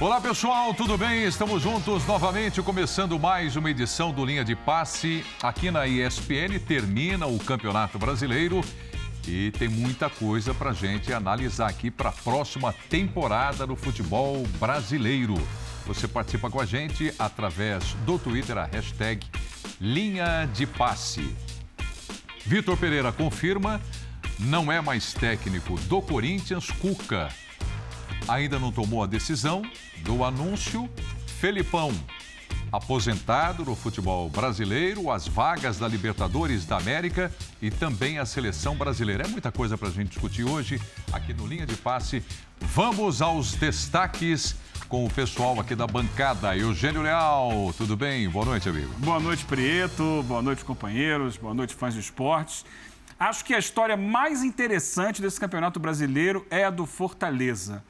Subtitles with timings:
[0.00, 1.24] Olá pessoal, tudo bem?
[1.24, 6.56] Estamos juntos novamente, começando mais uma edição do Linha de Passe aqui na ESPN.
[6.64, 8.60] Termina o Campeonato Brasileiro
[9.26, 15.34] e tem muita coisa para gente analisar aqui para a próxima temporada do futebol brasileiro.
[15.88, 19.26] Você participa com a gente através do Twitter, a hashtag
[19.80, 21.34] Linha de Passe.
[22.46, 23.80] Vitor Pereira confirma,
[24.38, 27.28] não é mais técnico do Corinthians, Cuca
[28.28, 29.62] ainda não tomou a decisão
[29.98, 30.88] do anúncio.
[31.40, 31.92] Felipão,
[32.70, 37.32] aposentado no futebol brasileiro, as vagas da Libertadores da América
[37.62, 39.24] e também a seleção brasileira.
[39.24, 40.80] É muita coisa para a gente discutir hoje
[41.12, 42.22] aqui no Linha de Passe.
[42.60, 44.56] Vamos aos destaques
[44.88, 46.56] com o pessoal aqui da bancada.
[46.56, 48.28] Eugênio Leal, tudo bem?
[48.28, 48.88] Boa noite, amigo.
[48.96, 50.24] Boa noite, Prieto.
[50.26, 51.36] Boa noite, companheiros.
[51.36, 52.64] Boa noite, fãs de esportes.
[53.20, 57.84] Acho que a história mais interessante desse campeonato brasileiro é a do Fortaleza.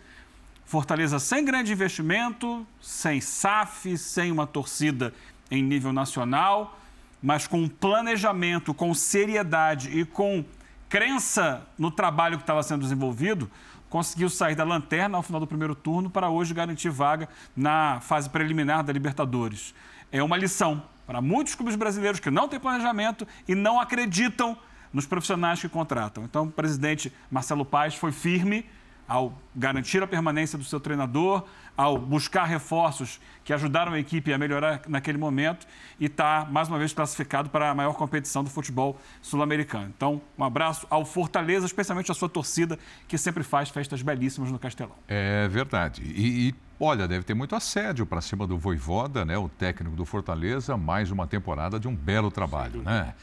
[0.65, 5.15] Fortaleza sem grande investimento, sem SAF, sem uma torcida
[5.51, 6.79] em nível nacional,
[7.23, 10.45] mas com planejamento, com seriedade e com
[10.89, 13.51] crença no trabalho que estava sendo desenvolvido,
[13.89, 18.29] conseguiu sair da lanterna ao final do primeiro turno para hoje garantir vaga na fase
[18.29, 19.75] preliminar da Libertadores.
[20.13, 24.57] É uma lição para muitos clubes brasileiros que não têm planejamento e não acreditam
[24.93, 26.25] nos profissionais que contratam.
[26.25, 28.65] Então, o presidente Marcelo Paes foi firme
[29.09, 31.45] ao garantir a permanência do seu treinador,
[31.77, 35.67] ao buscar reforços que ajudaram a equipe a melhorar naquele momento
[35.99, 39.93] e está, mais uma vez, classificado para a maior competição do futebol sul-americano.
[39.97, 44.59] Então, um abraço ao Fortaleza, especialmente à sua torcida, que sempre faz festas belíssimas no
[44.59, 44.95] Castelão.
[45.09, 46.03] É verdade.
[46.03, 50.05] E, e olha, deve ter muito assédio para cima do Voivoda, né, o técnico do
[50.05, 53.15] Fortaleza, mais uma temporada de um belo trabalho, né?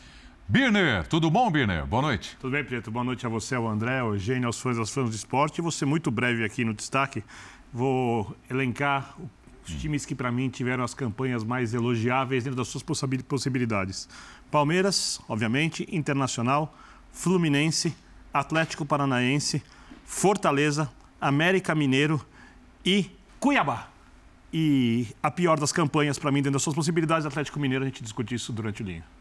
[0.48, 1.88] Birner, tudo bom, Birner?
[1.88, 2.38] Boa noite.
[2.40, 2.92] Tudo bem, Preto.
[2.92, 5.58] Boa noite a você, ao André, ao Eugênio, aos fãs, aos fãs do esporte.
[5.58, 7.24] E você muito breve aqui no destaque.
[7.74, 9.18] Vou elencar
[9.68, 14.08] os times que, para mim, tiveram as campanhas mais elogiáveis dentro das suas possibilidades.
[14.52, 16.78] Palmeiras, obviamente, Internacional,
[17.12, 17.96] Fluminense,
[18.32, 19.64] Atlético Paranaense,
[20.06, 22.24] Fortaleza, América Mineiro
[22.86, 23.10] e
[23.40, 23.90] Cuiabá.
[24.54, 28.04] E a pior das campanhas, para mim, dentro das suas possibilidades, Atlético Mineiro, a gente
[28.04, 29.15] discute isso durante o linha.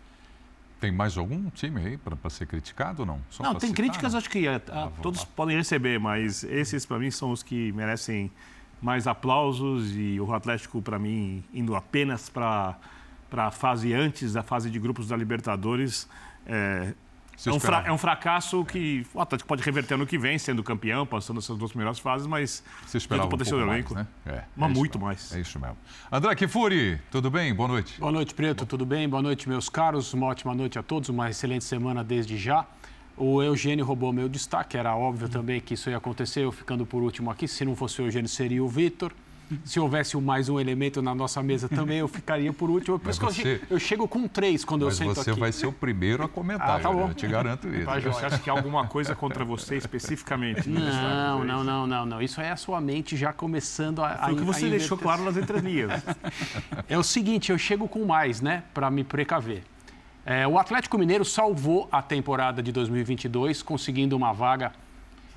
[0.84, 3.18] Tem mais algum time aí para ser criticado ou não?
[3.30, 4.18] Só não, tem citar, críticas, não?
[4.18, 5.26] acho que a, a, ah, todos lá.
[5.34, 8.30] podem receber, mas esses para mim são os que merecem
[8.82, 12.76] mais aplausos e o Atlético para mim indo apenas para
[13.30, 16.06] para a fase antes da fase de grupos da Libertadores
[16.46, 16.92] é,
[17.46, 20.62] é um, fra, é um, fracasso que o Atlético pode reverter no que vem, sendo
[20.62, 23.94] campeão, passando essas duas melhores fases, mas Você esperava um potencial do elenco.
[23.94, 24.12] Mais, né?
[24.26, 25.06] é, mas é muito mesmo.
[25.06, 25.32] mais.
[25.32, 25.76] É isso mesmo.
[26.10, 27.54] André Kifuri, tudo bem?
[27.54, 27.98] Boa noite.
[27.98, 29.08] Boa noite, Preto, tudo bem?
[29.08, 30.12] Boa noite, meus caros.
[30.14, 32.66] Uma ótima noite a todos, uma excelente semana desde já.
[33.16, 37.02] O Eugênio roubou meu destaque, era óbvio também que isso ia acontecer, eu ficando por
[37.02, 37.46] último aqui.
[37.46, 39.12] Se não fosse o Eugênio, seria o Vitor.
[39.64, 42.98] Se houvesse mais um elemento na nossa mesa também, eu ficaria por último.
[42.98, 45.18] Por isso você, que eu, eu, chego com três quando eu sento aqui.
[45.18, 47.08] Mas você vai ser o primeiro a comentar, ah, tá bom.
[47.08, 47.84] eu te garanto isso.
[47.84, 50.68] Tá, você acha que há alguma coisa contra você especificamente?
[50.68, 52.22] Não, não, não, não, não.
[52.22, 54.16] Isso é a sua mente já começando a.
[54.16, 56.02] Foi o que você deixou claro nas entrelinhas.
[56.88, 59.62] É o seguinte, eu chego com mais, né, para me precaver.
[60.26, 64.72] É, o Atlético Mineiro salvou a temporada de 2022, conseguindo uma vaga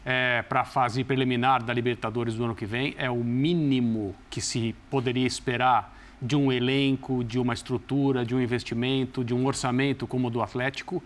[0.09, 2.95] é, para a fase preliminar da Libertadores do ano que vem.
[2.97, 8.39] É o mínimo que se poderia esperar de um elenco, de uma estrutura, de um
[8.39, 11.03] investimento, de um orçamento como o do Atlético,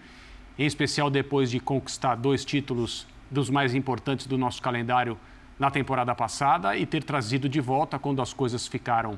[0.57, 5.18] em especial depois de conquistar dois títulos dos mais importantes do nosso calendário
[5.57, 9.18] na temporada passada e ter trazido de volta quando as coisas ficaram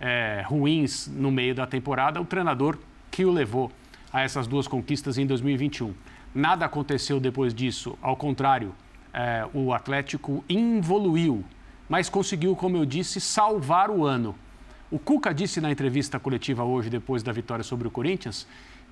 [0.00, 2.78] é, ruins no meio da temporada o treinador
[3.10, 3.72] que o levou
[4.12, 5.92] a essas duas conquistas em 2021.
[6.32, 8.72] Nada aconteceu depois disso, ao contrário,
[9.14, 11.44] é, o Atlético evoluiu,
[11.88, 14.34] mas conseguiu, como eu disse, salvar o ano.
[14.90, 18.46] O Cuca disse na entrevista coletiva hoje, depois da vitória sobre o Corinthians,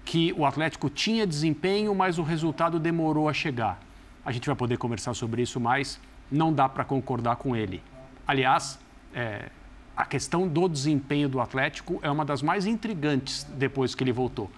[0.04, 3.80] que o Atlético tinha desempenho, mas o resultado demorou a chegar.
[4.24, 7.82] A gente vai poder conversar sobre isso mais, não dá para concordar com ele.
[8.26, 8.78] Aliás,
[9.14, 9.50] é,
[9.96, 14.50] a questão do desempenho do Atlético é uma das mais intrigantes depois que ele voltou,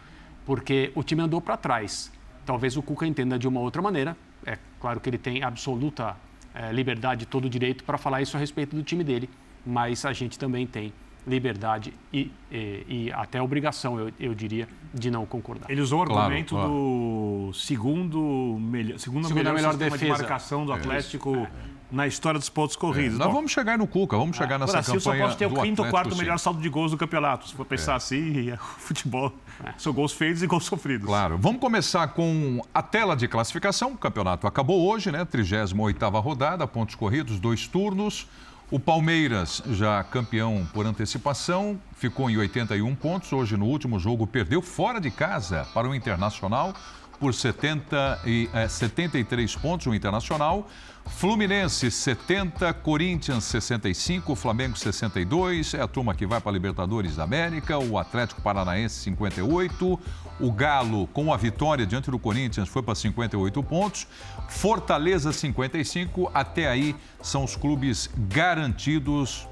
[0.44, 2.12] porque o time andou para trás.
[2.44, 6.16] Talvez o Cuca entenda de uma outra maneira, é claro que ele tem absoluta
[6.54, 9.28] é, liberdade, todo o direito para falar isso a respeito do time dele,
[9.64, 10.92] mas a gente também tem
[11.26, 15.70] liberdade e, e, e até obrigação, eu, eu, diria, de não concordar.
[15.70, 17.48] Ele usou o argumento claro, claro.
[17.48, 21.48] do segundo melhor, segunda, segunda melhor, melhor defesa de marcação do Atlético
[21.90, 23.14] na história dos pontos corridos.
[23.14, 25.26] É, nós Bom, vamos chegar no Cuca, vamos chegar nessa Brasil campanha.
[25.26, 26.18] O São Paulo tem o quinto ou quarto sim.
[26.18, 27.48] melhor saldo de gols do campeonato.
[27.48, 27.96] Se for pensar é.
[27.96, 29.32] assim, o futebol
[29.78, 31.06] são gols feitos e gols sofridos.
[31.06, 31.38] Claro.
[31.38, 33.92] Vamos começar com a tela de classificação.
[33.92, 35.24] O campeonato acabou hoje, né?
[35.24, 38.26] 38ª rodada, pontos corridos, dois turnos.
[38.70, 43.32] O Palmeiras, já campeão por antecipação, ficou em 81 pontos.
[43.32, 46.74] Hoje, no último jogo, perdeu fora de casa para o Internacional
[47.24, 50.68] por 70 e, é, 73 pontos, o Internacional.
[51.06, 57.24] Fluminense 70, Corinthians 65, Flamengo 62, é a turma que vai para a Libertadores da
[57.24, 59.98] América, o Atlético Paranaense 58,
[60.38, 64.06] o Galo com a vitória diante do Corinthians foi para 58 pontos,
[64.46, 69.48] Fortaleza 55, até aí são os clubes garantidos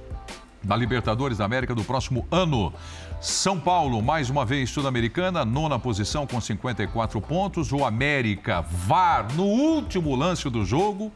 [0.62, 2.72] da Libertadores da América do próximo ano.
[3.20, 7.72] São Paulo, mais uma vez sul-americana, nona posição com 54 pontos.
[7.72, 11.12] O América, VAR, no último lance do jogo,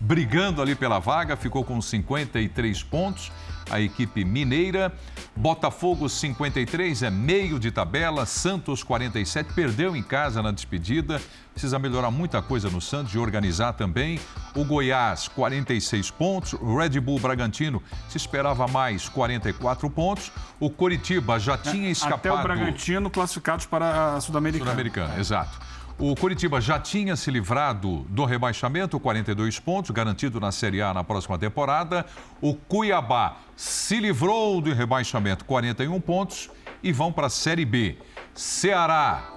[0.00, 3.30] brigando ali pela vaga, ficou com 53 pontos.
[3.70, 4.92] A equipe mineira,
[5.36, 11.20] Botafogo 53 é meio de tabela, Santos 47 perdeu em casa na despedida.
[11.52, 14.18] Precisa melhorar muita coisa no Santos e organizar também.
[14.54, 20.32] O Goiás 46 pontos, o Red Bull Bragantino se esperava mais 44 pontos.
[20.58, 22.18] O Coritiba já tinha escapado.
[22.18, 24.70] Até o Bragantino classificados para a Sul-Americana.
[24.70, 25.69] Sul-Americana, exato.
[26.02, 31.04] O Curitiba já tinha se livrado do rebaixamento, 42 pontos, garantido na Série A na
[31.04, 32.06] próxima temporada.
[32.40, 36.48] O Cuiabá se livrou do rebaixamento, 41 pontos,
[36.82, 37.98] e vão para a Série B.
[38.34, 39.28] Ceará,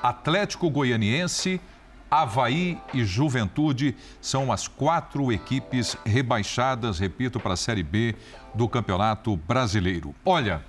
[0.00, 1.60] Atlético Goianiense,
[2.08, 8.14] Havaí e Juventude são as quatro equipes rebaixadas, repito, para a Série B
[8.54, 10.14] do Campeonato Brasileiro.
[10.24, 10.62] Olha.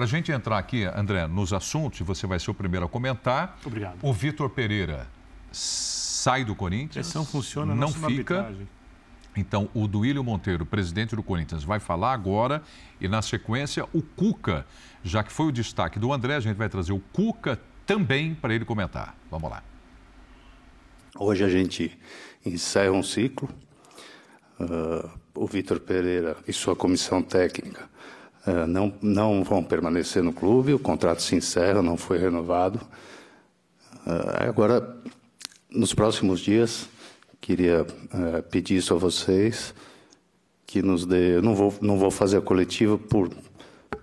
[0.00, 2.88] Para a gente entrar aqui, André, nos assuntos, e você vai ser o primeiro a
[2.88, 3.58] comentar.
[3.62, 3.98] Obrigado.
[4.00, 5.06] O Vitor Pereira
[5.52, 7.06] sai do Corinthians.
[7.06, 8.38] A pressão funciona, não fica.
[8.38, 8.68] Arbitragem.
[9.36, 12.62] Então, o Duílio Monteiro, presidente do Corinthians, vai falar agora
[12.98, 14.64] e, na sequência, o Cuca,
[15.04, 18.54] já que foi o destaque do André, a gente vai trazer o Cuca também para
[18.54, 19.14] ele comentar.
[19.30, 19.62] Vamos lá.
[21.14, 21.98] Hoje a gente
[22.42, 23.50] encerra um ciclo.
[24.58, 27.90] Uh, o Vitor Pereira e sua comissão técnica
[28.66, 32.80] não, não vão permanecer no clube, o contrato se encerra, não foi renovado.
[34.06, 34.96] É, agora,
[35.70, 36.88] nos próximos dias,
[37.40, 39.74] queria é, pedir isso a vocês,
[40.66, 41.36] que nos dê.
[41.36, 43.30] Eu não vou, não vou fazer a coletiva por,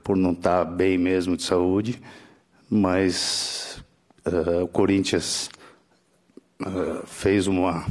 [0.03, 2.01] por não estar bem mesmo de saúde,
[2.69, 3.81] mas
[4.25, 5.49] uh, o Corinthians
[6.61, 7.85] uh, fez uma,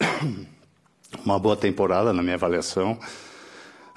[1.24, 2.98] uma boa temporada, na minha avaliação.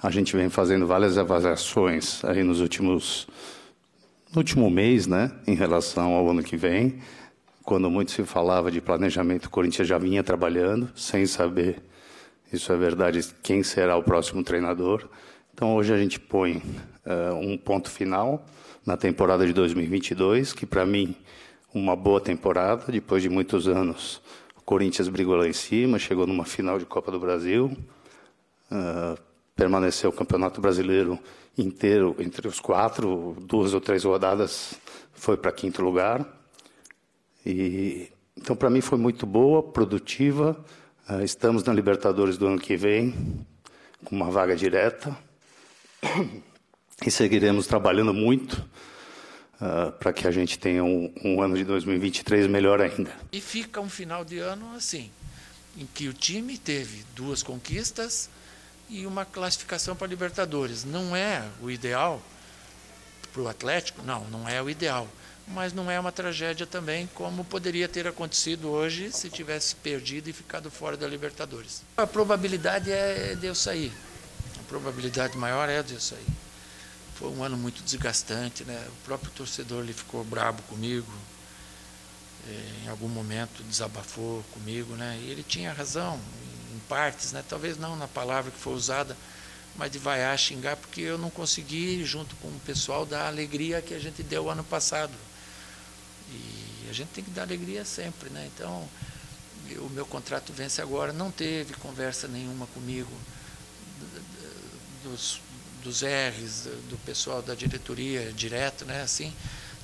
[0.02, 3.28] A gente vem fazendo várias avaliações aí nos últimos
[4.34, 7.00] no último mês, né, em relação ao ano que vem,
[7.64, 11.84] quando muito se falava de planejamento, o Corinthians já vinha trabalhando sem saber,
[12.52, 15.08] isso é verdade, quem será o próximo treinador.
[15.54, 16.58] Então hoje a gente põe
[17.06, 18.44] uh, um ponto final
[18.86, 21.16] na temporada de 2022, que para mim
[21.74, 24.20] uma boa temporada, depois de muitos anos.
[24.58, 27.72] O Corinthians brigou lá em cima, chegou numa final de Copa do Brasil.
[28.72, 29.31] Uh,
[29.62, 31.20] permaneceu o Campeonato Brasileiro
[31.56, 34.74] inteiro entre os quatro, duas ou três rodadas
[35.14, 36.26] foi para quinto lugar.
[37.46, 40.60] E então para mim foi muito boa, produtiva.
[41.08, 43.14] Uh, estamos na Libertadores do ano que vem
[44.04, 45.16] com uma vaga direta
[47.06, 48.68] e seguiremos trabalhando muito
[49.62, 53.12] uh, para que a gente tenha um, um ano de 2023 melhor ainda.
[53.32, 55.12] E fica um final de ano assim,
[55.78, 58.28] em que o time teve duas conquistas
[58.92, 60.84] e uma classificação para Libertadores.
[60.84, 62.22] Não é o ideal
[63.32, 64.04] para o Atlético?
[64.04, 65.08] Não, não é o ideal.
[65.48, 70.34] Mas não é uma tragédia também, como poderia ter acontecido hoje se tivesse perdido e
[70.34, 71.82] ficado fora da Libertadores.
[71.98, 73.92] A probabilidade é de eu sair.
[74.60, 76.28] A probabilidade maior é de eu sair.
[77.16, 78.86] Foi um ano muito desgastante, né?
[78.90, 81.12] O próprio torcedor ele ficou brabo comigo.
[82.48, 85.20] Eh, em algum momento desabafou comigo, né?
[85.22, 86.20] E ele tinha razão
[86.92, 87.42] partes, né?
[87.48, 89.16] talvez não na palavra que foi usada,
[89.78, 93.82] mas de vaiar, xingar, porque eu não consegui, junto com o pessoal, dar a alegria
[93.82, 95.14] que a gente deu ano passado.
[96.30, 98.50] E a gente tem que dar alegria sempre, né?
[98.54, 98.86] Então,
[99.78, 103.10] o meu contrato vence agora, não teve conversa nenhuma comigo,
[105.02, 105.40] dos,
[105.82, 109.02] dos R's, do pessoal da diretoria direto, né?
[109.02, 109.34] Assim,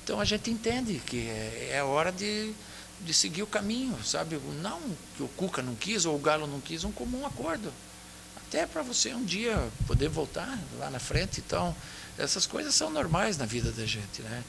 [0.04, 2.52] então a gente entende que é, é hora de
[3.00, 4.38] de seguir o caminho, sabe?
[4.60, 4.80] Não
[5.16, 7.72] que o Cuca não quis ou o Galo não quis, um comum acordo.
[8.36, 11.40] Até para você um dia poder voltar lá na frente.
[11.40, 11.74] Então,
[12.16, 14.42] essas coisas são normais na vida da gente, né?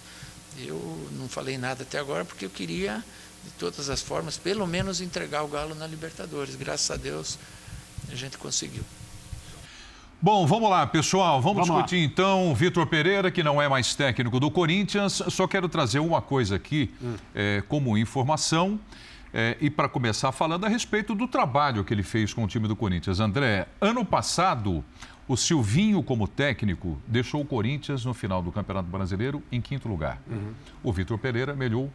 [0.58, 3.03] Eu não falei nada até agora porque eu queria,
[3.44, 6.56] de todas as formas, pelo menos entregar o Galo na Libertadores.
[6.56, 7.38] Graças a Deus,
[8.12, 8.84] a gente conseguiu.
[10.22, 11.42] Bom, vamos lá, pessoal.
[11.42, 15.24] Vamos, Vamos discutir então Vitor Pereira, que não é mais técnico do Corinthians.
[15.30, 16.94] Só quero trazer uma coisa aqui
[17.34, 18.78] eh, como informação
[19.34, 22.68] eh, e para começar falando a respeito do trabalho que ele fez com o time
[22.68, 23.22] do Corinthians.
[23.22, 24.84] André, ano passado,
[25.26, 30.22] o Silvinho, como técnico, deixou o Corinthians no final do Campeonato Brasileiro em quinto lugar.
[30.84, 31.90] O Vitor Pereira melhorou,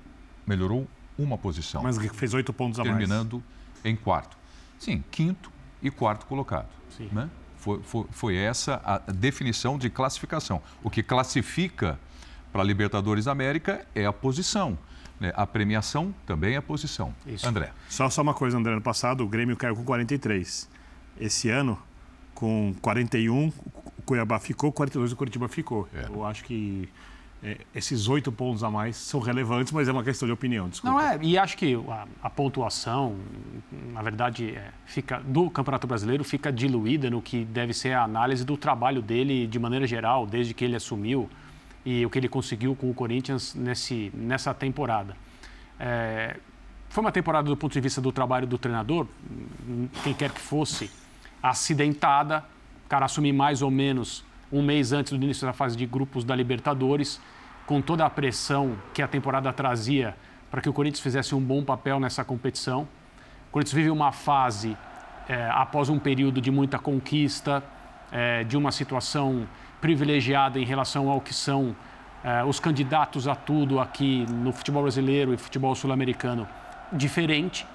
[0.46, 0.88] melhorou
[1.18, 2.96] uma posição Mas fez oito pontos a mais.
[2.96, 3.42] terminando
[3.84, 4.34] em quarto.
[4.78, 5.52] Sim, quinto
[5.82, 6.68] e quarto colocado.
[6.88, 7.10] Sim.
[7.12, 7.28] Né?
[7.64, 10.60] Foi, foi, foi essa a definição de classificação.
[10.82, 11.98] O que classifica
[12.52, 14.76] para a Libertadores da América é a posição.
[15.18, 15.32] né?
[15.34, 17.14] A premiação também é a posição.
[17.26, 17.48] Isso.
[17.48, 17.72] André.
[17.88, 18.72] Só, só uma coisa, André.
[18.72, 20.68] Ano passado o Grêmio caiu com 43.
[21.18, 21.80] Esse ano,
[22.34, 25.88] com 41, o Cuiabá ficou, 42 o Curitiba ficou.
[25.94, 26.04] É.
[26.04, 26.86] Eu acho que
[27.74, 30.96] esses oito pontos a mais são relevantes, mas é uma questão de opinião, desculpa.
[30.96, 33.16] Não é, e acho que a, a pontuação,
[33.92, 38.44] na verdade, é, fica do Campeonato Brasileiro fica diluída no que deve ser a análise
[38.44, 41.28] do trabalho dele de maneira geral, desde que ele assumiu
[41.84, 45.14] e o que ele conseguiu com o Corinthians nesse, nessa temporada.
[45.78, 46.36] É,
[46.88, 49.06] foi uma temporada do ponto de vista do trabalho do treinador,
[50.02, 50.90] quem quer que fosse,
[51.42, 52.44] acidentada.
[52.86, 56.24] O cara assumir mais ou menos um mês antes do início da fase de grupos
[56.24, 57.20] da Libertadores,
[57.66, 60.14] com toda a pressão que a temporada trazia
[60.50, 62.82] para que o Corinthians fizesse um bom papel nessa competição.
[63.48, 64.76] O Corinthians vive uma fase,
[65.28, 67.62] eh, após um período de muita conquista,
[68.12, 69.48] eh, de uma situação
[69.80, 71.74] privilegiada em relação ao que são
[72.22, 76.46] eh, os candidatos a tudo aqui no futebol brasileiro e futebol sul-americano,
[76.92, 77.66] diferente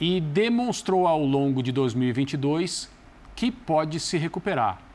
[0.00, 2.90] e demonstrou ao longo de 2022
[3.34, 4.87] que pode se recuperar.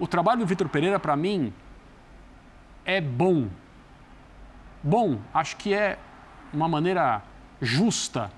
[0.00, 1.52] O trabalho do Vitor Pereira, para mim,
[2.86, 3.48] é bom.
[4.82, 5.98] Bom, acho que é
[6.54, 7.22] uma maneira
[7.60, 8.32] justa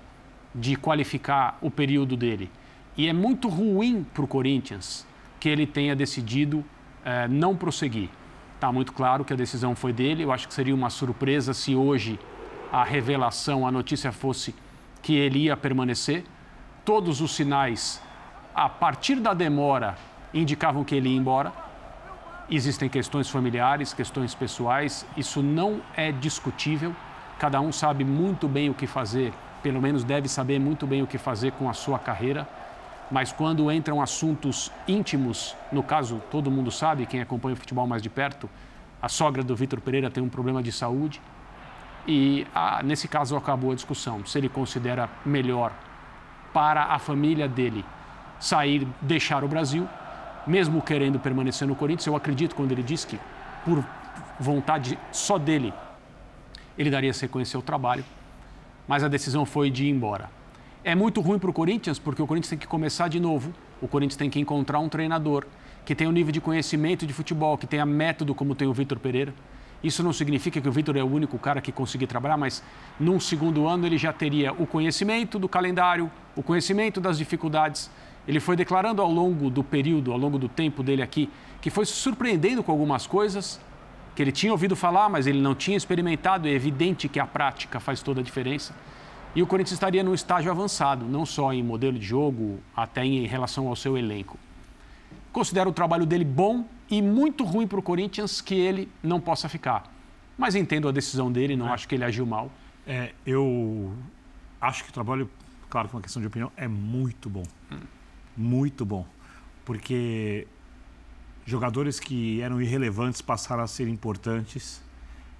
[0.52, 2.50] de qualificar o período dele.
[2.96, 5.06] E é muito ruim para o Corinthians
[5.38, 6.64] que ele tenha decidido
[7.04, 8.10] eh, não prosseguir.
[8.56, 10.24] Está muito claro que a decisão foi dele.
[10.24, 12.18] Eu acho que seria uma surpresa se hoje
[12.72, 14.52] a revelação, a notícia fosse
[15.00, 16.24] que ele ia permanecer.
[16.84, 18.02] Todos os sinais,
[18.52, 19.96] a partir da demora,
[20.32, 21.52] indicavam que ele ia embora.
[22.50, 26.94] Existem questões familiares, questões pessoais, isso não é discutível.
[27.38, 31.06] Cada um sabe muito bem o que fazer, pelo menos deve saber muito bem o
[31.06, 32.46] que fazer com a sua carreira.
[33.10, 38.02] Mas quando entram assuntos íntimos, no caso, todo mundo sabe, quem acompanha o futebol mais
[38.02, 38.48] de perto,
[39.00, 41.20] a sogra do Vitor Pereira tem um problema de saúde.
[42.06, 44.24] E ah, nesse caso acabou a discussão.
[44.24, 45.72] Se ele considera melhor
[46.52, 47.84] para a família dele
[48.38, 49.88] sair, deixar o Brasil,
[50.46, 53.18] mesmo querendo permanecer no Corinthians, eu acredito quando ele diz que,
[53.64, 53.84] por
[54.38, 55.72] vontade só dele,
[56.76, 58.04] ele daria sequência ao trabalho,
[58.88, 60.30] mas a decisão foi de ir embora.
[60.84, 63.86] É muito ruim para o Corinthians, porque o Corinthians tem que começar de novo, o
[63.86, 65.46] Corinthians tem que encontrar um treinador
[65.84, 68.98] que tenha um nível de conhecimento de futebol, que tenha método como tem o Vitor
[68.98, 69.34] Pereira.
[69.82, 72.62] Isso não significa que o Vitor é o único cara que conseguir trabalhar, mas
[73.00, 77.90] num segundo ano ele já teria o conhecimento do calendário, o conhecimento das dificuldades.
[78.26, 81.28] Ele foi declarando ao longo do período, ao longo do tempo dele aqui,
[81.60, 83.60] que foi se surpreendendo com algumas coisas
[84.14, 86.46] que ele tinha ouvido falar, mas ele não tinha experimentado.
[86.46, 88.74] É evidente que a prática faz toda a diferença.
[89.34, 93.26] E o Corinthians estaria num estágio avançado, não só em modelo de jogo, até em
[93.26, 94.38] relação ao seu elenco.
[95.32, 99.48] Considero o trabalho dele bom e muito ruim para o Corinthians que ele não possa
[99.48, 99.90] ficar.
[100.36, 102.50] Mas entendo a decisão dele, não acho que ele agiu mal.
[102.86, 103.92] É, eu
[104.60, 105.30] acho que o trabalho,
[105.70, 107.44] claro, é uma questão de opinião, é muito bom.
[108.36, 109.06] Muito bom.
[109.64, 110.46] Porque
[111.44, 114.82] jogadores que eram irrelevantes passaram a ser importantes.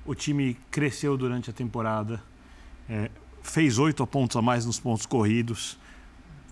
[0.04, 2.22] O time cresceu durante a temporada,
[2.88, 3.10] é,
[3.42, 5.78] fez oito pontos a mais nos pontos corridos,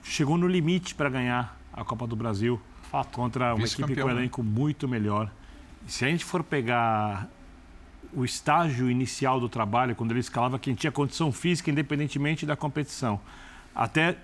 [0.03, 3.17] chegou no limite para ganhar a Copa do Brasil Fato.
[3.17, 4.13] contra uma equipe com um né?
[4.13, 5.31] elenco muito melhor.
[5.87, 7.29] Se a gente for pegar
[8.13, 13.21] o estágio inicial do trabalho, quando ele escalava quem tinha condição física, independentemente da competição,
[13.75, 14.17] até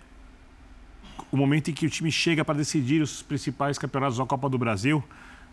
[1.31, 4.59] o momento em que o time chega para decidir os principais campeonatos da Copa do
[4.59, 5.03] Brasil,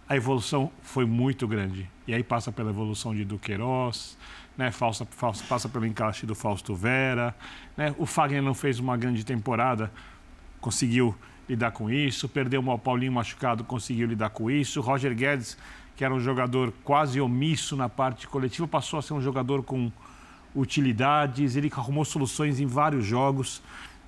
[0.07, 1.89] a evolução foi muito grande.
[2.07, 4.17] E aí passa pela evolução de Duqueiroz,
[4.57, 4.71] né?
[4.71, 7.35] Falsa, falsa, passa pelo encaixe do Fausto Vera.
[7.75, 7.95] Né?
[7.97, 9.91] O Fagner não fez uma grande temporada,
[10.59, 11.15] conseguiu
[11.47, 12.27] lidar com isso.
[12.29, 14.81] Perdeu o Paulinho machucado, conseguiu lidar com isso.
[14.81, 15.57] Roger Guedes,
[15.95, 19.91] que era um jogador quase omisso na parte coletiva, passou a ser um jogador com
[20.55, 21.55] utilidades.
[21.55, 23.61] Ele arrumou soluções em vários jogos.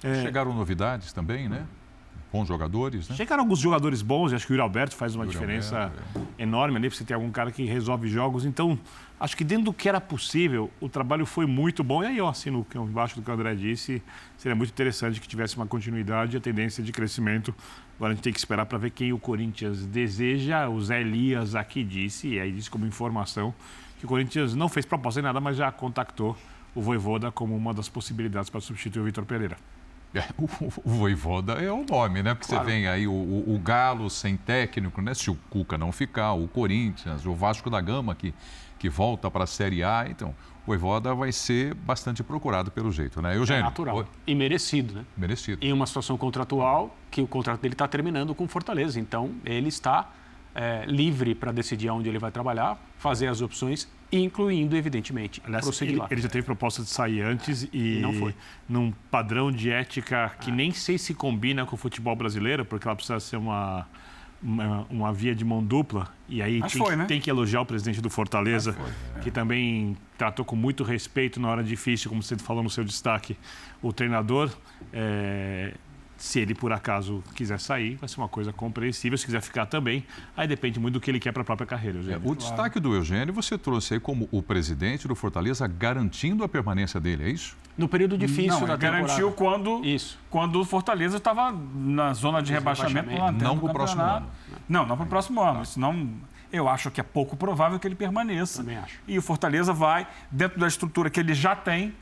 [0.05, 1.65] É, Chegaram novidades também, né?
[2.35, 3.15] bons jogadores, né?
[3.15, 6.77] Chegaram alguns jogadores bons, acho que o Yuri Alberto faz uma Yuri diferença Alberto, enorme
[6.77, 8.45] ali, você ter algum cara que resolve jogos.
[8.45, 8.77] Então,
[9.17, 12.03] acho que dentro do que era possível, o trabalho foi muito bom.
[12.03, 14.03] E aí eu assino embaixo do que o André disse,
[14.37, 17.55] seria muito interessante que tivesse uma continuidade e a tendência de crescimento.
[17.95, 20.67] Agora a gente tem que esperar para ver quem o Corinthians deseja.
[20.67, 23.53] O Zé Elias aqui disse, e aí disse como informação,
[23.97, 26.35] que o Corinthians não fez proposta em nada, mas já contactou
[26.73, 29.55] o Voivoda como uma das possibilidades para substituir o Vitor Pereira.
[30.37, 30.45] O,
[30.83, 32.33] o Voivoda é o nome, né?
[32.33, 32.65] Porque claro.
[32.65, 35.13] você vem aí o, o, o, Galo sem técnico, né?
[35.13, 38.33] Se o Cuca não ficar, o Corinthians, o Vasco da Gama que,
[38.77, 40.05] que volta para a Série A.
[40.09, 40.29] Então,
[40.63, 43.35] o Voivoda vai ser bastante procurado pelo jeito, né?
[43.35, 43.61] Eugênio?
[43.61, 43.97] É natural.
[43.97, 44.05] Oi.
[44.25, 45.05] E merecido, né?
[45.15, 45.63] Merecido.
[45.63, 48.99] Em uma situação contratual que o contrato dele está terminando com Fortaleza.
[48.99, 50.09] Então, ele está
[50.55, 55.93] é, livre para decidir onde ele vai trabalhar, fazer as opções, incluindo, evidentemente, Aliás, prosseguir
[55.93, 56.07] ele, lá.
[56.09, 58.33] Ele já teve proposta de sair antes e, e não foi.
[58.67, 60.55] num padrão de ética que ah.
[60.55, 63.85] nem sei se combina com o futebol brasileiro, porque ela precisa ser uma,
[64.41, 66.07] uma, uma via de mão dupla.
[66.29, 67.05] E aí tem, foi, né?
[67.05, 69.23] tem, que elogiar o presidente do Fortaleza, foi, é.
[69.23, 73.37] que também tratou com muito respeito na hora difícil, como você falou no seu destaque,
[73.81, 74.49] o treinador.
[74.93, 75.73] É,
[76.25, 79.15] se ele, por acaso, quiser sair, vai ser uma coisa compreensível.
[79.15, 80.03] Se quiser ficar também,
[80.35, 81.99] aí depende muito do que ele quer para a própria carreira.
[81.99, 82.35] É, o claro.
[82.35, 87.25] destaque do Eugênio você trouxe aí como o presidente do Fortaleza garantindo a permanência dele,
[87.25, 87.55] é isso?
[87.77, 90.17] No período difícil não, da garantiu quando, isso.
[90.27, 93.07] quando o Fortaleza estava na zona de rebaixamento.
[93.07, 93.43] rebaixamento.
[93.43, 94.27] Não para o próximo ano.
[94.67, 95.59] Não, não para o próximo ano.
[95.59, 95.65] Tá.
[95.65, 96.09] Senão,
[96.51, 98.63] eu acho que é pouco provável que ele permaneça.
[98.63, 98.99] Também acho.
[99.07, 101.93] E o Fortaleza vai, dentro da estrutura que ele já tem,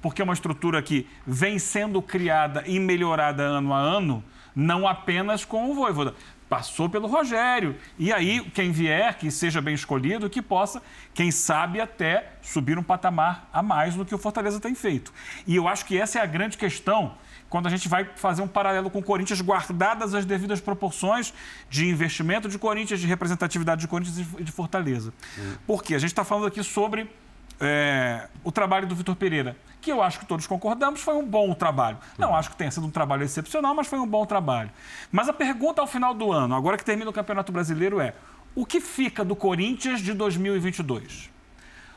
[0.00, 5.44] porque é uma estrutura que vem sendo criada e melhorada ano a ano, não apenas
[5.44, 6.14] com o Voivoda.
[6.48, 7.76] Passou pelo Rogério.
[7.96, 10.82] E aí, quem vier, que seja bem escolhido, que possa,
[11.14, 15.12] quem sabe, até subir um patamar a mais do que o Fortaleza tem feito.
[15.46, 17.14] E eu acho que essa é a grande questão
[17.48, 21.34] quando a gente vai fazer um paralelo com o Corinthians, guardadas as devidas proporções
[21.68, 25.12] de investimento de Corinthians, de representatividade de Corinthians e de Fortaleza.
[25.36, 25.54] Uhum.
[25.66, 27.10] Porque a gente está falando aqui sobre
[27.60, 31.54] é, o trabalho do Vitor Pereira que eu acho que todos concordamos, foi um bom
[31.54, 31.98] trabalho.
[32.18, 34.70] Não acho que tenha sido um trabalho excepcional, mas foi um bom trabalho.
[35.10, 38.14] Mas a pergunta ao final do ano, agora que termina o Campeonato Brasileiro, é:
[38.54, 41.30] o que fica do Corinthians de 2022?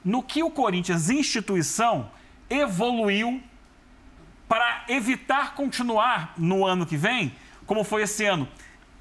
[0.04, 2.10] No que o Corinthians, instituição,
[2.50, 3.42] evoluiu
[4.48, 7.34] para evitar continuar no ano que vem,
[7.66, 8.48] como foi esse ano,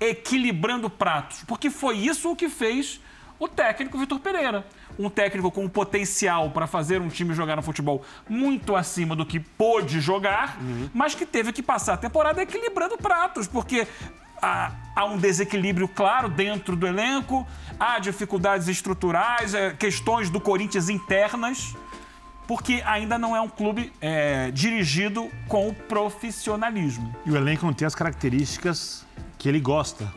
[0.00, 1.44] equilibrando pratos?
[1.44, 3.00] Porque foi isso o que fez
[3.38, 4.64] o técnico Vitor Pereira
[4.98, 9.40] um técnico com potencial para fazer um time jogar no futebol muito acima do que
[9.40, 10.90] pôde jogar, uhum.
[10.92, 13.86] mas que teve que passar a temporada equilibrando pratos, porque
[14.40, 17.46] há, há, um desequilíbrio claro dentro do elenco,
[17.78, 21.74] há dificuldades estruturais, questões do Corinthians internas,
[22.46, 27.14] porque ainda não é um clube é, dirigido com profissionalismo.
[27.24, 29.06] E o elenco não tem as características
[29.38, 30.12] que ele gosta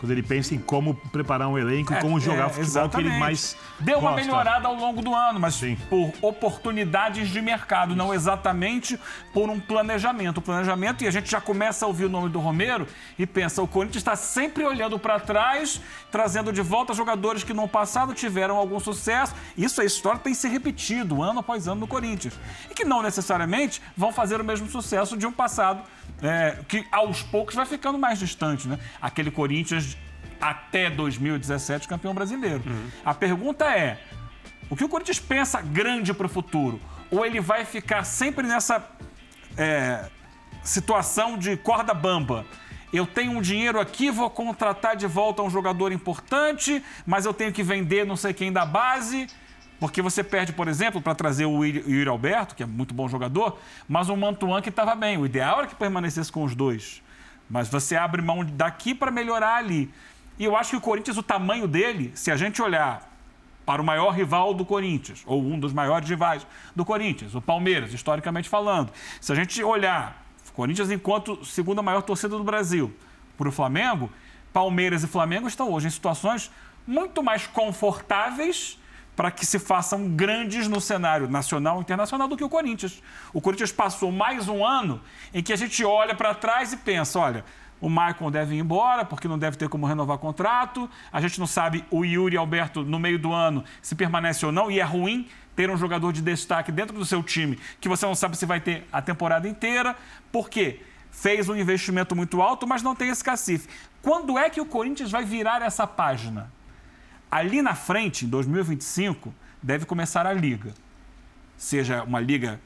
[0.00, 3.06] quando ele pensa em como preparar um elenco, é, como jogar é, futebol exatamente.
[3.06, 4.24] que ele mais Deu uma gosta.
[4.24, 5.76] melhorada ao longo do ano, mas Sim.
[5.90, 8.98] por oportunidades de mercado, não exatamente
[9.34, 10.38] por um planejamento.
[10.38, 12.86] O planejamento, e a gente já começa a ouvir o nome do Romero
[13.18, 17.68] e pensa, o Corinthians está sempre olhando para trás, trazendo de volta jogadores que no
[17.68, 19.34] passado tiveram algum sucesso.
[19.54, 22.40] Isso, a história tem ser repetido ano após ano no Corinthians.
[22.70, 25.82] E que não necessariamente vão fazer o mesmo sucesso de um passado
[26.22, 28.78] é, que aos poucos vai ficando mais distante, né?
[29.00, 29.96] Aquele Corinthians
[30.40, 32.62] até 2017 campeão brasileiro.
[32.66, 32.88] Uhum.
[33.04, 33.98] A pergunta é:
[34.68, 36.80] o que o Corinthians pensa grande para o futuro?
[37.10, 38.88] Ou ele vai ficar sempre nessa
[39.56, 40.08] é,
[40.62, 42.46] situação de corda bamba?
[42.92, 47.52] Eu tenho um dinheiro aqui, vou contratar de volta um jogador importante, mas eu tenho
[47.52, 49.28] que vender não sei quem da base
[49.80, 53.58] porque você perde, por exemplo, para trazer o Yuri Alberto, que é muito bom jogador,
[53.88, 55.16] mas o Mantuan que estava bem.
[55.16, 57.02] O ideal era que permanecesse com os dois.
[57.48, 59.90] Mas você abre mão daqui para melhorar ali.
[60.38, 63.10] E eu acho que o Corinthians, o tamanho dele, se a gente olhar
[63.64, 67.94] para o maior rival do Corinthians, ou um dos maiores rivais do Corinthians, o Palmeiras,
[67.94, 72.92] historicamente falando, se a gente olhar o Corinthians enquanto segunda maior torcida do Brasil
[73.38, 74.10] para o Flamengo,
[74.52, 76.50] Palmeiras e Flamengo estão hoje em situações
[76.86, 78.79] muito mais confortáveis
[79.14, 83.02] para que se façam grandes no cenário nacional e internacional do que o Corinthians.
[83.32, 85.00] O Corinthians passou mais um ano
[85.34, 87.44] em que a gente olha para trás e pensa: olha,
[87.80, 90.88] o Michael deve ir embora, porque não deve ter como renovar contrato.
[91.10, 94.70] A gente não sabe o Yuri Alberto, no meio do ano, se permanece ou não.
[94.70, 98.14] E é ruim ter um jogador de destaque dentro do seu time que você não
[98.14, 99.96] sabe se vai ter a temporada inteira.
[100.30, 100.80] Por quê?
[101.10, 103.68] Fez um investimento muito alto, mas não tem esse cacife.
[104.02, 106.52] Quando é que o Corinthians vai virar essa página?
[107.30, 110.74] Ali na frente, em 2025, deve começar a liga.
[111.56, 112.60] Seja uma liga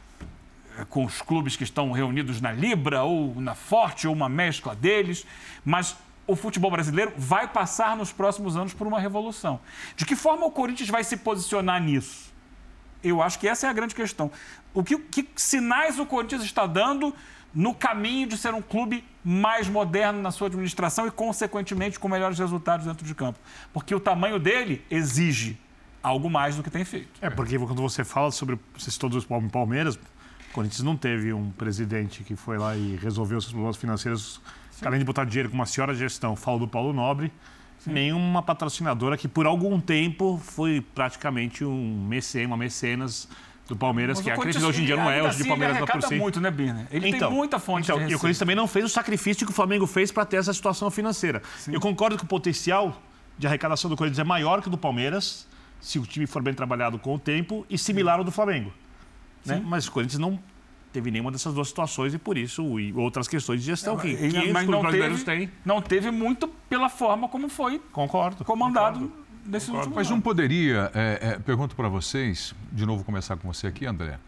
[0.88, 5.26] com os clubes que estão reunidos na Libra ou na Forte ou uma mescla deles,
[5.64, 5.96] mas
[6.26, 9.60] o futebol brasileiro vai passar nos próximos anos por uma revolução.
[9.96, 12.32] De que forma o Corinthians vai se posicionar nisso?
[13.02, 14.32] Eu acho que essa é a grande questão.
[14.72, 17.14] O que, que sinais o Corinthians está dando
[17.54, 22.38] no caminho de ser um clube mais moderno na sua administração e, consequentemente, com melhores
[22.38, 23.38] resultados dentro de campo?
[23.72, 25.58] Porque o tamanho dele exige
[26.02, 27.08] algo mais do que tem feito.
[27.22, 30.00] É, porque quando você fala sobre vocês todos os Palmeiras, o
[30.52, 34.40] Corinthians não teve um presidente que foi lá e resolveu seus problemas financeiros
[34.78, 34.86] Sim.
[34.86, 37.32] além de botar dinheiro com uma senhora gestão, falo do Paulo Nobre,
[37.78, 37.92] Sim.
[37.92, 43.28] nenhuma patrocinadora que por algum tempo foi praticamente um mecena, uma mecenas
[43.68, 46.02] do Palmeiras, Mas que acredita hoje em dia não é, hoje de Palmeiras não por
[46.02, 46.14] si.
[46.16, 46.86] muito, né, Birner?
[46.90, 49.46] Ele então, tem muita fonte então, de E o Corinthians também não fez o sacrifício
[49.46, 51.42] que o Flamengo fez para ter essa situação financeira.
[51.58, 51.72] Sim.
[51.72, 53.00] Eu concordo que o potencial
[53.38, 55.46] de arrecadação do Corinthians é maior que o do Palmeiras,
[55.80, 58.72] se o time for bem trabalhado com o tempo, e similar ao do Flamengo.
[59.44, 59.62] Né?
[59.64, 60.38] Mas o Corinthians não
[60.92, 64.52] teve nenhuma dessas duas situações e por isso e outras questões de gestão que, que
[64.52, 65.50] mas não teve.
[65.64, 69.94] Não teve muito pela forma como foi concordo, comandado concordo, concordo.
[69.94, 74.18] Mas não poderia, é, é, pergunto para vocês, de novo começar com você aqui, André,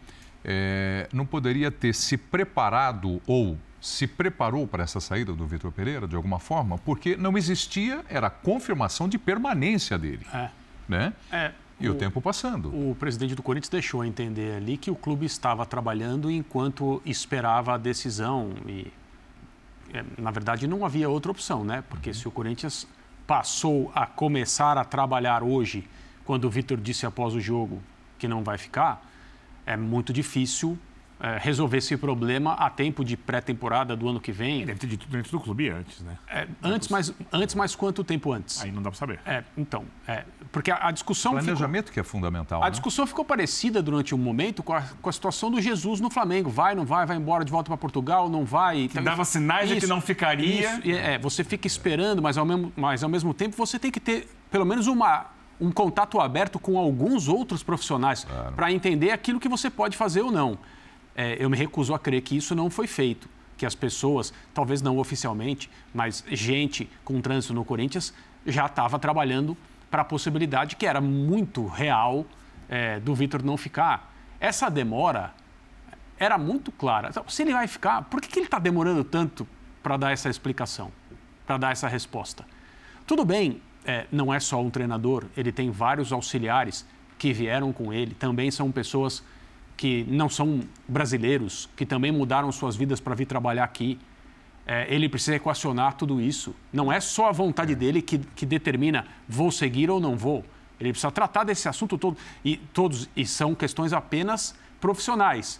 [0.43, 6.07] é, não poderia ter se preparado ou se preparou para essa saída do Vitor Pereira
[6.07, 10.25] de alguma forma, porque não existia, era confirmação de permanência dele.
[10.33, 10.49] É.
[10.87, 11.13] Né?
[11.31, 12.69] É, e o, o, tempo passando.
[12.69, 17.77] O presidente do Corinthians deixou entender ali que o clube estava trabalhando enquanto esperava a
[17.77, 18.51] decisão.
[18.65, 18.91] E,
[19.93, 21.83] é, na verdade, não havia outra opção, né?
[21.87, 22.15] Porque uhum.
[22.15, 22.87] se o Corinthians
[23.27, 25.87] passou a começar a trabalhar hoje,
[26.25, 27.83] quando o Vitor disse após o jogo
[28.17, 29.05] que não vai ficar,
[29.65, 30.79] é muito difícil
[31.19, 34.65] é, resolver esse problema a tempo de pré-temporada do ano que vem.
[34.65, 36.17] Deve ter dito dentro do clube antes, né?
[36.27, 38.61] É, antes, mas, antes, mas quanto tempo antes?
[38.61, 39.19] Aí não dá para saber.
[39.25, 41.31] É, então, é, porque a, a discussão.
[41.31, 42.61] O planejamento ficou, que é fundamental.
[42.61, 42.71] A né?
[42.71, 46.49] discussão ficou parecida durante um momento com a, com a situação do Jesus no Flamengo.
[46.51, 48.87] Vai, não vai, vai embora de volta para Portugal, não vai.
[48.87, 50.79] Que dava sinais isso, de que não ficaria.
[50.79, 53.99] Isso, é, você fica esperando, mas ao, mesmo, mas ao mesmo tempo você tem que
[53.99, 55.25] ter pelo menos uma,
[55.59, 58.53] um contato aberto com alguns outros profissionais claro.
[58.53, 60.59] para entender aquilo que você pode fazer ou não
[61.17, 63.27] é, eu me recuso a crer que isso não foi feito.
[63.57, 68.13] Que as pessoas, talvez não oficialmente, mas gente com trânsito no Corinthians
[68.45, 69.57] já estava trabalhando
[69.89, 72.23] para a possibilidade que era muito real
[72.69, 74.13] é, do Vitor não ficar.
[74.39, 75.33] Essa demora
[76.19, 77.09] era muito clara.
[77.09, 79.47] Então, se ele vai ficar, por que, que ele está demorando tanto
[79.81, 80.91] para dar essa explicação,
[81.45, 82.45] para dar essa resposta?
[83.07, 86.85] Tudo bem, é, não é só um treinador, ele tem vários auxiliares
[87.17, 89.23] que vieram com ele, também são pessoas
[89.77, 93.99] que não são brasileiros, que também mudaram suas vidas para vir trabalhar aqui.
[94.65, 96.53] É, ele precisa equacionar tudo isso.
[96.73, 100.43] Não é só a vontade dele que, que determina vou seguir ou não vou.
[100.79, 102.17] Ele precisa tratar desse assunto todo.
[102.43, 105.59] E todos e são questões apenas profissionais,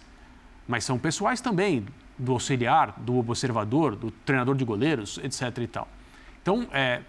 [0.66, 1.86] mas são pessoais também,
[2.18, 5.58] do auxiliar, do observador, do treinador de goleiros, etc.
[5.58, 5.88] E tal.
[6.42, 7.02] Então, é,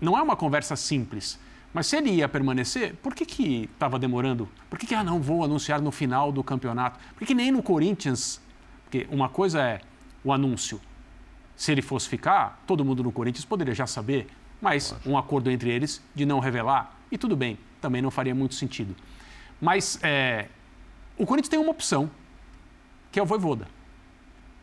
[0.00, 1.38] não é uma conversa simples.
[1.76, 4.48] Mas se ele ia permanecer, por que que estava demorando?
[4.70, 6.98] Por que que, ah, não, vou anunciar no final do campeonato?
[7.14, 8.40] Por que, nem no Corinthians?
[8.84, 9.82] Porque uma coisa é
[10.24, 10.80] o anúncio.
[11.54, 14.26] Se ele fosse ficar, todo mundo no Corinthians poderia já saber,
[14.58, 18.54] mas um acordo entre eles de não revelar, e tudo bem, também não faria muito
[18.54, 18.96] sentido.
[19.60, 20.48] Mas é,
[21.18, 22.10] o Corinthians tem uma opção,
[23.12, 23.68] que é o Voivoda.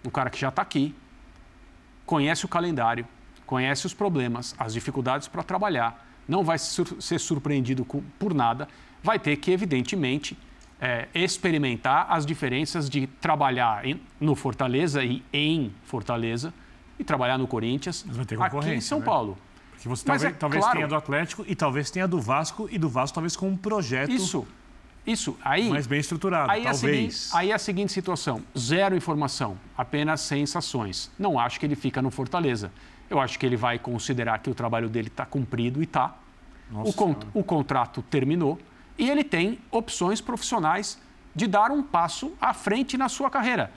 [0.04, 0.96] O cara que já está aqui,
[2.08, 3.08] conhece o calendário,
[3.46, 7.86] conhece os problemas, as dificuldades para trabalhar, não vai ser surpreendido
[8.18, 8.68] por nada,
[9.02, 10.38] vai ter que, evidentemente,
[10.80, 16.54] é, experimentar as diferenças de trabalhar em, no Fortaleza e em Fortaleza
[17.00, 18.06] e trabalhar no Corinthians
[18.40, 19.06] aqui em São né?
[19.06, 19.38] Paulo.
[19.72, 22.68] Porque você Mas talvez, é, talvez claro, tenha do Atlético e talvez tenha do Vasco
[22.72, 24.48] e do Vasco talvez com um projeto isso,
[25.06, 25.38] isso.
[25.44, 26.74] Aí, mais bem estruturado, aí talvez.
[26.74, 31.12] A seguinte, aí a seguinte situação, zero informação, apenas sensações.
[31.20, 32.72] Não acho que ele fica no Fortaleza.
[33.10, 36.16] Eu acho que ele vai considerar que o trabalho dele está cumprido e está.
[36.72, 38.58] O, con o contrato terminou
[38.98, 41.00] e ele tem opções profissionais
[41.36, 43.72] de dar um passo à frente na sua carreira.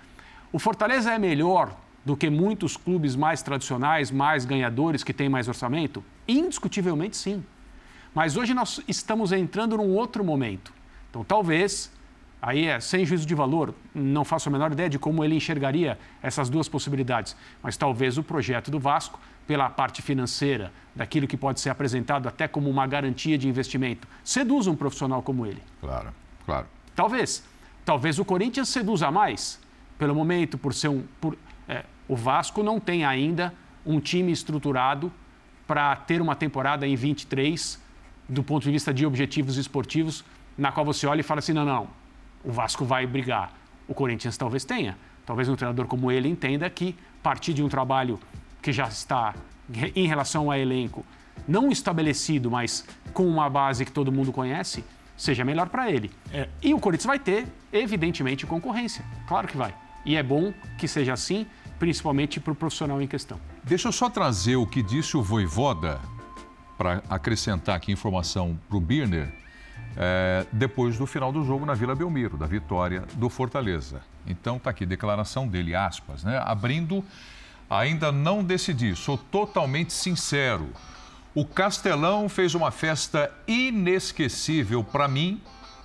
[0.52, 5.48] O Fortaleza é melhor do que muitos clubes mais tradicionais, mais ganhadores, que têm mais
[5.48, 6.04] orçamento?
[6.28, 7.44] Indiscutivelmente sim.
[8.14, 10.72] Mas hoje nós estamos entrando num outro momento.
[11.16, 11.90] Então, talvez
[12.42, 15.98] Aí é sem juízo de valor, não faço a menor ideia de como ele enxergaria
[16.22, 17.34] essas duas possibilidades.
[17.62, 22.46] Mas talvez o projeto do Vasco, pela parte financeira, daquilo que pode ser apresentado até
[22.46, 25.60] como uma garantia de investimento, seduza um profissional como ele.
[25.80, 26.66] Claro, claro.
[26.94, 27.42] Talvez.
[27.86, 29.58] Talvez o Corinthians seduza mais,
[29.98, 31.04] pelo momento, por ser um.
[31.20, 33.52] Por, é, o Vasco não tem ainda
[33.84, 35.10] um time estruturado
[35.66, 37.82] para ter uma temporada em 23,
[38.28, 40.22] do ponto de vista de objetivos esportivos,
[40.56, 41.88] na qual você olha e fala assim: não, não
[42.46, 43.52] o Vasco vai brigar.
[43.88, 44.96] O Corinthians talvez tenha.
[45.26, 48.18] Talvez um treinador como ele entenda que partir de um trabalho
[48.62, 49.34] que já está
[49.94, 51.04] em relação ao elenco
[51.46, 54.84] não estabelecido, mas com uma base que todo mundo conhece,
[55.16, 56.10] seja melhor para ele.
[56.32, 56.48] É.
[56.62, 59.04] E o Corinthians vai ter, evidentemente, concorrência.
[59.26, 59.74] Claro que vai.
[60.04, 61.46] E é bom que seja assim,
[61.78, 63.40] principalmente para o profissional em questão.
[63.64, 66.00] Deixa eu só trazer o que disse o Voivoda,
[66.78, 69.32] para acrescentar aqui informação para o Birner,
[69.96, 74.02] é, depois do final do jogo na Vila Belmiro, da vitória do Fortaleza.
[74.26, 76.40] Então está aqui declaração dele, aspas, né?
[76.44, 77.02] Abrindo,
[77.68, 80.68] ainda não decidi, sou totalmente sincero.
[81.34, 85.40] O Castelão fez uma festa inesquecível para mim,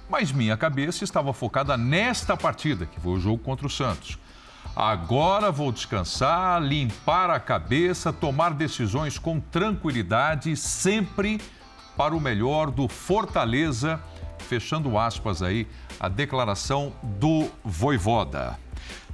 [0.10, 4.18] mas minha cabeça estava focada nesta partida, que foi o jogo contra o Santos.
[4.76, 11.42] Agora vou descansar, limpar a cabeça, tomar decisões com tranquilidade, sempre
[11.96, 14.02] para o melhor do Fortaleza.
[14.40, 15.68] Fechando aspas aí,
[16.00, 18.60] a declaração do Voivoda.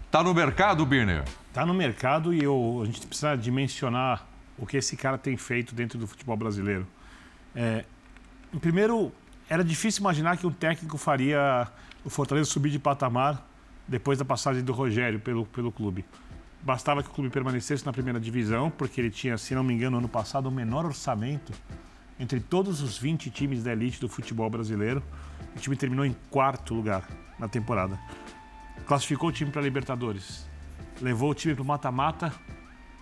[0.10, 1.24] Tá no mercado, Birner?
[1.54, 4.26] Tá no mercado e eu, a gente precisa dimensionar
[4.58, 6.88] o que esse cara tem feito dentro do futebol brasileiro.
[7.56, 7.84] É,
[8.60, 9.12] primeiro,
[9.50, 11.68] era difícil imaginar que um técnico faria
[12.04, 13.46] o Fortaleza subir de patamar
[13.88, 16.06] depois da passagem do Rogério pelo, pelo clube.
[16.62, 19.98] Bastava que o clube permanecesse na primeira divisão, porque ele tinha, se não me engano,
[19.98, 21.54] ano passado, o menor orçamento
[22.20, 25.04] entre todos os 20 times da elite do futebol brasileiro.
[25.56, 27.08] O time terminou em quarto lugar
[27.40, 28.00] na temporada.
[28.86, 30.48] Classificou o time para a Libertadores.
[31.02, 32.34] Levou o time para o mata-mata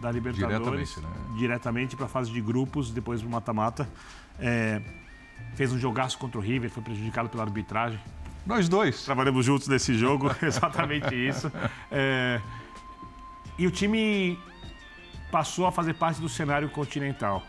[0.01, 1.37] da Libertadores, diretamente, né?
[1.37, 3.87] diretamente para a fase de grupos, depois para o mata-mata.
[4.39, 4.81] É,
[5.55, 7.99] fez um jogaço contra o River, foi prejudicado pela arbitragem.
[8.45, 9.03] Nós dois.
[9.03, 11.51] Trabalhamos juntos nesse jogo, exatamente isso.
[11.91, 12.39] É,
[13.57, 14.37] e o time
[15.31, 17.41] passou a fazer parte do cenário continental.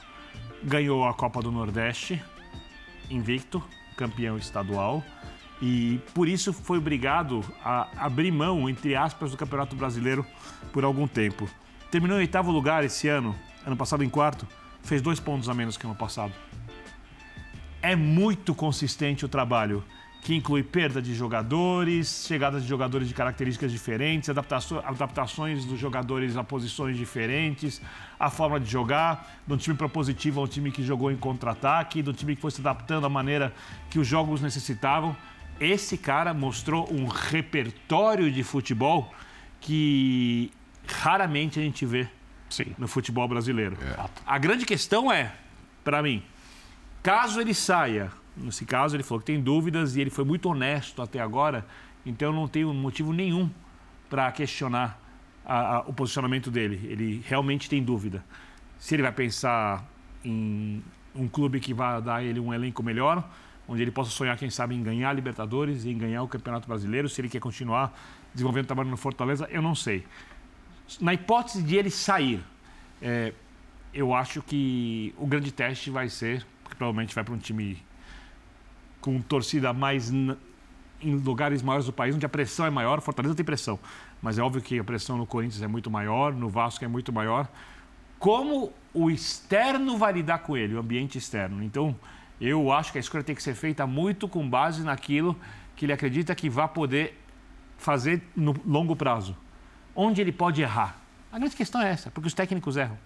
[0.67, 2.21] Ganhou a Copa do Nordeste,
[3.09, 3.63] invicto,
[3.97, 5.01] campeão estadual.
[5.63, 10.27] E por isso foi obrigado a abrir mão, entre aspas, do Campeonato Brasileiro
[10.73, 11.49] por algum tempo.
[11.89, 13.33] Terminou em oitavo lugar esse ano,
[13.65, 14.45] ano passado em quarto,
[14.83, 16.33] fez dois pontos a menos que ano passado.
[17.81, 19.85] É muito consistente o trabalho,
[20.27, 26.43] que inclui perda de jogadores, chegadas de jogadores de características diferentes, adaptações dos jogadores a
[26.43, 27.81] posições diferentes,
[28.19, 32.03] a forma de jogar, de um time propositivo a um time que jogou em contra-ataque,
[32.03, 33.55] de um time que foi se adaptando à maneira
[33.89, 35.17] que os jogos necessitavam.
[35.61, 39.15] Esse cara mostrou um repertório de futebol
[39.61, 40.51] que
[40.89, 42.09] raramente a gente vê
[42.51, 42.75] Sim.
[42.77, 43.79] no futebol brasileiro.
[43.81, 44.09] É.
[44.27, 45.33] A grande questão é,
[45.85, 46.21] para mim,
[47.01, 51.01] caso ele saia, nesse caso ele falou que tem dúvidas e ele foi muito honesto
[51.01, 51.67] até agora,
[52.05, 53.51] então eu não tenho motivo nenhum
[54.09, 55.01] para questionar
[55.45, 56.81] a, a, o posicionamento dele.
[56.91, 58.25] Ele realmente tem dúvida.
[58.79, 59.85] Se ele vai pensar
[60.25, 60.83] em
[61.15, 63.29] um clube que vai dar ele um elenco melhor,
[63.69, 66.69] onde ele possa sonhar, quem sabe, em ganhar a Libertadores e em ganhar o Campeonato
[66.69, 67.99] Brasileiro, se ele quer continuar
[68.33, 70.05] desenvolvendo trabalho no Fortaleza, eu não sei.
[71.01, 72.45] Na hipótese de ele sair,
[73.01, 73.33] é,
[73.93, 77.83] eu acho que o grande teste vai ser, porque provavelmente vai para um time
[79.07, 83.01] com torcida mais em lugares maiores do país, onde a pressão é maior.
[83.01, 83.79] Fortaleza tem pressão,
[84.21, 87.13] mas é óbvio que a pressão no Corinthians é muito maior, no Vasco é muito
[87.13, 87.49] maior.
[88.19, 91.63] Como o externo vai lidar com ele, o ambiente externo?
[91.63, 91.95] Então,
[92.41, 95.39] eu acho que a escolha tem que ser feita muito com base naquilo
[95.77, 97.17] que ele acredita que vai poder
[97.79, 99.37] fazer no longo prazo
[99.97, 100.99] onde ele pode errar?
[101.33, 102.99] A grande questão é essa, porque os técnicos erram.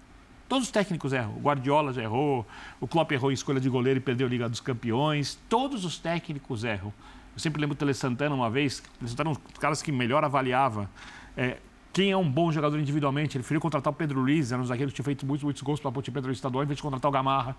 [0.51, 1.37] Todos os técnicos erram.
[1.37, 2.45] O Guardiola já errou,
[2.81, 5.39] o Klopp errou em escolha de goleiro e perdeu a Liga dos Campeões.
[5.49, 6.93] Todos os técnicos erram.
[7.33, 10.25] Eu sempre lembro do Tele Santana uma vez, Tele Santana um dos caras que melhor
[10.25, 10.91] avaliava
[11.37, 11.59] é,
[11.93, 13.37] quem é um bom jogador individualmente.
[13.37, 15.79] Ele preferiu contratar o Pedro Luiz, era um zagueiro que tinha feito muitos, muitos gols
[15.79, 17.55] para a Ponte Pedro Estadual, em vez de contratar o Gamarra.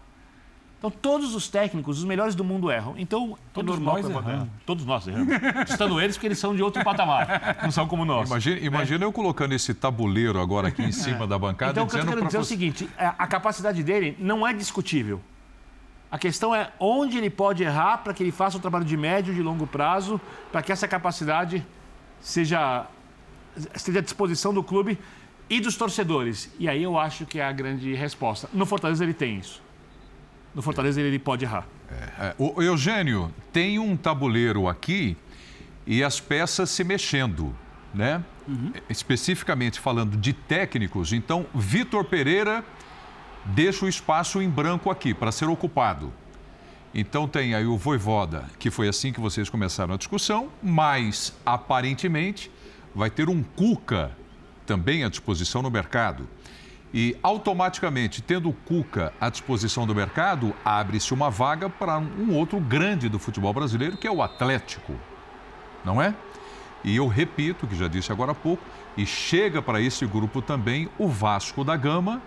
[0.81, 2.95] Então, todos os técnicos, os melhores do mundo erram.
[2.97, 4.49] Então, todos é nós erramos.
[4.65, 5.35] Todos nós erramos.
[5.69, 7.59] Estando eles, porque eles são de outro patamar.
[7.61, 8.27] Não são como nós.
[8.27, 9.07] Imagina, imagina é.
[9.07, 11.27] eu colocando esse tabuleiro agora aqui em cima é.
[11.27, 12.01] da bancada então, dizendo...
[12.01, 14.53] Então, o que eu quero dizer é o seguinte, é, a capacidade dele não é
[14.53, 15.21] discutível.
[16.09, 19.33] A questão é onde ele pode errar para que ele faça um trabalho de médio
[19.33, 20.19] e de longo prazo,
[20.51, 21.63] para que essa capacidade
[22.19, 22.87] seja,
[23.75, 24.97] esteja à disposição do clube
[25.47, 26.51] e dos torcedores.
[26.57, 28.49] E aí eu acho que é a grande resposta.
[28.51, 29.61] No Fortaleza ele tem isso
[30.53, 31.65] no Fortaleza ele pode errar.
[31.89, 32.35] É, é.
[32.37, 35.17] O Eugênio, tem um tabuleiro aqui
[35.85, 37.55] e as peças se mexendo,
[37.93, 38.23] né?
[38.47, 38.73] Uhum.
[38.89, 42.63] Especificamente falando de técnicos, então Vitor Pereira
[43.45, 46.13] deixa o espaço em branco aqui para ser ocupado.
[46.93, 52.51] Então tem aí o Voivoda, que foi assim que vocês começaram a discussão, mas aparentemente
[52.93, 54.11] vai ter um Cuca
[54.65, 56.27] também à disposição no mercado.
[56.93, 62.59] E automaticamente, tendo o Cuca à disposição do mercado, abre-se uma vaga para um outro
[62.59, 64.93] grande do futebol brasileiro, que é o Atlético.
[65.85, 66.13] Não é?
[66.83, 68.63] E eu repito, que já disse agora há pouco,
[68.97, 72.21] e chega para esse grupo também o Vasco da Gama,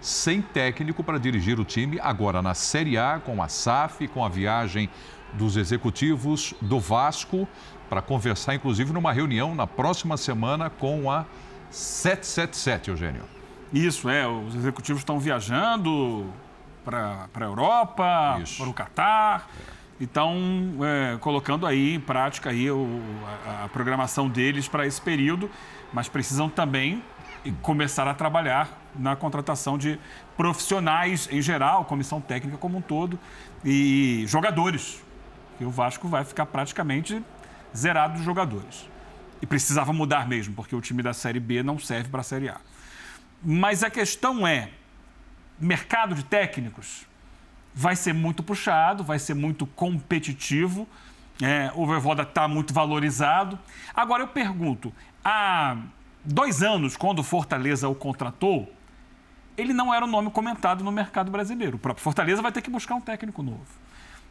[0.00, 4.28] sem técnico para dirigir o time, agora na Série A, com a SAF, com a
[4.28, 4.90] viagem
[5.32, 7.48] dos executivos do Vasco,
[7.88, 11.24] para conversar, inclusive, numa reunião na próxima semana com a
[11.70, 13.39] 777, Eugênio.
[13.72, 14.26] Isso, é.
[14.26, 16.26] Os executivos estão viajando
[16.84, 19.48] para a Europa, para o Catar.
[20.00, 20.34] E estão
[20.82, 23.00] é, colocando aí em prática aí o-
[23.46, 25.50] a, a programação deles para esse período,
[25.92, 27.02] mas precisam também
[27.60, 29.98] começar a trabalhar na contratação de
[30.38, 33.18] profissionais em geral, comissão técnica como um todo
[33.64, 35.02] e jogadores.
[35.60, 37.22] E o Vasco vai ficar praticamente
[37.76, 38.88] zerado de jogadores.
[39.42, 42.48] E precisava mudar mesmo, porque o time da Série B não serve para a Série
[42.48, 42.56] A.
[43.42, 44.70] Mas a questão é,
[45.58, 47.06] mercado de técnicos
[47.74, 50.86] vai ser muito puxado, vai ser muito competitivo.
[51.42, 53.58] É, o Voivoda está muito valorizado.
[53.94, 54.92] Agora eu pergunto,
[55.24, 55.76] há
[56.24, 58.70] dois anos, quando o Fortaleza o contratou,
[59.56, 61.76] ele não era um nome comentado no mercado brasileiro.
[61.76, 63.66] O próprio Fortaleza vai ter que buscar um técnico novo.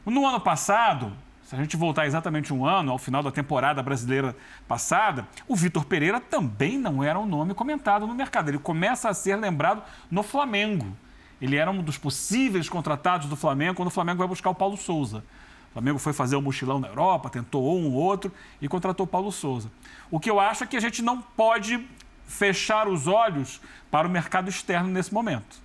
[0.05, 1.13] No ano passado,
[1.49, 4.35] se a gente voltar exatamente um ano, ao final da temporada brasileira
[4.67, 8.49] passada, o Vitor Pereira também não era um nome comentado no mercado.
[8.49, 9.81] Ele começa a ser lembrado
[10.11, 10.95] no Flamengo.
[11.41, 14.77] Ele era um dos possíveis contratados do Flamengo quando o Flamengo vai buscar o Paulo
[14.77, 15.23] Souza.
[15.71, 18.31] O Flamengo foi fazer o mochilão na Europa, tentou um ou outro
[18.61, 19.71] e contratou Paulo Souza.
[20.11, 21.83] O que eu acho é que a gente não pode
[22.27, 23.59] fechar os olhos
[23.89, 25.57] para o mercado externo nesse momento.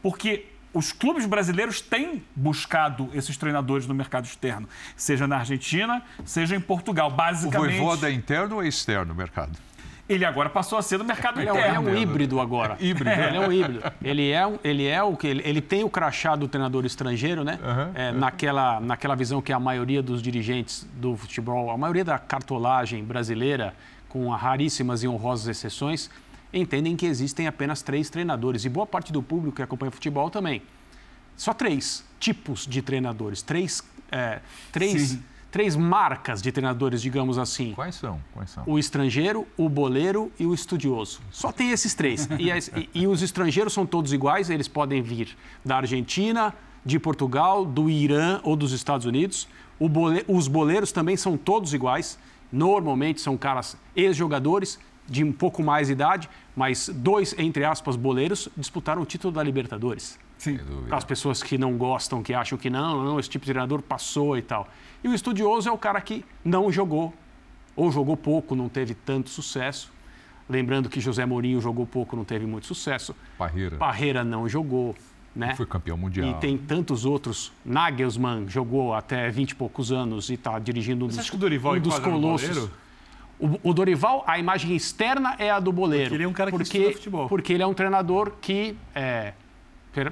[0.00, 6.56] Porque os clubes brasileiros têm buscado esses treinadores no mercado externo, seja na Argentina, seja
[6.56, 7.08] em Portugal.
[7.08, 9.52] O Basicamente, Voivoda é interno ou é externo no mercado?
[10.08, 11.90] ele agora passou a ser do mercado Ele é, um- ele é interno.
[11.90, 12.76] um híbrido agora.
[12.78, 13.08] Híbrido.
[13.10, 13.92] Ele é um híbrido.
[14.02, 17.58] Ele é, ele é o que ele, ele tem o crachá do treinador estrangeiro, né?
[17.94, 23.02] É, naquela, naquela visão que a maioria dos dirigentes do futebol, a maioria da cartolagem
[23.02, 23.74] brasileira,
[24.08, 26.10] com raríssimas e honrosas exceções,
[26.52, 28.64] entendem que existem apenas três treinadores.
[28.64, 30.62] E boa parte do público que acompanha futebol também.
[31.36, 35.22] Só três tipos de treinadores, três, é, três, Sim.
[35.50, 38.20] três marcas de treinadores, digamos assim Quais são?
[38.34, 38.62] Quais são?
[38.66, 41.20] o estrangeiro, o boleiro e o estudioso.
[41.30, 42.28] Só tem esses três.
[42.38, 47.64] E, e- e os estrangeiros são todos iguais, eles podem vir da Argentina, de Portugal,
[47.64, 49.48] do Irã ou dos Estados Unidos.
[49.78, 52.18] O bole- os boleiros também são todos iguais.
[52.52, 59.02] Normalmente são caras ex-jogadores de um pouco mais idade, mas dois, entre aspas, boleiros disputaram
[59.02, 60.18] o título da Libertadores.
[60.38, 60.58] Sim.
[60.90, 64.36] As pessoas que não gostam, que acham que não, não, esse tipo de treinador passou
[64.36, 64.68] e tal.
[65.02, 67.14] E o estudioso é o cara que não jogou,
[67.76, 69.92] ou jogou pouco, não teve tanto sucesso.
[70.48, 73.14] Lembrando que José Mourinho jogou pouco, não teve muito sucesso.
[73.38, 73.76] Parreira.
[73.76, 74.96] Parreira não jogou,
[75.34, 75.54] né?
[75.54, 76.28] Foi campeão mundial.
[76.28, 77.52] E tem tantos outros.
[77.64, 81.36] Nagelsmann jogou até 20 e poucos anos e está dirigindo um Você dos, acha que
[81.36, 82.70] o Dorival um dos no colossos.
[83.38, 86.04] O, o Dorival, a imagem externa é a do boleiro.
[86.10, 87.28] Porque ele é um cara que porque, estuda futebol.
[87.28, 89.32] Porque ele é um treinador que, é,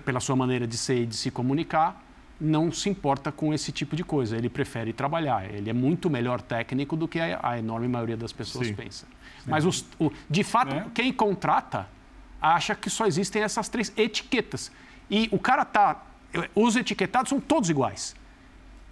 [0.05, 2.03] pela sua maneira de ser e de se comunicar,
[2.41, 4.37] não se importa com esse tipo de coisa.
[4.37, 5.45] Ele prefere trabalhar.
[5.49, 8.75] Ele é muito melhor técnico do que a, a enorme maioria das pessoas Sim.
[8.75, 9.07] pensa.
[9.47, 10.87] Mas, os- o- de fato, É.
[10.93, 11.89] quem contrata
[12.43, 14.73] acha que só existem essas três etiquetas.
[15.11, 16.03] E o cara tá.
[16.55, 18.17] Os etiquetados são todos iguais.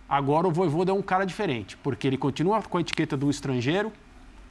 [0.09, 3.93] Agora o Voivoda é um cara diferente, porque ele continua com a etiqueta do estrangeiro,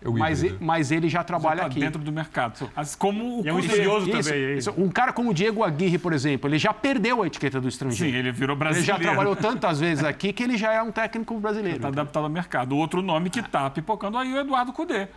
[0.06, 1.80] mas, mas ele já Já trabalha tá aqui.
[1.80, 2.70] dentro do mercado.
[3.00, 3.70] Como o E é um Isso,
[4.12, 4.44] também.
[4.52, 4.58] hein?
[4.58, 4.74] isso.
[4.78, 7.70] Um cara como o Diego Aguirre, por exemplo, ele já perdeu a etiqueta do Sim,
[7.70, 8.18] estrangeiro.
[8.18, 8.86] ele virou ele brasileiro.
[8.88, 11.78] já trabalhou tantas vezes aqui que ele já é um técnico brasileiro.
[11.78, 12.74] Está adaptado ao mercado.
[12.74, 15.08] O outro nome que está pipocando aí é o Eduardo Cudê.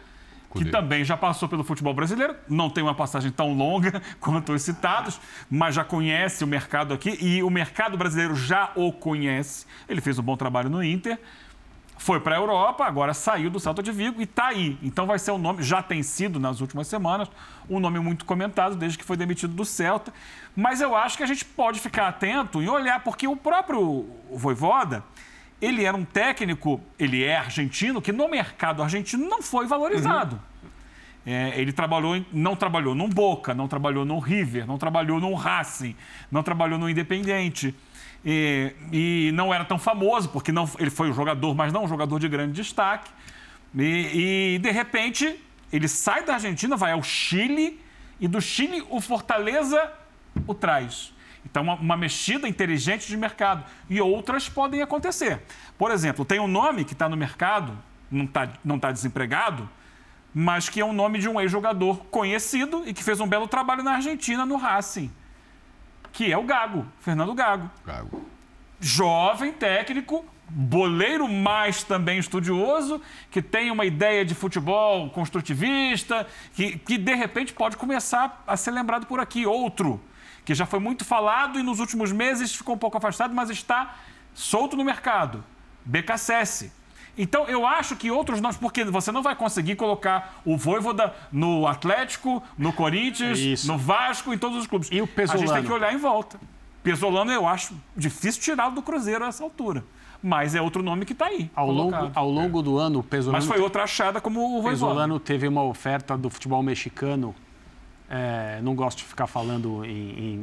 [0.49, 0.65] Cudê.
[0.65, 4.63] Que também já passou pelo futebol brasileiro, não tem uma passagem tão longa quanto os
[4.63, 9.65] citados, mas já conhece o mercado aqui e o mercado brasileiro já o conhece.
[9.89, 11.19] Ele fez um bom trabalho no Inter,
[12.03, 14.79] foi para a Europa, agora saiu do Salto de Vigo e está aí.
[14.83, 17.29] Então vai ser um nome, já tem sido nas últimas semanas,
[17.69, 20.11] um nome muito comentado desde que foi demitido do Celta.
[20.57, 25.05] Mas eu acho que a gente pode ficar atento e olhar, porque o próprio Voivoda,
[25.61, 30.41] ele era um técnico, ele é argentino, que no mercado argentino não foi valorizado.
[31.27, 35.35] É, ele trabalhou, em- não trabalhou no Boca, não trabalhou no River, não trabalhou no
[35.35, 35.95] Racing,
[36.33, 37.75] não trabalhou no Independente.
[38.25, 41.89] E, e não era tão famoso, porque não, ele foi um jogador, mas não um
[41.89, 43.11] jogador de grande destaque.
[43.75, 45.41] E, e, de repente,
[45.73, 47.81] ele sai da Argentina, vai ao Chile,
[48.21, 49.91] e do Chile o Fortaleza
[50.47, 51.13] o traz.
[51.45, 53.65] Então, uma, uma mexida inteligente de mercado.
[53.89, 55.41] E outras podem acontecer.
[55.79, 57.77] Por exemplo, tem um nome que está no mercado,
[58.11, 59.69] não está não tá desempregado,
[60.35, 63.83] mas que é um nome de um ex-jogador conhecido e que fez um belo trabalho
[63.83, 65.11] na Argentina, no Racing,
[66.13, 67.71] que é o Gago, Fernando Gago.
[67.87, 68.27] Gago.
[68.81, 73.01] jovem técnico, boleiro, mas também estudioso,
[73.31, 78.73] que tem uma ideia de futebol construtivista, que, que de repente pode começar a ser
[78.73, 79.47] lembrado por aqui.
[79.47, 80.01] Outro,
[80.45, 83.97] que já foi muito falado e nos últimos meses ficou um pouco afastado, mas está
[84.35, 85.45] solto no mercado.
[85.85, 86.73] BKSS.
[87.23, 91.67] Então, eu acho que outros nomes, porque você não vai conseguir colocar o Voivoda no
[91.67, 93.67] Atlético, no Corinthians, Isso.
[93.69, 94.89] no Vasco, em todos os clubes.
[94.91, 95.53] E o A gente Pesolano?
[95.53, 96.41] tem que olhar em volta.
[96.83, 99.85] Pesolano, eu acho difícil tirá-lo do Cruzeiro a essa altura.
[100.23, 101.51] Mas é outro nome que está aí.
[101.55, 104.71] Ao longo, ao longo do ano, o Pesolano, Mas foi outra achada como o Voivoda.
[104.71, 107.35] Pesolano teve uma oferta do futebol mexicano.
[108.09, 109.91] É, não gosto de ficar falando em,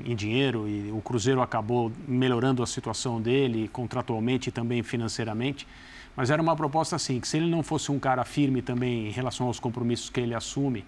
[0.05, 5.67] em- em dinheiro e o Cruzeiro acabou melhorando a situação dele contratualmente e também financeiramente.
[6.18, 9.11] Mas era uma proposta assim, que se ele não fosse um cara firme também em
[9.11, 10.84] relação aos compromissos que ele assume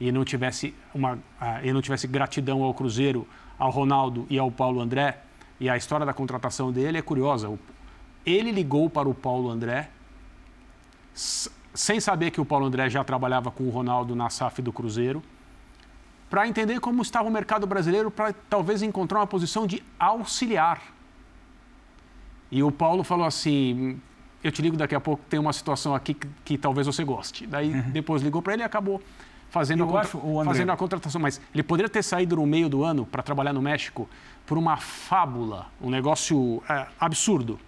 [0.00, 4.50] e não tivesse uma, ah, e não tivesse gratidão ao Cruzeiro, ao Ronaldo e ao
[4.50, 5.20] Paulo André,
[5.60, 7.52] e a história da contratação dele é curiosa.
[8.24, 9.90] Ele ligou para o Paulo André
[11.74, 15.22] sem saber que o Paulo André já trabalhava com o Ronaldo na SAF do Cruzeiro,
[16.30, 20.80] para entender como estava o mercado brasileiro, para talvez encontrar uma posição de auxiliar.
[22.50, 24.00] E o Paulo falou assim:
[24.42, 27.46] Eu te ligo daqui a pouco, tem uma situação aqui que, que talvez você goste.
[27.46, 29.00] Daí depois ligou para ele e acabou
[29.50, 31.20] fazendo, a contra- acho, André- fazendo a contratação.
[31.20, 34.08] Mas ele poderia ter saído no meio do ano para trabalhar no México
[34.46, 37.58] por uma fábula, um negócio é, absurdo.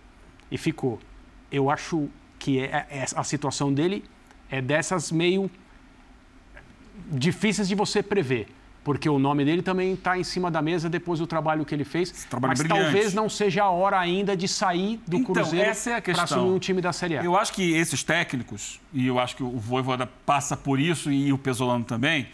[0.50, 0.98] E ficou.
[1.50, 2.08] Eu acho
[2.38, 4.04] que é- é- a situação dele
[4.50, 5.50] é dessas meio
[7.10, 8.48] difíceis de você prever.
[8.85, 11.85] Porque o nome dele também está em cima da mesa depois do trabalho que ele
[11.85, 12.26] fez.
[12.28, 12.82] trabalho mas brilhante.
[12.82, 16.59] talvez não seja a hora ainda de sair do Então, Cruzeiro é para assumir um
[16.59, 17.24] time da Série A.
[17.24, 21.32] Eu acho que esses técnicos, e eu acho que o Voivoda passa por isso e
[21.32, 22.28] o Pesolano também,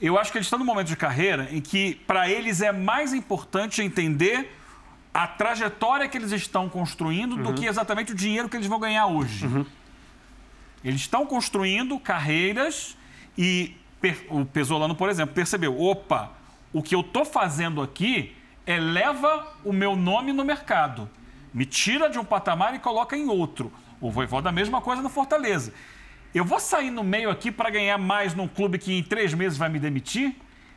[0.00, 3.14] eu acho que eles estão num momento de carreira em que, para eles, é mais
[3.14, 4.54] importante entender
[5.12, 9.06] a trajetória que eles estão construindo do que exatamente o dinheiro que eles vão ganhar
[9.06, 9.46] hoje.
[10.84, 12.96] Eles estão construindo carreiras
[13.36, 13.74] e
[14.30, 16.32] o Pesolano, por exemplo, percebeu: opa,
[16.72, 18.36] o que eu estou fazendo aqui
[18.66, 21.08] eleva o meu nome no mercado.
[21.52, 23.72] Me tira de um patamar e coloca em outro.
[24.00, 25.72] O Voivoda, a mesma coisa no Fortaleza.
[26.34, 29.56] Eu vou sair no meio aqui para ganhar mais num clube que em três meses
[29.56, 30.36] vai me demitir,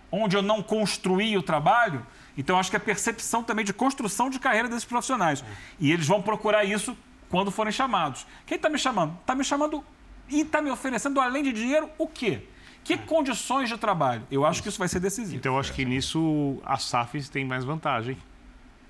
[0.09, 2.05] onde eu não construí o trabalho.
[2.37, 5.43] Então, acho que a percepção também de construção de carreira desses profissionais.
[5.77, 6.97] E eles vão procurar isso
[7.29, 8.25] quando forem chamados.
[8.45, 9.17] Quem está me chamando?
[9.19, 9.83] Está me chamando
[10.29, 12.47] e está me oferecendo, além de dinheiro, o quê?
[12.83, 14.23] Que condições de trabalho?
[14.31, 15.37] Eu acho que isso vai ser decisivo.
[15.37, 18.17] Então, eu acho que nisso as SAFs têm mais vantagem.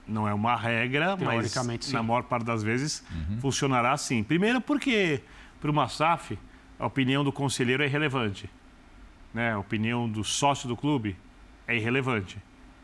[0.07, 1.93] Não é uma regra, mas Teoricamente, sim.
[1.93, 3.03] na maior parte das vezes
[3.39, 4.23] funcionará assim.
[4.23, 5.21] Primeiro porque,
[5.59, 6.37] para uma SAF,
[6.79, 8.49] a opinião do conselheiro é irrelevante.
[9.33, 9.53] Né?
[9.53, 11.15] A opinião do sócio do clube
[11.67, 12.37] é irrelevante.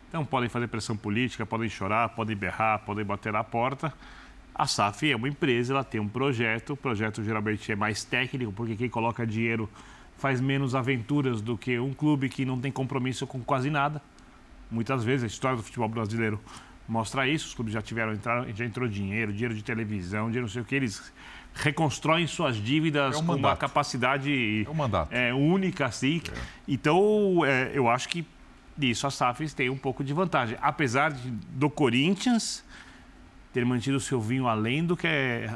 [0.08, 3.94] Então, podem fazer pressão política, podem chorar, podem berrar, podem bater na porta.
[4.56, 6.74] A SAF é uma empresa, ela tem um projeto.
[6.74, 9.70] O projeto geralmente é mais técnico, porque quem coloca dinheiro
[10.18, 14.02] faz menos aventuras do que um clube que não tem compromisso com quase nada.
[14.70, 16.40] Muitas vezes a história do futebol brasileiro
[16.88, 17.48] mostra isso.
[17.48, 18.18] Os clubes já tiveram
[18.54, 20.76] já entrou dinheiro, dinheiro de televisão, dinheiro não sei o que.
[20.76, 21.14] Eles
[21.54, 25.12] reconstroem suas dívidas É um com uma capacidade É um mandato.
[25.12, 26.22] é, única, assim.
[26.68, 28.26] Então, é, eu acho que
[28.78, 30.58] nisso as SAFs têm um pouco de vantagem.
[30.62, 32.64] Apesar de, do Corinthians
[33.54, 35.08] ter mantido o seu vinho além do que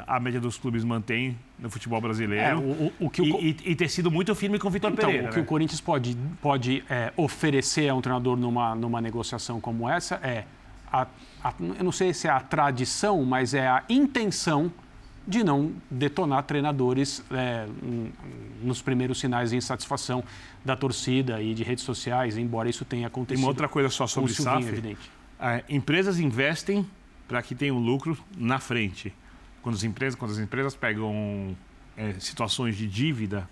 [0.06, 2.44] a média dos clubes mantém no futebol brasileiro.
[2.44, 5.06] É, o- o- que o e, e- ter sido muito firme com o Vitor Então,
[5.06, 5.28] Pereira.
[5.28, 5.42] o que né?
[5.42, 10.44] o Corinthians pode, pode é, oferecer a um treinador numa, numa negociação como essa é,
[10.92, 11.06] a,
[11.42, 14.72] a- eu não sei se é a tradição, mas é a intenção
[15.26, 17.66] de não detonar treinadores é,
[18.60, 20.24] nos primeiros sinais de insatisfação
[20.64, 23.38] da torcida e de redes sociais, embora isso tenha E acontecido.
[23.44, 24.68] uma outra coisa só com o sobre Silvinho, SAF.
[24.68, 25.10] evidente.
[25.40, 26.84] É, empresas investem
[27.28, 29.12] para que tenham lucro na frente.
[29.62, 31.56] Quando as empresas, quando as empresas pegam
[31.96, 33.48] é, situações de dívida,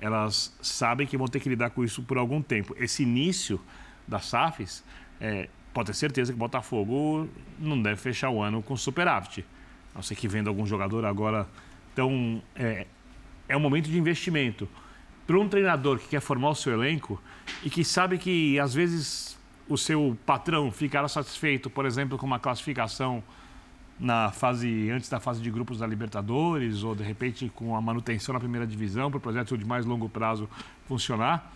[0.00, 2.74] elas sabem que vão ter que lidar com isso por algum tempo.
[2.78, 3.60] Esse início
[4.06, 4.84] das SAFs,
[5.20, 7.28] é, pode ter certeza que o Botafogo
[7.58, 9.44] não deve fechar o ano com superávit.
[9.94, 11.46] A não ser que venda algum jogador agora.
[11.92, 12.86] Então, é,
[13.48, 14.68] é um momento de investimento.
[15.26, 17.20] Para um treinador que quer formar o seu elenco
[17.62, 19.38] e que sabe que, às vezes,
[19.68, 23.22] o seu patrão ficará satisfeito, por exemplo, com uma classificação
[23.98, 28.32] na fase antes da fase de grupos da Libertadores ou de repente com a manutenção
[28.32, 30.48] na primeira divisão para o projeto de mais longo prazo
[30.86, 31.52] funcionar,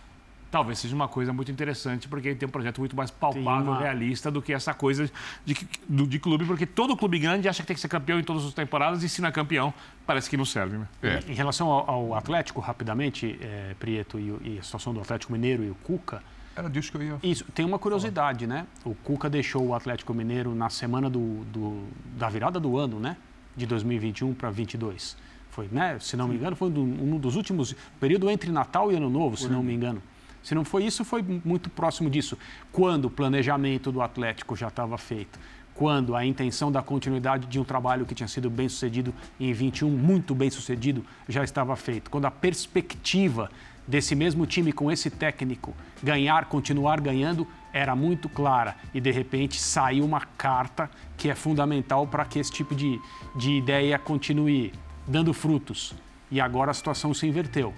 [0.49, 4.29] talvez seja uma coisa muito interessante porque tem um projeto muito mais palpável, uma- realista
[4.31, 5.09] do que essa coisa
[5.45, 5.55] de,
[5.87, 8.43] do- de clube, porque todo clube grande acha que tem que ser campeão em todas
[8.45, 9.73] as temporadas e se não é campeão,
[10.05, 10.77] parece que não serve.
[10.77, 10.87] Né?
[11.03, 11.19] É.
[11.31, 15.63] Em relação ao, ao Atlético, rapidamente, é, Prieto e, e a situação do Atlético Mineiro
[15.63, 16.21] e o Cuca,
[16.55, 17.19] Era disso que eu ia.
[17.23, 18.67] Isso, tem uma curiosidade, né?
[18.83, 21.83] O Cuca deixou o Atlético Mineiro na semana do, do
[22.17, 23.17] da virada do ano, né?
[23.55, 25.15] De 2021 para 22.
[25.49, 25.97] Foi, né?
[25.99, 29.49] Se não me engano, foi um dos últimos período entre Natal e Ano Novo, se
[29.49, 30.01] não me engano.
[30.41, 32.37] Se não foi isso, foi muito próximo disso.
[32.71, 35.37] Quando o planejamento do Atlético já estava feito,
[35.73, 39.89] quando a intenção da continuidade de um trabalho que tinha sido bem sucedido em 21,
[39.89, 43.49] muito bem sucedido, já estava feito, quando a perspectiva
[43.87, 48.75] desse mesmo time com esse técnico ganhar, continuar ganhando, era muito clara.
[48.93, 52.99] E de repente saiu uma carta que é fundamental para que esse tipo de,
[53.35, 54.73] de ideia continue
[55.07, 55.93] dando frutos.
[56.29, 57.73] E agora a situação se inverteu.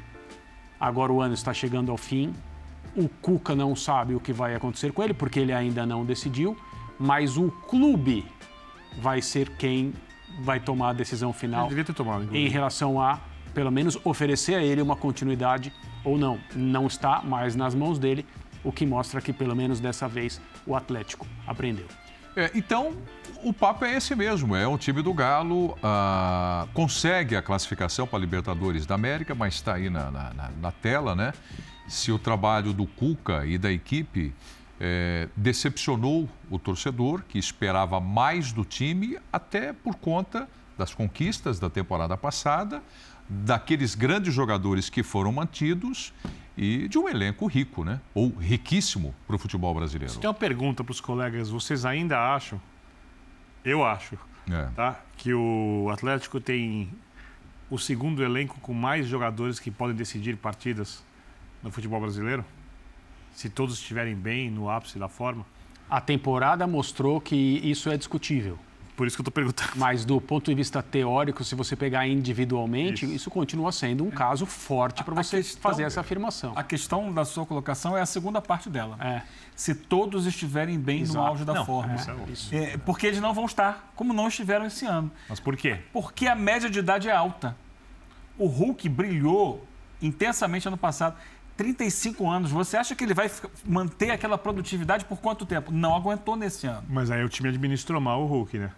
[0.80, 2.34] Agora o ano está chegando ao fim,
[2.95, 6.58] o Cuca não sabe o que vai acontecer com ele, porque ele ainda não decidiu,
[6.99, 8.26] mas o clube
[8.99, 9.93] vai ser quem
[10.41, 11.70] vai tomar a decisão final
[12.36, 13.20] em relação a,
[13.54, 15.72] pelo menos, oferecer a ele uma continuidade
[16.04, 16.39] ou não.
[16.56, 18.26] Não está mais nas mãos dele,
[18.64, 21.86] o que mostra que, pelo menos dessa vez, o Atlético aprendeu.
[22.36, 22.93] É, então,
[23.43, 24.56] o papo é esse mesmo.
[24.56, 29.56] É o time do Galo, ah, consegue a classificação para a Libertadores da América, mas
[29.56, 31.34] está aí na, na, na tela, né?
[31.88, 34.34] se o trabalho do Cuca e da equipe
[34.80, 40.47] é, decepcionou o torcedor, que esperava mais do time, até por conta
[40.78, 42.82] das conquistas da temporada passada,
[43.42, 46.14] daqueles grandes jogadores que foram mantidos
[46.56, 48.00] e de um elenco rico, né?
[48.14, 50.14] Ou riquíssimo para o futebol brasileiro.
[50.20, 51.50] Tem uma pergunta para os colegas.
[51.50, 52.62] Vocês ainda acham?
[53.66, 54.18] Eu acho,
[54.50, 54.70] é.
[54.76, 55.00] tá?
[55.18, 56.90] Que o Atlético tem
[57.70, 61.04] o segundo elenco com mais jogadores que podem decidir partidas
[61.64, 62.46] no futebol brasileiro?
[63.34, 65.44] Se todos estiverem bem, no ápice da forma?
[65.90, 68.60] A temporada mostrou que isso é discutível.
[68.96, 69.72] Por isso que eu estou perguntando.
[69.76, 74.12] Mas do ponto de vista teórico, se você pegar individualmente, isso, isso continua sendo um
[74.12, 76.54] caso forte para você questão, fazer essa afirmação.
[76.56, 78.98] A questão da sua colocação é a segunda parte dela.
[79.00, 79.22] É.
[79.56, 81.18] Se todos estiverem bem Exato.
[81.18, 81.96] no auge da não, forma.
[82.52, 85.12] É, é, porque eles não vão estar, como não estiveram esse ano.
[85.28, 85.80] Mas por quê?
[85.91, 87.56] Porque a média de idade é alta.
[88.38, 89.66] O Hulk brilhou
[90.02, 91.16] intensamente ano passado.
[91.56, 93.30] 35 anos, você acha que ele vai
[93.64, 95.72] manter aquela produtividade por quanto tempo?
[95.72, 96.84] Não aguentou nesse ano.
[96.89, 98.72] Mas aí o time administrou mal o Hulk, né?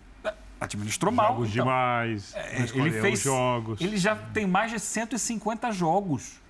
[0.59, 1.33] Administrou mal.
[1.33, 1.65] Jogos então.
[1.65, 3.81] demais, é, ele fez jogos.
[3.81, 6.41] Ele já tem mais de 150 jogos.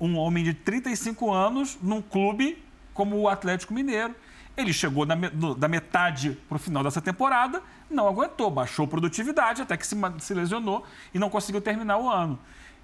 [0.00, 2.62] Um homem de 35 anos num clube
[2.94, 4.14] como o Atlético Mineiro.
[4.56, 5.14] Ele chegou na,
[5.56, 10.34] da metade para o final dessa temporada, não aguentou, baixou produtividade até que se, se
[10.34, 12.36] lesionou e não conseguiu terminar o ano.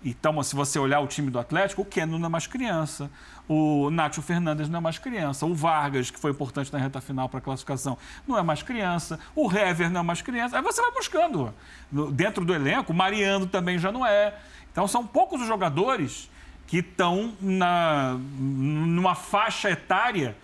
[0.05, 3.11] Então, se você olhar o time do Atlético, o Keno não é mais criança,
[3.49, 7.27] o Nacho Fernandes não é mais criança, o Vargas, que foi importante na reta final
[7.27, 7.97] para a classificação,
[8.29, 10.59] não é mais criança, o Hever não é mais criança.
[10.59, 11.55] Aí você vai buscando.
[12.13, 14.35] Dentro do elenco, o Mariano também já não é.
[14.71, 16.31] Então, são poucos os jogadores
[16.67, 20.37] que estão na, numa faixa etária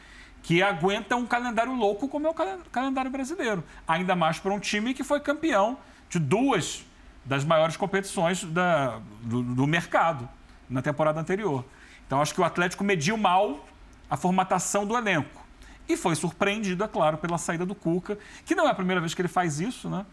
[0.43, 2.35] que aguenta um calendário louco como é o
[2.73, 3.63] calendário brasileiro.
[3.87, 5.77] Ainda mais para um time que foi campeão
[6.09, 6.85] de duas
[7.31, 10.29] das maiores competições da, do, do mercado
[10.69, 11.65] na temporada anterior.
[12.05, 13.65] Então, acho que o Atlético mediu mal
[14.11, 15.41] a formatação do elenco.
[15.89, 19.15] E foi surpreendido, é claro, pela saída do Cuca, que não é a primeira vez
[19.15, 20.05] que ele faz isso, né?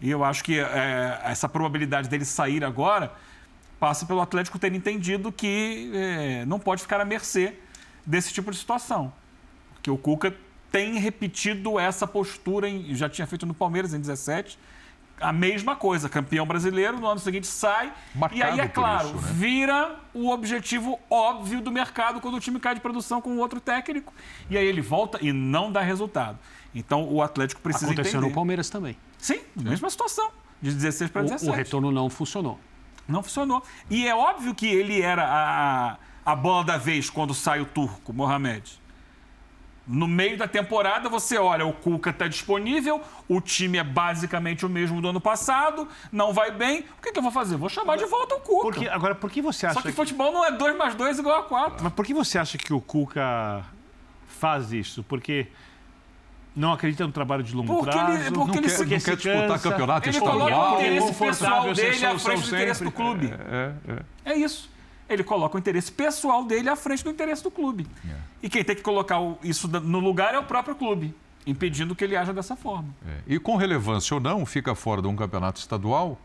[0.00, 3.12] E eu acho que é, essa probabilidade dele sair agora
[3.78, 7.54] passa pelo Atlético ter entendido que é, não pode ficar à mercê
[8.04, 9.12] desse tipo de situação.
[9.74, 10.34] Porque o Cuca
[10.72, 14.58] tem repetido essa postura, em, já tinha feito no Palmeiras em 17,
[15.20, 17.92] a mesma coisa, campeão brasileiro, no ano seguinte sai.
[18.14, 19.32] Marcado e aí, é claro, isso, né?
[19.32, 24.12] vira o objetivo óbvio do mercado quando o time cai de produção com outro técnico.
[24.50, 26.38] E aí ele volta e não dá resultado.
[26.74, 28.28] Então o Atlético precisa Aconteceu entender.
[28.28, 28.96] no Palmeiras também.
[29.18, 30.30] Sim, mesma situação.
[30.60, 31.48] De 16 para 17.
[31.48, 32.58] O, o retorno não funcionou.
[33.06, 33.62] Não funcionou.
[33.90, 38.12] E é óbvio que ele era a, a bola da vez quando sai o turco,
[38.12, 38.80] Mohamed.
[39.86, 44.68] No meio da temporada, você olha, o Cuca está disponível, o time é basicamente o
[44.68, 46.86] mesmo do ano passado, não vai bem.
[46.98, 47.56] O que, que eu vou fazer?
[47.56, 48.62] Vou chamar de volta o Cuca.
[48.62, 49.74] Porque, agora, por que você acha.
[49.74, 49.94] Só que, que...
[49.94, 51.84] futebol não é 2 mais 2 igual a 4.
[51.84, 53.62] Mas por que você acha que o Cuca
[54.26, 55.02] faz isso?
[55.02, 55.48] Porque
[56.56, 58.12] não acredita no trabalho de longo porque prazo.
[58.12, 60.48] Ele, porque não ele quer, se, não quer disputar campeonato ele estadual.
[60.48, 63.34] Ele coloca o interesse pessoal dele à frente do interesse do clube.
[63.34, 63.72] É,
[64.26, 64.32] é.
[64.32, 64.72] é isso
[65.08, 67.86] ele coloca o interesse pessoal dele à frente do interesse do clube.
[68.08, 68.16] É.
[68.42, 71.14] E quem tem que colocar isso no lugar é o próprio clube,
[71.46, 72.88] impedindo que ele haja dessa forma.
[73.06, 73.34] É.
[73.34, 76.18] E com relevância ou não, fica fora de um campeonato estadual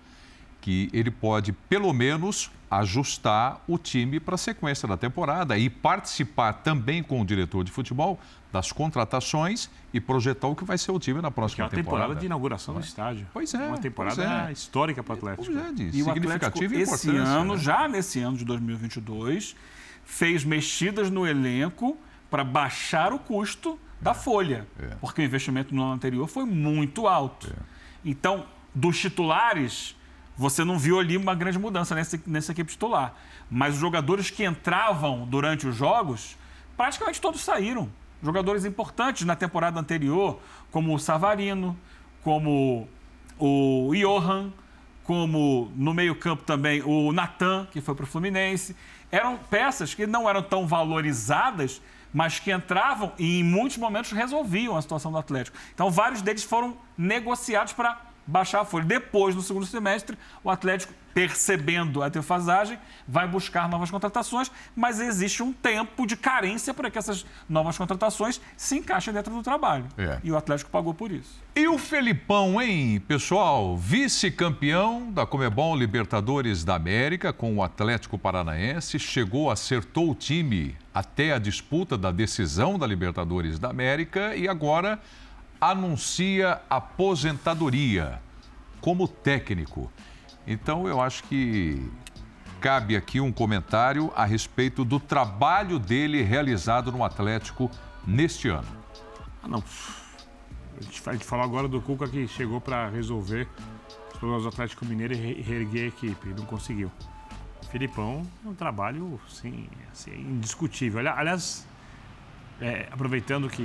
[0.62, 6.54] que ele pode, pelo menos, ajustar o time para a sequência da temporada e participar
[6.54, 8.20] também com o diretor de futebol
[8.52, 11.84] das contratações e projetar o que vai ser o time na próxima Porque é uma
[11.84, 12.04] temporada.
[12.06, 13.28] temporada de inauguração do estádio.
[13.32, 13.68] Pois é.
[13.68, 14.52] Uma temporada é.
[14.52, 15.45] histórica para o Atlético.
[15.45, 17.62] Pois é, de e o Atlético, esse ano, né?
[17.62, 19.56] já nesse ano de 2022,
[20.04, 21.97] fez mexidas no elenco
[22.30, 24.95] para baixar o custo da folha, É.
[25.02, 27.54] porque o investimento no ano anterior foi muito alto.
[28.04, 29.95] Então, dos titulares,
[30.38, 33.14] você não viu ali uma grande mudança nessa, nessa equipe titular.
[33.52, 36.38] Mas os jogadores que entravam durante os jogos,
[36.78, 37.89] praticamente todos saíram.
[38.22, 40.40] Jogadores importantes na temporada anterior,
[40.72, 41.78] como o Savarino,
[42.24, 42.88] como
[43.38, 44.52] o Johan,
[45.04, 48.76] como no meio-campo também o Natan, que foi para o Fluminense.
[49.12, 51.82] Eram peças que não eram tão valorizadas,
[52.14, 55.58] mas que entravam e em muitos momentos resolviam a situação do Atlético.
[55.74, 58.86] Então, vários deles foram negociados para baixar a folha.
[58.86, 62.78] Depois, no segundo semestre, o Atlético, percebendo a defasagem,
[63.08, 68.40] vai buscar novas contratações, mas existe um tempo de carência para que essas novas contratações
[68.56, 69.86] se encaixem dentro do trabalho.
[69.98, 70.20] É.
[70.24, 71.42] E o Atlético pagou por isso.
[71.56, 73.76] E o Felipão, hein, pessoal?
[73.76, 81.34] Vice-campeão da Comebol Libertadores da América com o Atlético Paranaense, chegou, acertou o time até
[81.34, 85.00] a disputa da decisão da Libertadores da América e agora
[85.60, 88.22] anuncia aposentadoria
[88.82, 89.91] como técnico.
[90.47, 91.91] Então eu acho que
[92.62, 97.70] cabe aqui um comentário a respeito do trabalho dele realizado no Atlético
[98.05, 98.68] neste ano.
[99.43, 99.64] Ah, não.
[100.78, 103.47] A gente, a gente falou agora do Cuca que chegou para resolver
[104.14, 106.30] os problemas do Atlético Mineiro e re- reerguer a equipe.
[106.30, 106.91] Não conseguiu.
[107.70, 110.99] Filipão é um trabalho, sim, assim, indiscutível.
[110.99, 111.66] Ali- Aliás,
[112.62, 113.62] é, aproveitando que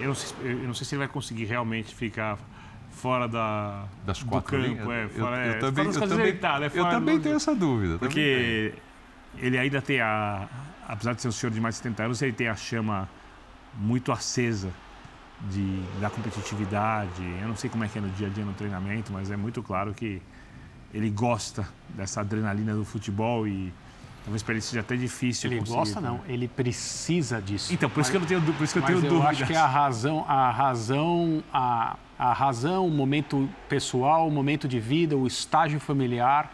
[0.00, 2.38] eu não, sei, se- eu não sei se ele vai conseguir realmente ficar
[2.90, 4.62] fora da, Das do quatro campo.
[4.68, 4.88] linhas.
[4.88, 7.22] É, fora, eu, é, eu fora também, das eu também, é eu fora também do-
[7.22, 7.98] tenho essa dúvida.
[7.98, 8.74] Porque
[9.38, 10.48] ele ainda tem a.
[10.86, 13.08] Apesar de ser um senhor de mais de 70 anos, ele tem a chama
[13.74, 14.70] muito acesa
[15.50, 17.22] de, da competitividade.
[17.40, 19.36] Eu não sei como é que é no dia a dia no treinamento, mas é
[19.36, 20.20] muito claro que
[20.92, 23.72] ele gosta dessa adrenalina do futebol e
[24.24, 25.50] talvez para ele seja até difícil.
[25.52, 26.08] Ele gosta, né?
[26.08, 26.20] não.
[26.26, 27.72] Ele precisa disso.
[27.72, 29.30] Então, por isso que eu não tenho, por isso que eu Mas tenho eu dúvidas.
[29.32, 34.80] acho que a razão, a razão, a, a razão, o momento pessoal, o momento de
[34.80, 36.52] vida, o estágio familiar,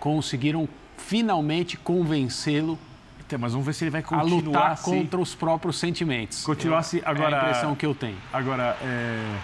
[0.00, 2.78] conseguiram finalmente convencê-lo
[3.24, 4.90] Então, mas vamos ver se ele vai a continuar lutar assim.
[4.90, 6.42] contra os próprios sentimentos.
[6.44, 7.00] Continuar assim.
[7.04, 8.16] Agora, é a impressão que eu tenho.
[8.32, 9.36] Agora, é...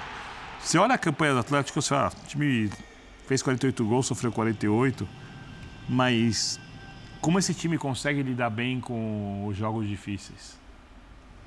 [0.60, 2.70] você olha a campanha do Atlético, você fala, "Ah, o time
[3.26, 5.06] fez 48 gols, sofreu 48,
[5.88, 6.58] mas
[7.20, 10.58] como esse time consegue lidar bem com os jogos difíceis?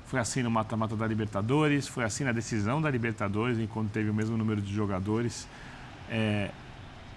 [0.06, 4.14] Foi assim no mata-mata da Libertadores, foi assim na decisão da Libertadores, enquanto teve o
[4.14, 5.48] mesmo número de jogadores.
[6.10, 6.50] É,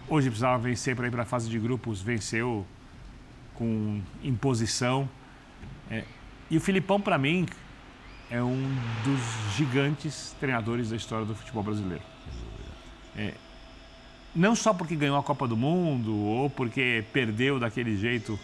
[0.08, 2.64] Hoje precisava vencer para ir para a fase de grupos, venceu
[3.56, 5.10] com imposição.
[5.90, 6.04] É,
[6.50, 7.48] E o Filipão, para mim,
[8.30, 8.62] é um
[9.04, 12.04] dos gigantes treinadores da história do futebol brasileiro.
[13.18, 13.34] É,
[14.36, 18.38] não só porque ganhou a Copa do Mundo ou porque perdeu daquele jeito,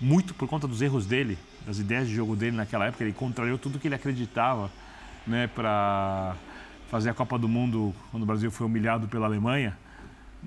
[0.00, 3.02] muito por conta dos erros dele, das ideias de jogo dele naquela época.
[3.02, 4.70] Ele contrariou tudo que ele acreditava
[5.26, 6.36] né, para
[6.88, 9.76] fazer a Copa do Mundo quando o Brasil foi humilhado pela Alemanha.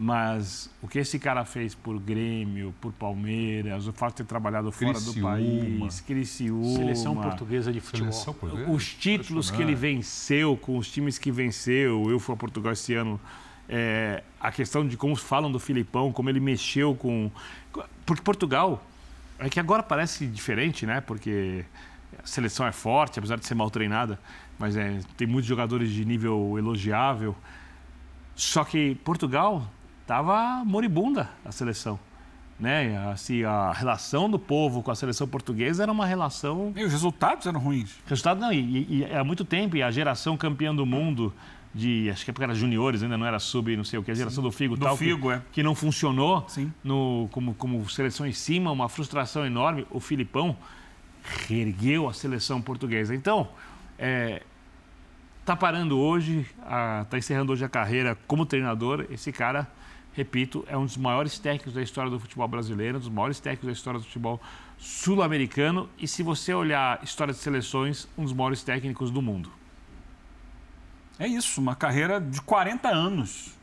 [0.01, 4.71] Mas o que esse cara fez por Grêmio, por Palmeiras, o fato de ter trabalhado
[4.71, 5.31] fora do Criciúma.
[5.31, 8.33] país, Criciúma, Seleção portuguesa de futebol.
[8.35, 8.71] Portuguesa?
[8.71, 12.93] os títulos que ele venceu com os times que venceu, eu fui a Portugal esse
[12.93, 13.19] ano,
[13.69, 17.29] é, a questão de como falam do Filipão, como ele mexeu com.
[18.05, 18.83] Porque Portugal,
[19.37, 20.99] é que agora parece diferente, né?
[21.01, 21.63] Porque
[22.21, 24.19] a seleção é forte, apesar de ser mal treinada,
[24.57, 27.35] mas é, tem muitos jogadores de nível elogiável.
[28.35, 29.63] Só que Portugal
[30.01, 31.99] estava moribunda a seleção.
[32.59, 32.97] Né?
[33.09, 37.45] Assim, a relação do povo com a seleção portuguesa era uma relação E os resultados
[37.47, 37.95] eram ruins.
[38.05, 41.33] Resultado não, e, e- e há muito tempo, e a geração campeã do mundo
[41.73, 44.15] de, acho que época era juniores, ainda não era sub, não sei o que, a
[44.15, 45.41] geração do Figo Do tal, que- Figo, é.
[45.51, 46.73] que, não funcionou Sim.
[46.83, 49.85] no, como, como seleção em cima, uma frustração enorme.
[49.91, 50.57] O Filipão
[51.47, 53.13] reergueu a seleção portuguesa.
[53.13, 53.47] Então,
[53.97, 54.41] é,
[55.45, 59.05] tá parando hoje, a, tá encerrando hoje a carreira como treinador.
[59.11, 59.67] Esse cara,
[60.13, 63.67] repito, é um dos maiores técnicos da história do futebol brasileiro, um dos maiores técnicos
[63.67, 64.41] da história do futebol
[64.77, 65.87] sul-americano.
[65.99, 69.51] E se você olhar a história de seleções, um dos maiores técnicos do mundo.
[71.19, 73.53] É isso, uma carreira de 40 anos.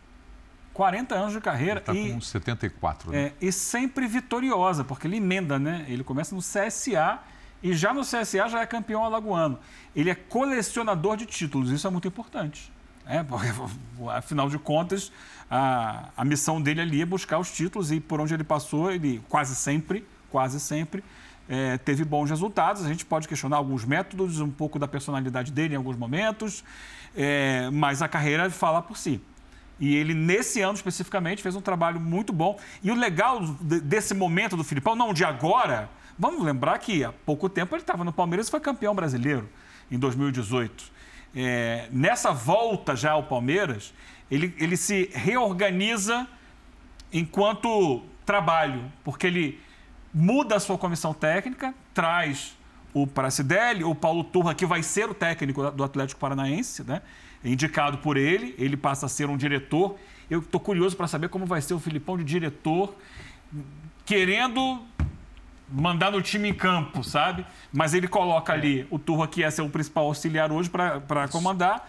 [0.74, 3.18] 40 anos de carreira Está e, com 74, né?
[3.18, 5.86] é, e sempre vitoriosa, porque ele emenda, né?
[5.88, 7.18] Ele começa no CSA
[7.62, 9.58] e já no CSA já é campeão alagoano.
[9.94, 12.70] Ele é colecionador de títulos, isso é muito importante.
[13.06, 13.46] É, porque,
[14.12, 15.10] afinal de contas,
[15.50, 19.22] a, a missão dele ali é buscar os títulos e por onde ele passou, ele
[19.30, 21.02] quase sempre, quase sempre,
[21.48, 22.84] é, teve bons resultados.
[22.84, 26.64] A gente pode questionar alguns métodos, um pouco da personalidade dele em alguns momentos,
[27.16, 29.20] é, mas a carreira fala por si.
[29.78, 32.58] E ele, nesse ano especificamente, fez um trabalho muito bom.
[32.82, 37.48] E o legal desse momento do Filipão, não de agora, vamos lembrar que há pouco
[37.48, 39.48] tempo ele estava no Palmeiras e foi campeão brasileiro
[39.90, 40.96] em 2018.
[41.34, 43.92] É, nessa volta já ao Palmeiras,
[44.30, 46.26] ele, ele se reorganiza
[47.12, 49.60] enquanto trabalho, porque ele
[50.16, 52.56] muda a sua comissão técnica, traz
[52.94, 57.02] o Pracidelli, o Paulo Turra, que vai ser o técnico do Atlético Paranaense, né?
[57.44, 59.96] indicado por ele, ele passa a ser um diretor.
[60.30, 62.96] Eu estou curioso para saber como vai ser o Filipão de diretor,
[64.06, 64.82] querendo
[65.70, 67.44] mandar no time em campo, sabe?
[67.70, 71.86] Mas ele coloca ali o Turra, que ia ser o principal auxiliar hoje, para comandar.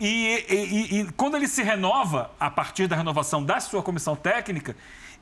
[0.00, 4.74] E, e, e, quando ele se renova, a partir da renovação da sua comissão técnica,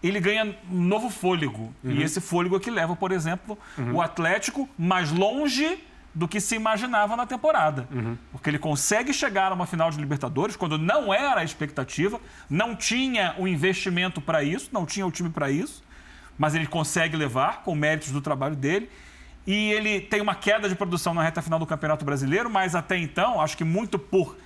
[0.09, 1.75] ele ganha um novo fôlego.
[1.85, 1.93] Uhum.
[1.93, 3.97] E esse fôlego é que leva, por exemplo, uhum.
[3.97, 5.79] o Atlético mais longe
[6.15, 7.87] do que se imaginava na temporada.
[7.91, 8.17] Uhum.
[8.33, 12.75] Porque ele consegue chegar a uma final de Libertadores quando não era a expectativa, não
[12.75, 15.83] tinha o investimento para isso, não tinha o time para isso,
[16.39, 18.91] mas ele consegue levar com méritos do trabalho dele.
[19.47, 22.97] E ele tem uma queda de produção na reta final do Campeonato Brasileiro, mas até
[22.97, 24.37] então, acho que muito por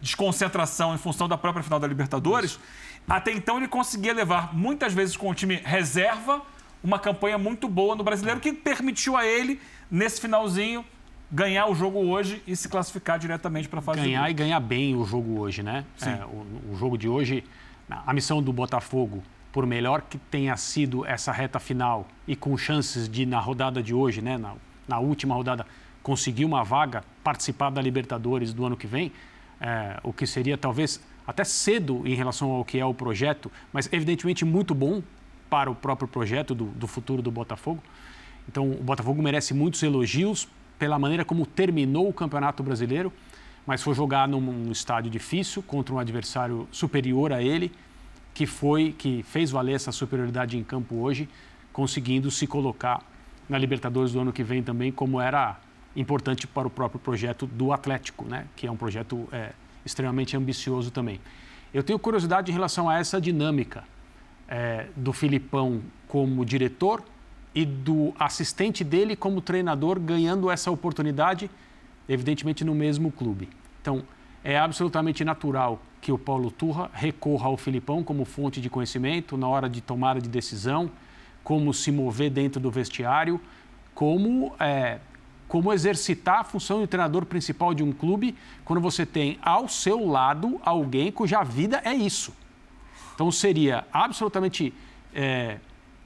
[0.00, 2.60] desconcentração em função da própria final da Libertadores, isso.
[3.08, 6.42] Até então ele conseguia levar muitas vezes com o time reserva
[6.82, 10.84] uma campanha muito boa no brasileiro que permitiu a ele nesse finalzinho,
[11.30, 14.96] ganhar o jogo hoje e se classificar diretamente para a fase Ganhar e ganhar bem
[14.96, 15.84] o jogo hoje, né?
[16.02, 17.44] É, o, o, jogo de hoje,
[17.88, 19.22] a missão do Botafogo,
[19.52, 23.94] por melhor que tenha sido essa reta final e com chances de, na rodada de
[23.94, 24.36] hoje, né?
[24.36, 24.54] Na,
[24.88, 25.66] na última rodada,
[26.02, 29.12] conseguir uma vaga, participar da Libertadores do ano que vem,
[29.60, 33.88] é, o que seria talvez até cedo em relação ao que é o projeto, mas
[33.92, 35.02] evidentemente muito bom
[35.48, 37.82] para o próprio projeto do, do futuro do Botafogo.
[38.48, 40.48] Então, o Botafogo merece muitos elogios
[40.78, 43.12] pela maneira como terminou o Campeonato Brasileiro,
[43.66, 47.70] mas foi jogar num estádio difícil contra um adversário superior a ele,
[48.34, 51.28] que foi que fez valer essa superioridade em campo hoje,
[51.72, 53.02] conseguindo se colocar
[53.48, 55.60] na Libertadores do ano que vem também, como era
[55.94, 58.46] importante para o próprio projeto do Atlético, né?
[58.56, 59.52] que é um projeto é,
[59.84, 61.20] extremamente ambicioso também.
[61.72, 63.84] Eu tenho curiosidade em relação a essa dinâmica
[64.48, 67.02] é, do Filipão como diretor
[67.54, 71.50] e do assistente dele como treinador ganhando essa oportunidade,
[72.08, 73.48] evidentemente no mesmo clube.
[73.80, 74.02] Então,
[74.44, 79.48] é absolutamente natural que o Paulo Turra recorra ao Filipão como fonte de conhecimento na
[79.48, 80.90] hora de tomada de decisão,
[81.44, 83.40] como se mover dentro do vestiário,
[83.94, 84.98] como, é,
[85.52, 88.34] como exercitar a função de treinador principal de um clube
[88.64, 92.32] quando você tem ao seu lado alguém cuja vida é isso.
[93.14, 94.72] Então seria absolutamente
[95.14, 95.58] é,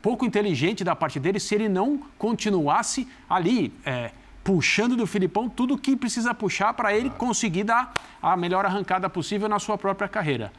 [0.03, 4.11] pouco inteligente da parte dele se ele não continuasse ali é,
[4.43, 9.09] puxando do Filipão tudo o que precisa puxar para ele conseguir dar a melhor arrancada
[9.09, 10.53] possível na sua própria carreira.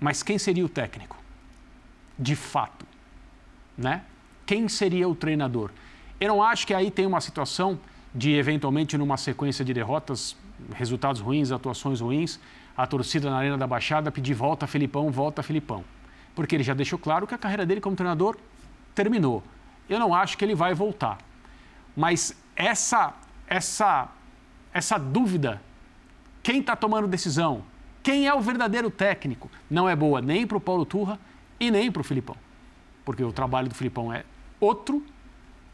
[0.00, 1.18] Mas quem seria o técnico?
[2.18, 2.86] De fato,
[3.76, 4.02] né?
[4.46, 5.70] Quem seria o treinador?
[6.20, 7.78] Eu não acho que aí tem uma situação
[8.14, 10.36] de eventualmente numa sequência de derrotas,
[10.74, 12.40] resultados ruins, atuações ruins,
[12.76, 15.84] a torcida na Arena da Baixada pedir volta Filipão, volta Filipão
[16.36, 18.36] porque ele já deixou claro que a carreira dele como treinador
[18.94, 19.42] terminou.
[19.88, 21.18] Eu não acho que ele vai voltar.
[21.96, 23.14] Mas essa,
[23.48, 24.08] essa,
[24.72, 25.62] essa dúvida,
[26.42, 27.64] quem está tomando decisão,
[28.02, 31.18] quem é o verdadeiro técnico, não é boa nem para o Paulo Turra
[31.58, 32.36] e nem para o Filipão.
[33.02, 34.22] Porque o trabalho do Filipão é
[34.60, 35.02] outro.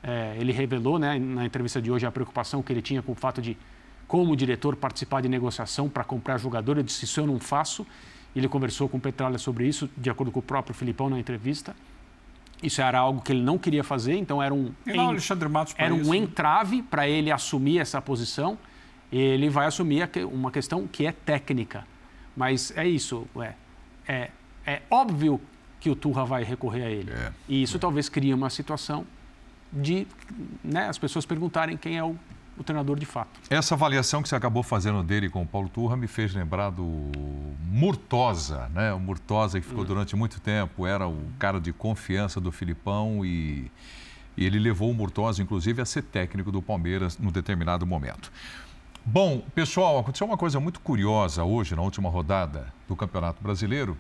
[0.02, 3.14] É, ele revelou né, na entrevista de hoje a preocupação que ele tinha com o
[3.14, 3.56] fato de,
[4.08, 6.76] como diretor, participar de negociação para comprar jogador.
[6.76, 7.86] Ele disse: Isso eu não faço.
[8.34, 11.76] Ele conversou com o Petralha sobre isso, de acordo com o próprio Filipão na entrevista.
[12.62, 15.74] Isso era algo que ele não queria fazer, então era um, e não, Alexandre Matos
[15.76, 18.56] era um entrave para ele assumir essa posição.
[19.10, 21.84] Ele vai assumir uma questão que é técnica.
[22.34, 23.52] Mas é isso, é,
[24.08, 24.30] é,
[24.64, 25.40] é óbvio
[25.78, 27.10] que o Turra vai recorrer a ele.
[27.10, 27.80] É, e isso é.
[27.80, 29.04] talvez crie uma situação
[29.72, 30.06] de
[30.62, 32.16] né, as pessoas perguntarem quem é o
[32.56, 33.40] o treinador de fato.
[33.50, 37.10] Essa avaliação que você acabou fazendo dele com o Paulo Turra me fez lembrar do
[37.64, 38.92] Murtosa, né?
[38.92, 39.88] O Murtosa que ficou uhum.
[39.88, 43.70] durante muito tempo, era o cara de confiança do Filipão e,
[44.36, 48.30] e ele levou o Murtosa, inclusive, a ser técnico do Palmeiras num determinado momento.
[49.04, 53.96] Bom, pessoal, aconteceu uma coisa muito curiosa hoje, na última rodada do Campeonato Brasileiro,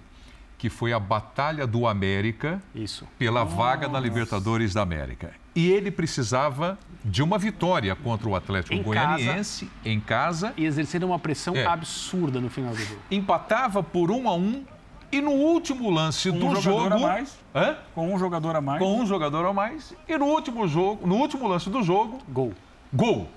[0.62, 3.04] que foi a Batalha do América Isso.
[3.18, 3.56] pela Nossa.
[3.56, 5.32] vaga na Libertadores da América.
[5.56, 10.54] E ele precisava de uma vitória contra o Atlético em Goianiense casa, em casa.
[10.56, 11.66] E exercendo uma pressão é.
[11.66, 13.00] absurda no final do jogo.
[13.10, 14.64] Empatava por um a um
[15.10, 16.94] e no último lance com do um jogo.
[16.94, 17.78] A mais, Hã?
[17.92, 18.78] Com um jogador a mais.
[18.80, 19.92] Com um jogador a mais.
[20.06, 22.20] E no último jogo, no último lance do jogo.
[22.28, 22.54] Gol.
[22.92, 23.28] Gol.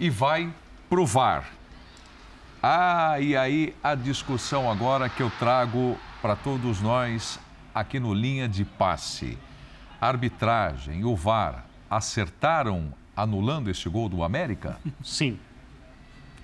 [0.00, 0.52] E vai
[0.90, 1.48] provar
[2.60, 7.38] Ah, e aí a discussão agora que eu trago para todos nós
[7.74, 9.38] aqui no Linha de Passe.
[10.00, 14.78] A arbitragem, o VAR, acertaram anulando esse gol do América?
[15.02, 15.38] Sim.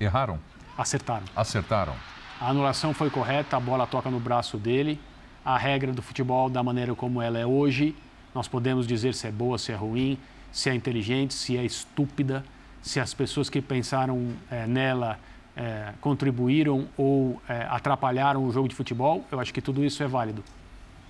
[0.01, 0.39] Erraram?
[0.77, 1.25] Acertaram.
[1.35, 1.95] Acertaram.
[2.41, 5.01] A anulação foi correta, a bola toca no braço dele.
[5.45, 7.95] A regra do futebol, da maneira como ela é hoje,
[8.35, 10.19] nós podemos dizer se é boa, se é ruim,
[10.51, 12.45] se é inteligente, se é estúpida,
[12.81, 15.19] se as pessoas que pensaram é, nela
[15.57, 19.25] é, contribuíram ou é, atrapalharam o jogo de futebol.
[19.31, 20.43] Eu acho que tudo isso é válido.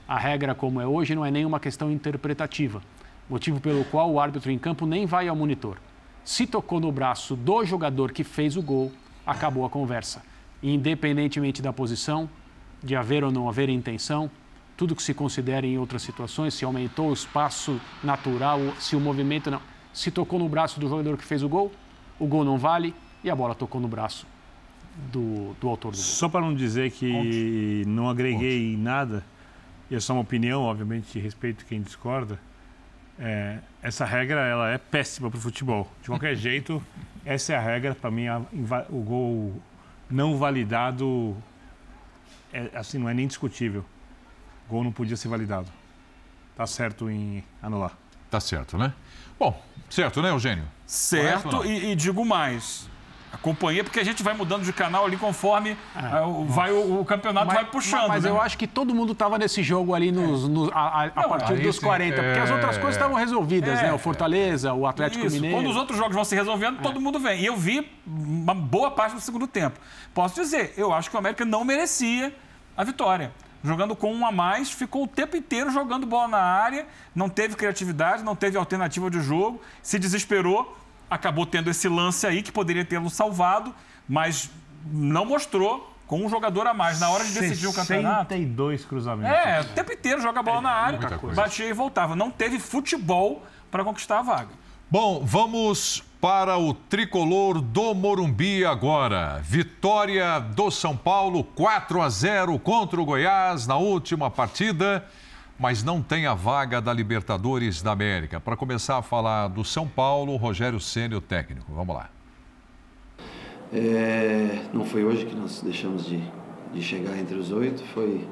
[0.06, 2.82] A regra, como é hoje, não é nenhuma questão interpretativa,
[3.30, 5.78] motivo pelo qual o árbitro em campo nem vai ao monitor.
[6.24, 8.92] Se tocou no braço do jogador que fez o gol,
[9.26, 10.22] acabou a conversa.
[10.62, 12.28] Independentemente da posição,
[12.82, 14.30] de haver ou não haver intenção,
[14.76, 19.50] tudo que se considera em outras situações, se aumentou o espaço natural, se o movimento
[19.50, 19.60] não.
[19.92, 21.72] Se tocou no braço do jogador que fez o gol,
[22.18, 24.26] o gol não vale e a bola tocou no braço
[25.10, 26.04] do, do autor do gol.
[26.04, 27.84] Só para não dizer que Conte.
[27.86, 28.82] não agreguei Conte.
[28.82, 29.24] nada,
[29.90, 32.38] e é só uma opinião, obviamente, respeito quem discorda,
[33.18, 35.90] é, essa regra ela é péssima para o futebol.
[36.00, 36.82] De qualquer jeito,
[37.24, 37.94] essa é a regra.
[37.94, 38.42] Para mim, a,
[38.90, 39.62] o gol
[40.10, 41.36] não validado
[42.52, 43.84] é, assim, não é nem discutível.
[44.66, 45.70] O gol não podia ser validado.
[46.56, 47.96] Tá certo em anular.
[48.30, 48.92] Tá certo, né?
[49.38, 50.64] Bom, certo, né, Eugênio?
[50.86, 52.88] Certo, e, e digo mais
[53.32, 57.04] acompanhei, porque a gente vai mudando de canal ali conforme é, uh, vai, o, o
[57.04, 58.08] campeonato mas, vai puxando.
[58.08, 58.30] Mas né?
[58.30, 61.54] eu acho que todo mundo estava nesse jogo ali nos, nos a, a, Não, partir
[61.56, 62.22] dos sim, 40, é...
[62.22, 63.92] porque as outras coisas estavam resolvidas, é, né?
[63.92, 65.36] O Fortaleza, o Atlético isso.
[65.36, 65.56] Mineiro.
[65.56, 67.40] Quando os outros jogos vão se resolvendo, todo mundo vem.
[67.40, 69.80] E eu vi uma boa parte do segundo tempo.
[70.14, 72.34] Posso dizer, eu acho que o América não merecia
[72.76, 73.32] a vitória
[73.64, 77.54] jogando com um a mais, ficou o tempo inteiro jogando bola na área, não teve
[77.54, 80.76] criatividade, não teve alternativa de jogo, se desesperou
[81.12, 83.74] acabou tendo esse lance aí que poderia tê-lo salvado,
[84.08, 84.50] mas
[84.90, 88.30] não mostrou com um jogador a mais na hora de decidir o campeonato.
[88.30, 89.36] 62 cruzamentos.
[89.36, 90.98] É, o tempo inteiro joga a bola é, na área,
[91.34, 92.16] batia e voltava.
[92.16, 94.50] Não teve futebol para conquistar a vaga.
[94.90, 99.40] Bom, vamos para o tricolor do Morumbi agora.
[99.42, 105.04] Vitória do São Paulo 4 a 0 contra o Goiás na última partida
[105.58, 108.40] mas não tem a vaga da Libertadores da América.
[108.40, 111.72] Para começar a falar do São Paulo, Rogério Ceni, o técnico.
[111.72, 112.10] Vamos lá.
[113.72, 116.22] É, não foi hoje que nós deixamos de,
[116.74, 118.28] de chegar entre os oito, foi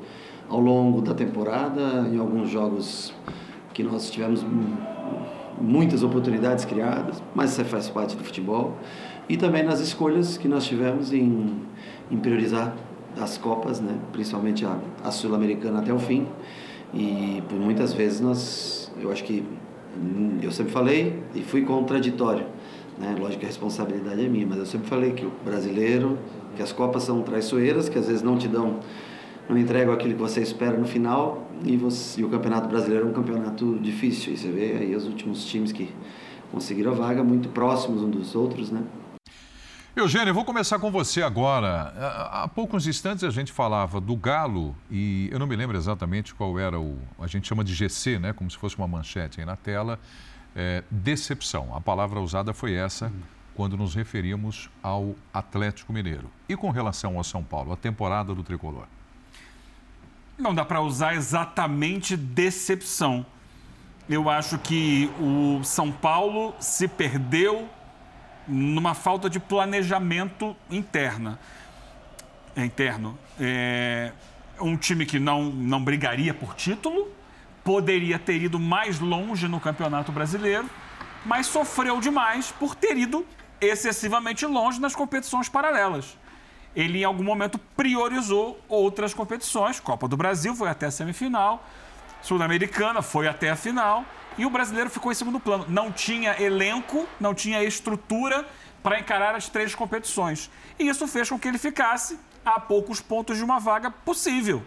[0.49, 3.15] ao longo da temporada, em alguns jogos
[3.73, 4.45] que nós tivemos
[5.61, 8.77] muitas oportunidades criadas, mas isso faz parte do futebol.
[9.29, 11.57] E também nas escolhas que nós tivemos em,
[12.11, 12.75] em priorizar
[13.21, 13.97] as Copas, né?
[14.13, 16.27] principalmente a, a Sul-Americana até o fim.
[16.93, 19.45] E por muitas vezes nós, eu acho que
[20.43, 22.47] eu sempre falei e fui contraditório,
[22.99, 23.15] né?
[23.19, 26.19] Lógico que a responsabilidade é minha, mas eu sempre falei que o brasileiro,
[26.57, 28.81] que as copas são traiçoeiras, que às vezes não te dão,
[29.49, 33.11] não entregam aquilo que você espera no final e, você, e o campeonato brasileiro é
[33.11, 34.33] um campeonato difícil.
[34.33, 35.89] E você vê aí os últimos times que
[36.51, 38.83] conseguiram a vaga muito próximos um dos outros, né?
[39.97, 41.93] Eugênio, eu vou começar com você agora.
[42.31, 46.57] Há poucos instantes a gente falava do Galo e eu não me lembro exatamente qual
[46.61, 46.97] era o.
[47.19, 48.33] A gente chama de GC, né?
[48.33, 49.99] Como se fosse uma manchete aí na tela.
[50.55, 51.75] É, decepção.
[51.75, 53.21] A palavra usada foi essa hum.
[53.57, 56.31] quando nos referíamos ao Atlético Mineiro.
[56.49, 58.87] E com relação ao São Paulo, a temporada do tricolor?
[60.39, 63.27] Não dá para usar exatamente decepção.
[64.09, 67.69] Eu acho que o São Paulo se perdeu
[68.51, 71.39] numa falta de planejamento interna,
[72.57, 73.19] é, interno.
[73.39, 74.13] É,
[74.61, 77.09] um time que não, não brigaria por título,
[77.65, 80.69] poderia ter ido mais longe no Campeonato Brasileiro,
[81.25, 83.25] mas sofreu demais por ter ido
[83.61, 86.19] excessivamente longe nas competições paralelas.
[86.75, 89.81] Ele, em algum momento, priorizou outras competições.
[89.81, 91.67] Copa do Brasil foi até a semifinal,
[92.23, 94.05] Sul-Americana foi até a final
[94.39, 95.67] e o brasileiro ficou em segundo plano.
[95.69, 98.47] Não tinha elenco, não tinha estrutura
[98.83, 100.51] para encarar as três competições.
[100.79, 104.63] E isso fez com que ele ficasse a poucos pontos de uma vaga possível,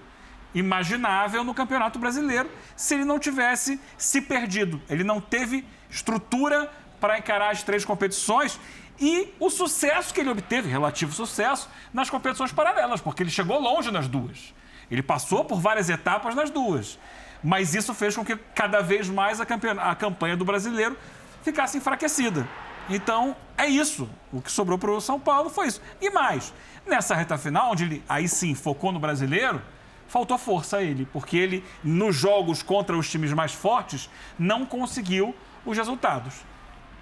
[0.53, 4.81] imaginável no Campeonato Brasileiro, se ele não tivesse se perdido.
[4.89, 8.59] Ele não teve estrutura para encarar as três competições
[8.99, 13.91] e o sucesso que ele obteve, relativo sucesso, nas competições paralelas, porque ele chegou longe
[13.91, 14.53] nas duas.
[14.91, 16.99] Ele passou por várias etapas nas duas
[17.43, 20.97] mas isso fez com que cada vez mais a campanha, a campanha do brasileiro
[21.43, 22.47] ficasse enfraquecida.
[22.89, 24.09] Então, é isso.
[24.31, 25.81] O que sobrou para o São Paulo foi isso.
[26.01, 26.53] E mais,
[26.85, 29.61] nessa reta final, onde ele aí sim focou no brasileiro,
[30.07, 35.35] faltou força a ele, porque ele, nos jogos contra os times mais fortes, não conseguiu
[35.65, 36.33] os resultados.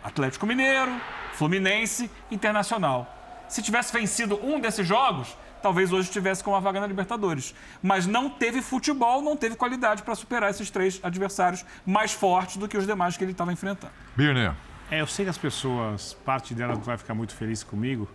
[0.04, 0.92] Atlético Mineiro,
[1.34, 3.18] Fluminense, Internacional.
[3.48, 7.54] Se tivesse vencido um desses jogos, talvez hoje estivesse com uma vaga na Libertadores.
[7.82, 12.68] Mas não teve futebol, não teve qualidade para superar esses três adversários mais fortes do
[12.68, 13.94] que os demais que ele estava enfrentando.
[14.16, 14.54] Birner.
[14.90, 18.10] É, eu sei que as pessoas, parte delas vai ficar muito feliz comigo,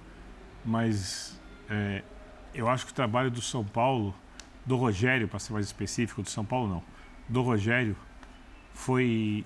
[0.62, 1.40] mas
[1.70, 2.02] é,
[2.52, 4.14] eu acho que o trabalho do São Paulo,
[4.64, 6.82] do Rogério, para ser mais específico, do São Paulo não,
[7.28, 7.96] do Rogério,
[8.74, 9.42] foi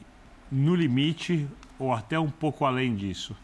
[0.51, 1.49] no limite
[1.79, 3.37] ou até um pouco além disso.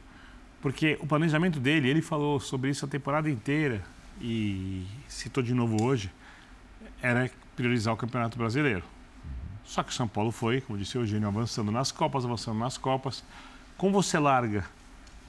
[0.60, 3.84] Porque o planejamento dele, ele falou sobre isso a temporada inteira
[4.20, 6.10] e citou de novo hoje,
[7.02, 8.84] era priorizar o Campeonato Brasileiro.
[9.64, 12.78] Só que o São Paulo foi, como disse o Eugênio, avançando nas Copas, avançando nas
[12.78, 13.24] Copas.
[13.76, 14.64] Como você larga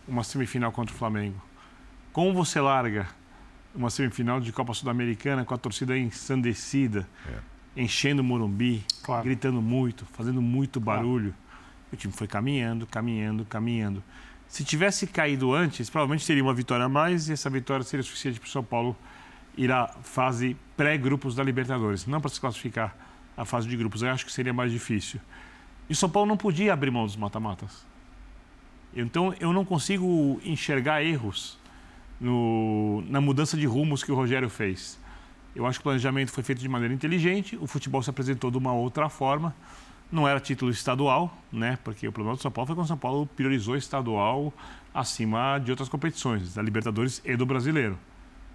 [0.08, 1.42] uma semifinal contra o Flamengo?
[2.14, 3.08] Como você larga
[3.74, 7.82] uma semifinal de Copa Sul-Americana com a torcida ensandecida, é.
[7.82, 9.24] enchendo o Morumbi, claro.
[9.24, 11.34] gritando muito, fazendo muito barulho?
[11.34, 11.48] Claro.
[11.92, 14.04] O time foi caminhando, caminhando, caminhando.
[14.48, 18.39] Se tivesse caído antes, provavelmente teria uma vitória a mais e essa vitória seria suficiente
[18.39, 18.95] para o São Paulo
[19.58, 22.06] ir à fase pré-grupos da Libertadores.
[22.06, 22.95] Não para se classificar
[23.36, 25.20] à fase de grupos, eu acho que seria mais difícil.
[25.89, 27.86] E o São Paulo não podia abrir mão dos mata-matas.
[28.95, 31.58] Então eu não consigo enxergar erros
[32.20, 34.98] no, na mudança de rumos que o Rogério fez.
[35.56, 38.58] Eu acho que o planejamento foi feito de maneira inteligente, o futebol se apresentou de
[38.58, 39.56] uma outra forma.
[40.12, 41.78] Não era título estadual, né?
[41.84, 44.53] Porque o problema do São Paulo foi quando o São Paulo priorizou estadual
[44.93, 47.97] acima de outras competições, da Libertadores e do Brasileiro.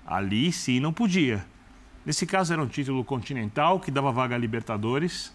[0.06, 1.44] Ali sim não podia.
[2.04, 5.32] Nesse caso era um título continental que dava vaga à Libertadores,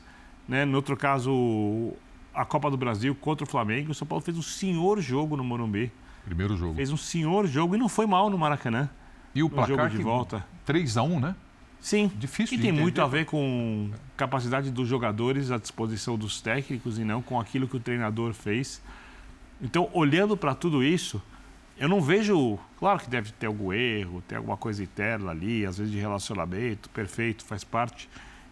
[0.47, 0.65] né?
[0.65, 1.93] No outro caso,
[2.34, 3.91] a Copa do Brasil contra o Flamengo.
[3.91, 5.91] O São Paulo fez um senhor jogo no Morumbi.
[6.26, 6.76] Primeiro jogo.
[6.76, 8.89] Fez um senhor jogo e não foi mal no Maracanã.
[9.34, 10.45] E o placar jogo de volta.
[10.65, 11.36] 3 a 1 né?
[11.80, 12.11] Sim.
[12.15, 12.82] Difícil e tem entender.
[12.82, 17.67] muito a ver com capacidade dos jogadores à disposição dos técnicos e não com aquilo
[17.67, 18.82] que o treinador fez.
[19.61, 21.21] Então, olhando para tudo isso,
[21.78, 22.59] eu não vejo.
[22.78, 26.89] Claro que deve ter algum erro, ter alguma coisa interna ali, às vezes de relacionamento,
[26.89, 28.09] perfeito, faz parte.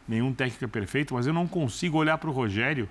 [0.07, 2.87] Nenhum técnico é perfeito, mas eu não consigo olhar para o Rogério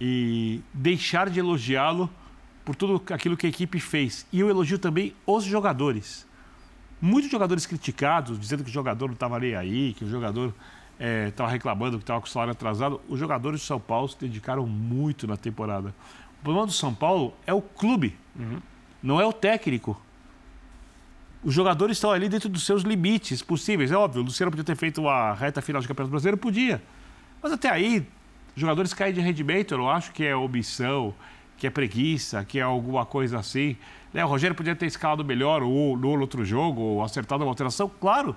[0.00, 2.08] e deixar de elogiá-lo
[2.64, 4.26] por tudo aquilo que a equipe fez.
[4.32, 6.26] E eu elogio também os jogadores
[7.00, 10.54] muitos jogadores criticados, dizendo que o jogador não estava ali aí, que o jogador
[11.28, 13.00] estava é, reclamando que estava com o salário atrasado.
[13.08, 15.94] Os jogadores do São Paulo se dedicaram muito na temporada.
[16.40, 18.60] O problema do São Paulo é o clube, uhum.
[19.02, 20.00] não é o técnico.
[21.42, 23.90] Os jogadores estão ali dentro dos seus limites possíveis.
[23.90, 26.82] É óbvio, o Luciano podia ter feito a reta final de Campeonato Brasileiro, podia.
[27.42, 28.06] Mas até aí,
[28.54, 31.14] jogadores caem de rendimento, eu não acho que é omissão,
[31.60, 33.76] que é preguiça, que é alguma coisa assim.
[34.14, 34.24] Né?
[34.24, 38.34] O Rogério podia ter escalado melhor ou no outro jogo, ou acertado uma alteração, claro.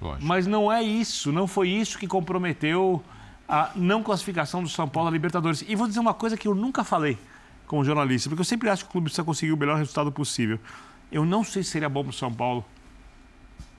[0.00, 0.26] Lógico.
[0.26, 3.04] Mas não é isso, não foi isso que comprometeu
[3.46, 5.62] a não classificação do São Paulo à Libertadores.
[5.68, 7.18] E vou dizer uma coisa que eu nunca falei
[7.66, 10.58] como jornalista, porque eu sempre acho que o clube precisa conseguir o melhor resultado possível.
[11.12, 12.64] Eu não sei se seria bom para o São Paulo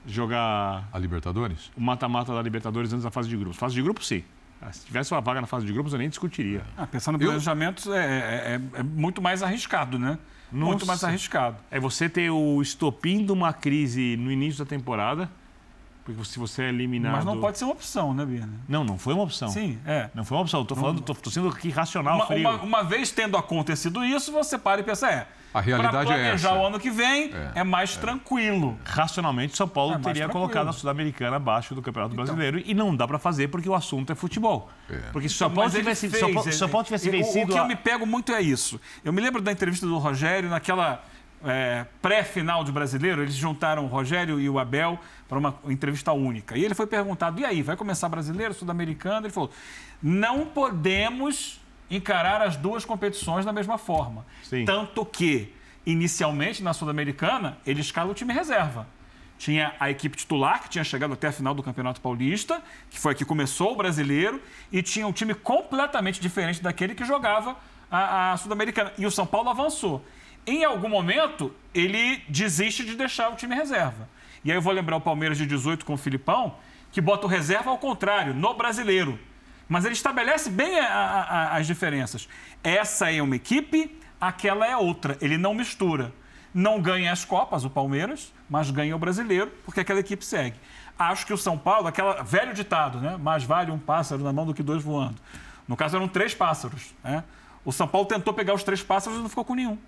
[0.06, 0.88] jogar.
[0.92, 1.72] A Libertadores?
[1.76, 3.56] O mata-mata da Libertadores antes da fase de grupos.
[3.56, 4.22] Fase de grupos, sim.
[4.62, 6.62] Ah, se tivesse uma vaga na fase de grupos, eu nem discutiria.
[6.76, 10.16] Ah, pensando no planejamento, é, é, é, é muito mais arriscado, né?
[10.52, 10.70] Nossa.
[10.70, 11.56] muito mais arriscado.
[11.70, 15.28] É você ter o estopim de uma crise no início da temporada,
[16.04, 17.16] porque se você é eliminado...
[17.16, 18.48] Mas não pode ser uma opção, né, Bia?
[18.68, 19.48] Não, não foi uma opção.
[19.48, 20.10] Sim, é.
[20.14, 20.62] Não foi uma opção.
[20.62, 22.48] Estou falando, tô, sendo aqui racional, uma, frio.
[22.48, 25.26] Uma, uma, vez tendo acontecido isso, você para e pensa, é...
[25.52, 26.22] A realidade é essa.
[26.22, 28.00] planejar o ano que vem é, é mais é.
[28.00, 28.78] tranquilo.
[28.84, 32.24] Racionalmente, São Paulo é teria colocado a Sul-Americana abaixo do Campeonato então.
[32.24, 34.70] Brasileiro e não dá para fazer porque o assunto é futebol.
[34.90, 34.96] É.
[35.12, 37.50] Porque se São Paulo tivesse, fez, São Paulo, São Paulo tivesse vencido...
[37.50, 37.62] O que a...
[37.62, 38.80] eu me pego muito é isso.
[39.04, 41.02] Eu me lembro da entrevista do Rogério naquela
[41.44, 44.98] é, pré-final de brasileiro, eles juntaram o Rogério e o Abel
[45.28, 46.56] para uma entrevista única.
[46.56, 49.26] E ele foi perguntado: e aí, vai começar brasileiro, sul-americano?
[49.26, 49.50] Ele falou:
[50.02, 51.60] não podemos
[51.94, 54.24] encarar as duas competições da mesma forma.
[54.42, 54.64] Sim.
[54.64, 58.86] Tanto que, inicialmente, na Sul-Americana, ele escala o time reserva.
[59.38, 63.12] Tinha a equipe titular, que tinha chegado até a final do Campeonato Paulista, que foi
[63.12, 64.40] a que começou o brasileiro,
[64.70, 67.56] e tinha um time completamente diferente daquele que jogava
[67.90, 68.92] a, a Sul-Americana.
[68.96, 70.04] E o São Paulo avançou
[70.46, 74.08] em algum momento, ele desiste de deixar o time reserva.
[74.44, 76.56] E aí eu vou lembrar o Palmeiras de 18 com o Filipão,
[76.90, 79.18] que bota o reserva ao contrário, no brasileiro.
[79.72, 82.28] Mas ele estabelece bem a, a, as diferenças.
[82.62, 85.16] Essa é uma equipe, aquela é outra.
[85.18, 86.12] Ele não mistura.
[86.52, 90.56] Não ganha as Copas, o Palmeiras, mas ganha o brasileiro, porque aquela equipe segue.
[90.98, 93.16] Acho que o São Paulo, aquela velho ditado, né?
[93.16, 95.16] Mais vale um pássaro na mão do que dois voando.
[95.66, 96.94] No caso, eram três pássaros.
[97.02, 97.24] Né?
[97.64, 99.78] O São Paulo tentou pegar os três pássaros e não ficou com nenhum.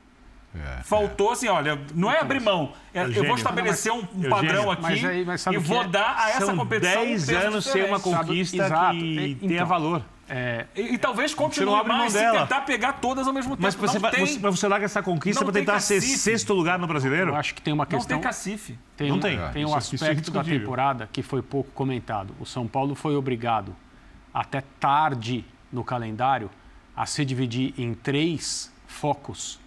[0.54, 2.72] É, Faltou assim, olha, não é abrir mão.
[2.92, 4.30] é, eu vou estabelecer um, um Eugênio.
[4.30, 5.88] padrão aqui Mas aí- mas e vou é?
[5.88, 8.90] dar a essa São competição um 10 peso anos sem uma conquista Exato.
[8.96, 10.02] que E- tenha então, valor.
[10.28, 12.40] É, E, e talvez Você continue não mais se dela.
[12.42, 13.62] tentar pegar todas ao mesmo tempo.
[13.62, 16.54] Mas você, não tem, você- mas você larga essa conquista não para tentar ser sexto
[16.54, 17.32] lugar no brasileiro?
[17.32, 18.16] eu acho que tem uma não questão.
[18.16, 18.78] tem cacife.
[18.96, 19.36] Tem Não um, tem.
[19.52, 22.32] tem um Isso- isso é aspecto da temporada que foi pouco comentado.
[22.40, 23.74] O São Paulo foi obrigado,
[24.32, 26.48] até tarde no calendário,
[26.96, 29.60] a se dividir em três focos,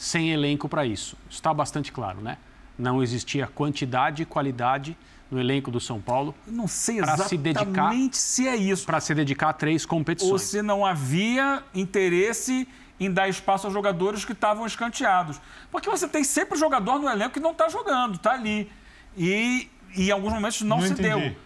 [0.00, 1.14] sem elenco para isso.
[1.28, 2.38] Está bastante claro, né?
[2.78, 4.96] Não existia quantidade e qualidade
[5.30, 8.86] no elenco do São Paulo Eu não sei exatamente se dedicar- se é isso.
[8.86, 10.40] para se dedicar a três Ou competições.
[10.42, 12.66] se não havia interesse
[12.98, 15.38] em dar espaço aos jogadores que estavam escanteados.
[15.70, 18.72] Porque você tem sempre jogador no elenco que não está jogando, está ali.
[19.16, 21.08] E, e em alguns momentos não, Não se entendi.
[21.08, 21.36] deu.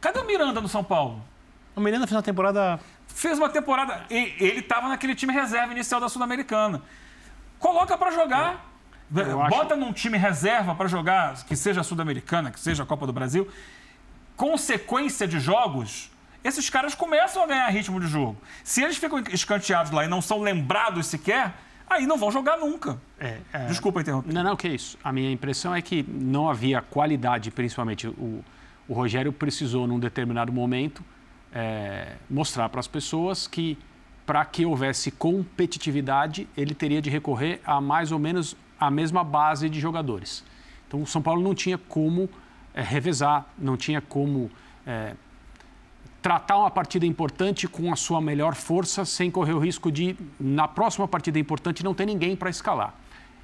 [0.00, 1.22] Cadê o Miranda no São Paulo?
[1.76, 2.80] O Miranda fez uma temporada.
[3.06, 4.04] Fez uma temporada.
[4.10, 6.82] e- Ele estava naquele time reserva inicial da Sul-Americana.
[7.58, 8.66] Coloca para jogar.
[9.14, 13.06] Acho- Bota num time reserva para jogar, que seja a Sul-Americana, que seja a Copa
[13.06, 13.48] do Brasil.
[14.36, 16.10] Com sequência de jogos,
[16.44, 18.36] esses caras começam a ganhar ritmo de jogo.
[18.62, 21.54] Se eles ficam escanteados lá e não são lembrados sequer,
[21.88, 23.00] aí não vão jogar nunca.
[23.18, 24.32] É, é, Desculpa interromper.
[24.32, 24.98] Não, não, que isso.
[25.02, 28.44] A minha impressão é que não havia qualidade, principalmente o,
[28.86, 31.02] o Rogério precisou, num determinado momento,
[31.52, 33.76] é, mostrar para as pessoas que,
[34.28, 39.70] para que houvesse competitividade, ele teria de recorrer a mais ou menos a mesma base
[39.70, 40.44] de jogadores.
[40.86, 42.28] Então, o São Paulo não tinha como
[42.74, 44.50] é, revezar, não tinha como
[44.86, 45.14] é,
[46.20, 50.68] tratar uma partida importante com a sua melhor força sem correr o risco de, na
[50.68, 52.92] próxima partida importante, não ter ninguém para escalar.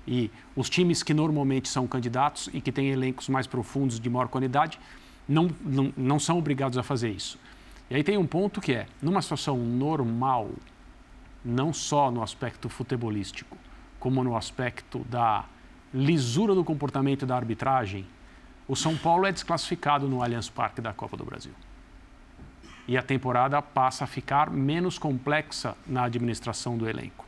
[0.07, 4.29] E os times que normalmente são candidatos e que têm elencos mais profundos, de maior
[4.29, 4.79] qualidade,
[5.27, 7.39] não, não, não são obrigados a fazer isso.
[7.91, 10.51] E aí tem um ponto que é, numa situação normal,
[11.45, 13.57] não só no aspecto futebolístico,
[14.01, 15.45] como no aspecto da
[15.93, 18.07] lisura do comportamento da arbitragem,
[18.67, 21.53] o São Paulo é desclassificado no Allianz Parque da Copa do Brasil.
[22.89, 27.27] E a temporada passa a ficar menos complexa na administração do elenco.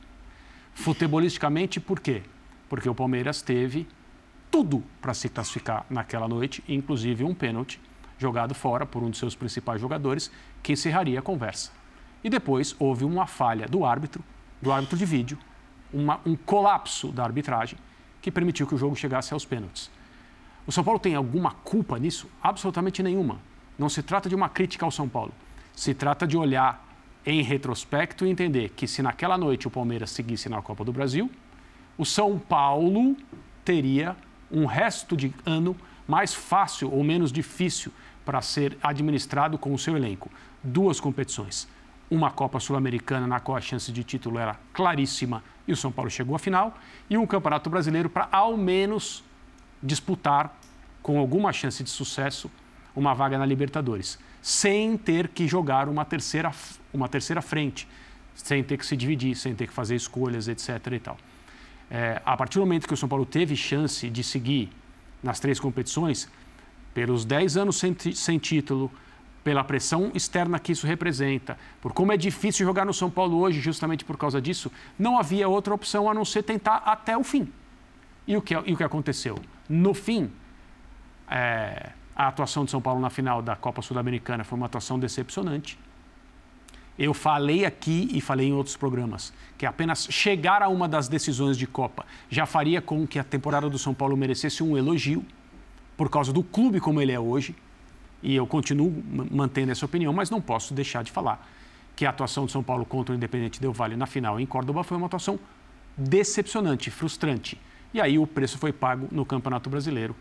[0.75, 2.23] Futebolisticamente, por quê?
[2.69, 3.87] Porque o Palmeiras teve
[4.51, 7.81] tudo para se classificar naquela noite, inclusive um pênalti
[8.19, 10.31] jogado fora por um de seus principais jogadores,
[10.63, 11.71] que encerraria a conversa.
[12.27, 14.21] E depois houve uma falha do árbitro,
[14.61, 15.39] do árbitro de vídeo,
[15.93, 17.79] uma- um colapso da arbitragem,
[18.21, 19.89] que permitiu que o jogo chegasse aos pênaltis.
[20.67, 22.29] O São Paulo tem alguma culpa nisso?
[22.43, 23.39] Absolutamente nenhuma.
[23.79, 25.33] Não se trata de uma crítica ao São Paulo.
[25.73, 26.85] Se trata de olhar
[27.25, 31.31] em retrospecto e entender que se naquela noite o Palmeiras seguisse na Copa do Brasil,
[31.97, 33.17] o São Paulo
[33.65, 34.17] teria
[34.51, 35.77] um resto de ano
[36.09, 37.93] mais fácil ou menos difícil
[38.25, 40.29] para ser administrado com o seu elenco.
[40.61, 41.69] Duas competições.
[42.11, 46.11] Uma Copa Sul-Americana, na qual a chance de título era claríssima e o São Paulo
[46.11, 46.79] chegou à final,
[47.11, 49.25] e um Campeonato Brasileiro para, ao menos,
[49.83, 50.57] disputar,
[51.03, 52.51] com alguma chance de sucesso,
[52.95, 56.51] uma vaga na Libertadores, sem ter que jogar uma terceira,
[56.93, 57.87] uma terceira frente,
[58.35, 60.69] sem ter que se dividir, sem ter que fazer escolhas, etc.
[60.93, 61.17] E tal.
[61.91, 64.71] É, a partir do momento que o São Paulo teve chance de seguir
[65.23, 66.29] nas três competições,
[66.95, 68.91] pelos 10 anos sem, sem título,
[69.47, 73.61] pela pressão externa que isso representa, por como é difícil jogar no São Paulo hoje,
[73.61, 77.49] justamente por causa disso, não havia outra opção a não ser tentar até o fim.
[78.27, 79.39] E o que, e o que aconteceu?
[79.69, 80.33] No fim,
[81.31, 85.79] é, a atuação de São Paulo na final da Copa Sul-Americana foi uma atuação decepcionante.
[86.99, 91.57] Eu falei aqui e falei em outros programas que apenas chegar a uma das decisões
[91.57, 95.25] de Copa já faria com que a temporada do São Paulo merecesse um elogio,
[95.97, 97.55] por causa do clube como ele é hoje.
[98.23, 101.47] E eu continuo ma- mantendo essa opinião, mas não posso deixar de falar
[101.95, 104.83] que a atuação do São Paulo contra o Independente Del Valle na final em Córdoba
[104.85, 105.39] foi uma atuação
[105.97, 107.59] decepcionante, frustrante.
[107.95, 110.15] E aí o preço foi pago no Campeonato Brasileiro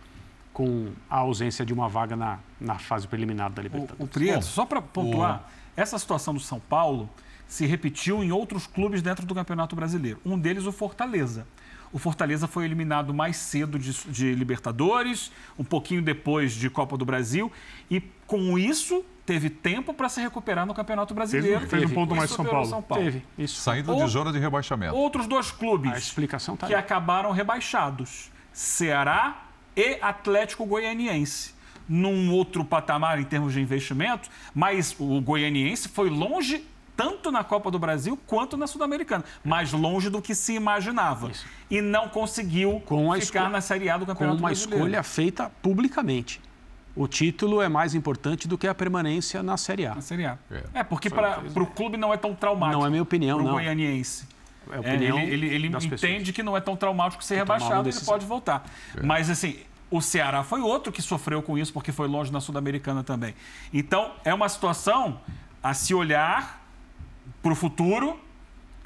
[0.53, 3.99] com a ausência de uma vaga na, na fase preliminar da O, Libertadores.
[3.99, 7.09] o Prieto, só para pontuar, essa situação do São Paulo
[7.47, 10.19] se repetiu em outros clubes dentro do Campeonato Brasileiro.
[10.25, 11.45] Um deles, o Fortaleza.
[11.95, 17.05] O Fortaleza foi eliminado mais cedo de, de Libertadores, um pouquinho depois de Copa do
[17.05, 17.49] Brasil,
[17.89, 21.65] e com isso teve tempo para se recuperar no Campeonato Brasileiro.
[21.69, 23.01] fez um E ponto mais superou São Paulo.
[23.01, 23.61] Teve, isso.
[23.61, 24.93] Saindo Ou- de zona de rebaixamento.
[24.93, 31.55] Outros dois clubes A explicação está que acabaram rebaixados: Ceará e Atlético Goianiense.
[31.87, 36.65] Num outro patamar em termos de investimento, mas o Goianiense foi longe
[36.95, 41.29] tanto na Copa do Brasil quanto na Sul-Americana, mais longe do que se imaginava.
[41.29, 41.45] Isso.
[41.69, 44.83] E não conseguiu Com a ficar na Série A do com Campeonato uma Brasileiro.
[44.85, 46.41] escolha feita publicamente.
[46.95, 49.95] O título é mais importante do que a permanência na Série A.
[49.95, 50.37] Na Série A.
[50.49, 50.63] É.
[50.75, 52.79] É, porque para o clube não é tão traumático.
[52.79, 53.53] Não é minha opinião, pro não.
[53.53, 54.25] Goianiense.
[54.71, 56.31] É a opinião ele ele, ele das entende pessoas.
[56.31, 58.13] que não é tão traumático ser rebaixado, ele decisão.
[58.13, 58.65] pode voltar.
[59.03, 59.59] Mas assim,
[59.91, 63.35] o Ceará foi outro que sofreu com isso porque foi longe na Sul-Americana também.
[63.73, 65.19] Então, é uma situação
[65.61, 66.64] a se olhar
[67.45, 68.19] para o futuro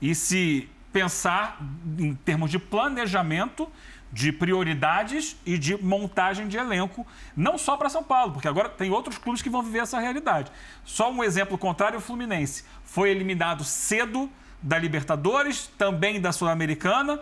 [0.01, 1.57] e se pensar
[1.97, 3.69] em termos de planejamento,
[4.11, 7.07] de prioridades e de montagem de elenco,
[7.37, 10.51] não só para São Paulo, porque agora tem outros clubes que vão viver essa realidade.
[10.83, 14.29] Só um exemplo contrário, o Fluminense foi eliminado cedo
[14.61, 17.17] da Libertadores, também da Sul-Americana,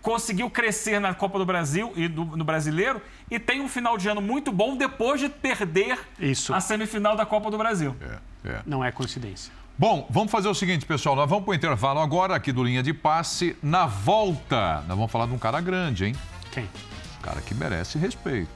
[0.00, 4.08] conseguiu crescer na Copa do Brasil e do- no Brasileiro e tem um final de
[4.08, 6.54] ano muito bom depois de perder Isso.
[6.54, 7.94] a semifinal da Copa do Brasil.
[8.00, 8.62] É, é.
[8.64, 9.52] Não é coincidência.
[9.78, 11.14] Bom, vamos fazer o seguinte, pessoal.
[11.14, 13.54] Nós vamos para o intervalo agora aqui do Linha de Passe.
[13.62, 16.14] Na volta, nós vamos falar de um cara grande, hein?
[16.50, 16.64] Quem?
[16.64, 18.48] Um cara que merece respeito.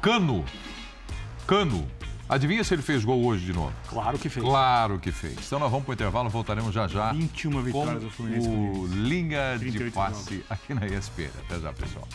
[0.00, 0.42] Cano.
[1.46, 1.86] Cano.
[2.26, 3.72] Adivinha se ele fez gol hoje de novo?
[3.88, 4.46] Claro que fez.
[4.46, 5.36] Claro que fez.
[5.46, 8.48] Então nós vamos para o intervalo, voltaremos já já 21 com vitórias do Fluminense.
[8.48, 11.28] o Linha de 38 Passe aqui na ESPN.
[11.44, 12.08] Até já, pessoal.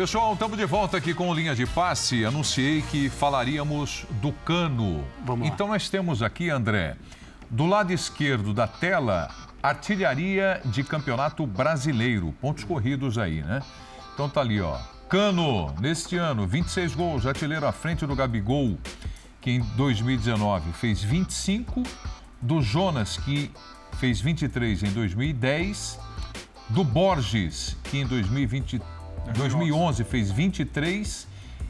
[0.00, 2.24] Pessoal, estamos de volta aqui com o Linha de Passe.
[2.24, 5.04] Anunciei que falaríamos do cano.
[5.26, 5.54] Vamos lá.
[5.54, 6.96] então nós temos aqui, André,
[7.50, 9.28] do lado esquerdo da tela,
[9.62, 12.34] artilharia de campeonato brasileiro.
[12.40, 13.60] Pontos corridos aí, né?
[14.14, 14.78] Então tá ali, ó.
[15.06, 18.78] Cano, neste ano, 26 gols, artilheiro à frente do Gabigol,
[19.38, 21.82] que em 2019 fez 25,
[22.40, 23.50] do Jonas, que
[23.98, 26.00] fez 23 em 2010,
[26.70, 28.80] do Borges, que em 2020,
[29.34, 31.28] 2011 fez 23,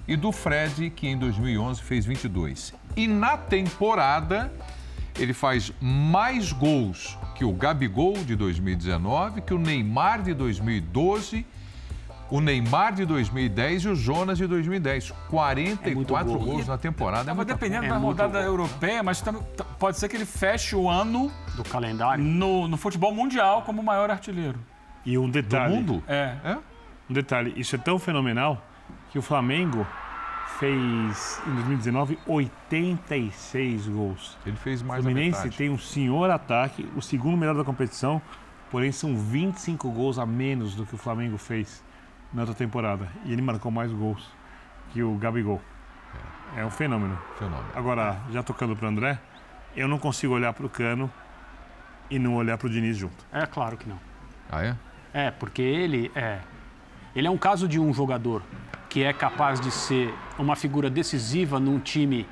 [0.09, 2.74] e do Fred, que em 2011 fez 22.
[2.97, 4.53] E na temporada,
[5.19, 11.47] ele faz mais gols que o Gabigol de 2019, que o Neymar de 2012,
[12.28, 15.12] o Neymar de 2010 e o Jonas de 2010.
[15.28, 16.39] 44 gol.
[16.41, 17.23] gols na temporada.
[17.23, 19.23] É Tava muita dependendo É da rodada europeia, mas
[19.78, 22.23] pode ser que ele feche o ano Do calendário.
[22.23, 24.59] no, no futebol mundial como o maior artilheiro.
[25.05, 25.74] E um do detalhe.
[25.74, 26.03] mundo.
[26.07, 26.37] É.
[26.45, 26.59] É?
[27.11, 28.65] Um detalhe, isso é tão fenomenal
[29.11, 29.85] que o Flamengo
[30.61, 34.39] fez em 2019 86 gols.
[34.47, 38.23] Ele fez O mais da Fluminense tem um senhor ataque, o segundo melhor da competição,
[38.70, 41.82] porém são 25 gols a menos do que o Flamengo fez
[42.32, 43.09] na outra temporada.
[43.24, 44.31] E ele marcou mais gols
[44.93, 45.61] que o Gabigol.
[46.57, 47.19] É um fenômeno.
[47.39, 47.66] Fenômeno.
[47.74, 49.19] Agora, já tocando para o André,
[49.77, 51.11] eu não consigo olhar para o Cano
[52.09, 53.24] e não olhar para o Diniz junto.
[53.32, 53.99] É claro que não.
[54.51, 54.77] Ah, é?
[55.12, 56.41] É, porque ele é.
[57.15, 58.43] Ele é um caso de um jogador
[58.89, 62.27] que é capaz de ser uma figura decisiva num time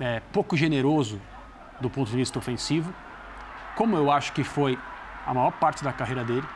[0.00, 1.20] é, pouco generoso
[1.80, 2.92] do ponto de vista ofensivo,
[3.76, 4.78] como eu acho que foi
[5.26, 6.46] a maior parte da carreira dele.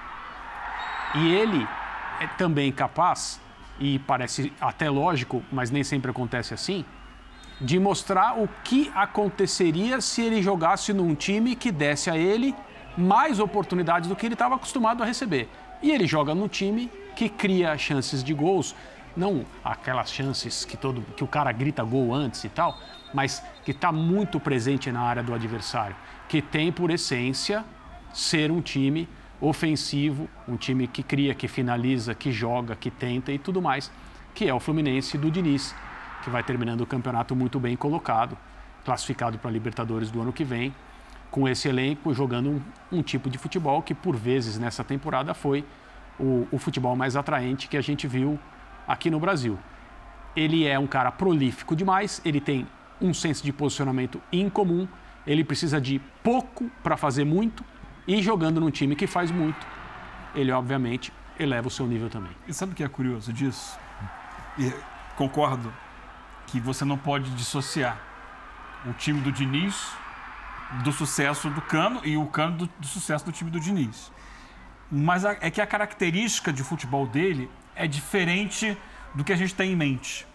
[1.15, 1.67] E ele
[2.21, 3.41] é também capaz,
[3.79, 6.85] e parece até lógico, mas nem sempre acontece assim,
[7.61, 12.55] de mostrar o que aconteceria se ele jogasse num time que desse a ele
[12.99, 15.49] mais oportunidades do que ele estava acostumado a receber.
[15.83, 18.77] E ele joga num time que cria chances de gols,
[19.17, 22.79] não aquelas chances que todo que o cara grita gol antes e tal,
[23.15, 25.97] mas que está muito presente na área do adversário,
[26.29, 27.65] que tem por essência
[28.13, 29.09] ser um time
[29.41, 33.91] ofensivo, um time que cria, que finaliza, que joga, que tenta e tudo mais,
[34.35, 35.75] que é o Fluminense do Diniz,
[36.23, 38.37] que vai terminando o campeonato muito bem colocado,
[38.85, 40.75] classificado para a Libertadores do ano que vem,
[41.31, 45.65] com esse elenco jogando um, um tipo de futebol que por vezes nessa temporada foi
[46.19, 48.39] o, o futebol mais atraente que a gente viu
[48.87, 49.59] aqui no Brasil.
[50.35, 52.67] Ele é um cara prolífico demais, ele tem
[53.01, 54.87] um senso de posicionamento incomum,
[55.27, 57.65] ele precisa de pouco para fazer muito
[58.07, 59.67] e jogando num time que faz muito,
[60.35, 62.33] ele obviamente eleva o seu nível também.
[62.47, 63.79] E sabe o que é curioso disso?
[64.59, 64.73] E
[65.17, 65.73] concordo
[66.47, 68.01] que você não pode dissociar
[68.87, 69.91] o time do Diniz
[70.83, 74.13] do sucesso do Cano e o Cano do, do sucesso do time do Diniz.
[74.91, 78.77] Mas é que a característica de futebol dele é diferente
[79.15, 80.27] do que a gente tem em mente.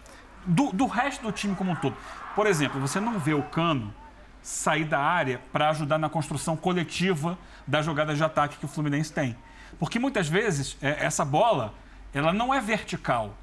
[0.44, 1.96] Do, do resto do time como um todo.
[2.34, 3.94] Por exemplo, você não vê o Cano
[4.42, 9.12] sair da área para ajudar na construção coletiva da jogada de ataque que o Fluminense
[9.12, 9.36] tem.
[9.78, 11.72] Porque muitas vezes é, essa bola
[12.12, 13.34] ela não é vertical.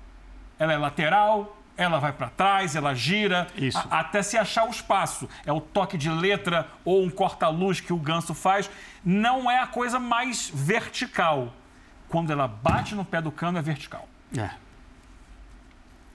[0.59, 3.77] Ela é lateral, ela vai para trás, ela gira, Isso.
[3.89, 5.29] a- até se achar o espaço.
[5.45, 8.69] É o toque de letra ou um corta-luz que o ganso faz.
[9.03, 11.53] Não é a coisa mais vertical.
[12.09, 14.09] Quando ela bate no pé do cano, é vertical.
[14.37, 14.49] É.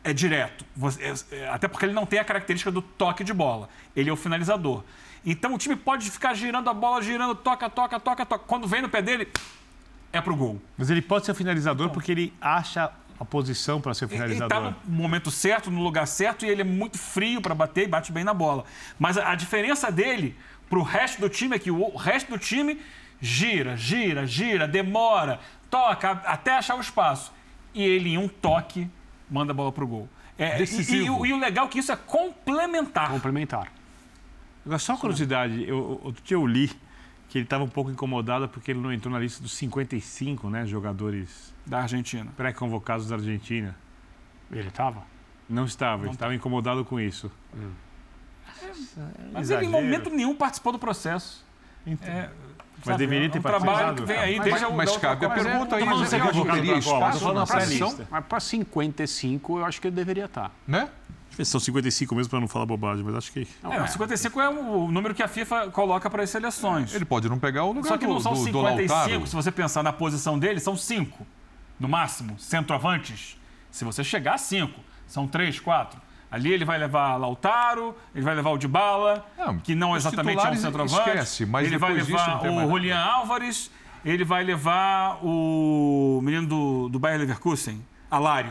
[0.04, 0.66] É direto.
[1.00, 3.70] É- é- até porque ele não tem a característica do toque de bola.
[3.96, 4.84] Ele é o finalizador.
[5.24, 8.44] Então o time pode ficar girando a bola, girando, toca, toca, toca, toca.
[8.46, 9.26] Quando vem no pé dele,
[10.12, 10.60] é pro gol.
[10.76, 14.68] Mas ele pode ser finalizador porque ele acha a posição para ser Ele finalizador.
[14.68, 17.86] está no momento certo, no lugar certo, e ele é muito frio para bater e
[17.86, 18.64] bate bem na bola.
[18.98, 20.36] Mas a, a diferença dele
[20.68, 22.80] para o resto do time é que o, o resto do time
[23.20, 25.38] gira, gira, gira, demora,
[25.70, 27.32] toca até achar o espaço.
[27.72, 28.88] E ele, em um toque,
[29.30, 30.08] manda a bola para o gol.
[30.36, 31.04] É, e, Decisivo.
[31.06, 33.10] e o- e o legal é que isso é complementar.
[33.10, 33.72] Complementar.
[34.66, 36.68] Agora, só uma curiosidade, eu, outro dia eu li
[37.28, 40.66] que ele estava um pouco incomodado porque ele não entrou na lista dos 55 né,
[40.66, 42.30] jogadores da Argentina.
[42.36, 43.74] pré-convocados da Argentina.
[44.50, 45.02] Ele estava?
[45.48, 47.30] Não estava, ele estava incomodado com isso.
[49.32, 49.70] Mas ele, em Exagero.
[49.70, 51.44] momento nenhum, participou do processo.
[51.86, 52.30] É,
[52.76, 54.02] Mas sabe, deveria ter é um trabalho participado.
[54.02, 57.32] que vem aí Mas, desde a mas cabe a pergunta aí, Mas você teria espaço
[57.32, 58.08] na pré-lista.
[58.10, 60.50] Mas para 55, eu acho que ele deveria estar.
[60.66, 60.88] né?
[61.42, 63.46] São 55 mesmo para não falar bobagem, mas acho que.
[63.60, 63.86] Não, É, é.
[63.88, 66.94] 55 é o número que a FIFA coloca para as seleções.
[66.94, 69.26] Ele pode não pegar o lugar Só que não do, são do, do 55, Lautaro.
[69.26, 71.26] se você pensar na posição dele, são 5,
[71.78, 73.38] no máximo, centroavantes.
[73.70, 76.00] Se você chegar a 5, são 3, 4.
[76.30, 80.50] Ali ele vai levar Lautaro, ele vai levar o Dybala, Não, que não exatamente é
[80.50, 81.08] um centroavante.
[81.08, 82.68] esquece, mas ele vai levar o.
[82.68, 83.70] Julian Álvares,
[84.04, 88.50] ele vai levar o menino do, do Bayer Leverkusen, Alário.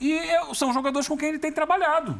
[0.00, 0.20] E
[0.54, 2.18] são jogadores com quem ele tem trabalhado.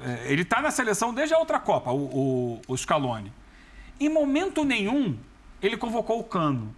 [0.00, 3.32] É, ele está na seleção desde a outra Copa, o, o, o Scaloni.
[3.98, 5.18] Em momento nenhum,
[5.62, 6.74] ele convocou o Cano.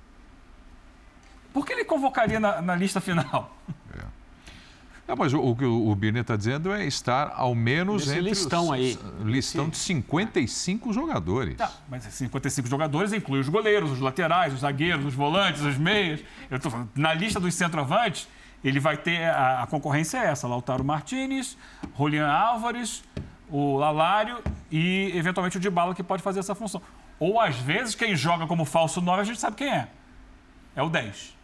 [1.52, 3.56] Por que ele convocaria na, na lista final?
[5.06, 8.30] Não, mas o, o que o Birner está dizendo é estar ao menos Nesse entre
[8.30, 8.98] listão os, aí.
[9.24, 11.56] listão de 55 jogadores.
[11.56, 16.20] Tá, mas 55 jogadores inclui os goleiros, os laterais, os zagueiros, os volantes, os meias.
[16.50, 18.28] Eu tô falando, na lista dos centroavantes,
[18.62, 21.58] ele vai ter a, a concorrência é essa: Lautaro Martinez,
[21.98, 23.02] Julian Álvares,
[23.50, 24.38] o Lalário
[24.70, 26.80] e eventualmente o Dybala que pode fazer essa função.
[27.18, 29.88] Ou às vezes quem joga como falso 9 a gente sabe quem é.
[30.74, 31.41] É o 10.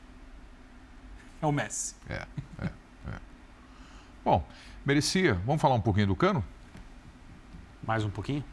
[1.40, 1.94] É o Messi.
[2.08, 2.26] É,
[2.60, 2.70] é, é.
[4.24, 4.44] Bom,
[4.84, 5.34] merecia.
[5.34, 6.44] Vamos falar um pouquinho do Cano?
[7.82, 8.44] Mais um pouquinho?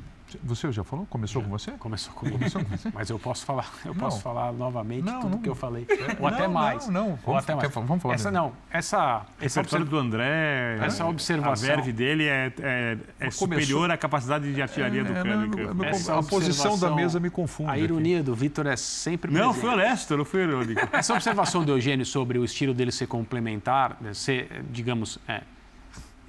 [0.43, 1.05] Você já falou?
[1.05, 1.71] Começou com você?
[1.71, 2.37] Começou comigo.
[2.39, 2.89] Começou com você?
[2.93, 3.99] Mas eu posso falar, eu Não.
[3.99, 5.41] posso falar novamente Não, tudo não.
[5.41, 5.85] que eu falei.
[6.19, 6.87] Ou Não, até não, mais.
[6.89, 7.09] não.
[7.11, 7.71] Ou Vamos- até mais.
[7.71, 8.45] falar- vamos falar Essa mesmo.
[8.47, 11.67] não, essa, O essa, repertório do André, essa a observação.
[11.67, 15.85] verve dele é, é, é superior à capacidade de artilharia do É, não, eu me-
[15.85, 17.69] Essa a posição da mesa me confunde.
[17.69, 17.83] A aqui.
[17.83, 19.61] ironia do Vitor é sempre Não, presente.
[19.61, 20.89] foi honesto, não foi irônico.
[20.91, 25.41] Essa observação do Eugênio sobre o estilo dele ser complementar, ser, digamos, é,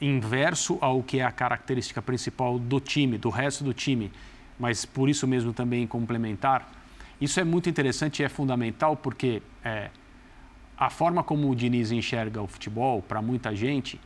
[0.01, 4.13] inverso ao que é a característica principal do time, do resto do time,
[4.59, 6.71] mas por isso mesmo também complementar,
[7.21, 9.91] isso é muito interessante e é fundamental porque é,
[10.77, 13.99] a forma como o Diniz enxerga o futebol, para muita gente,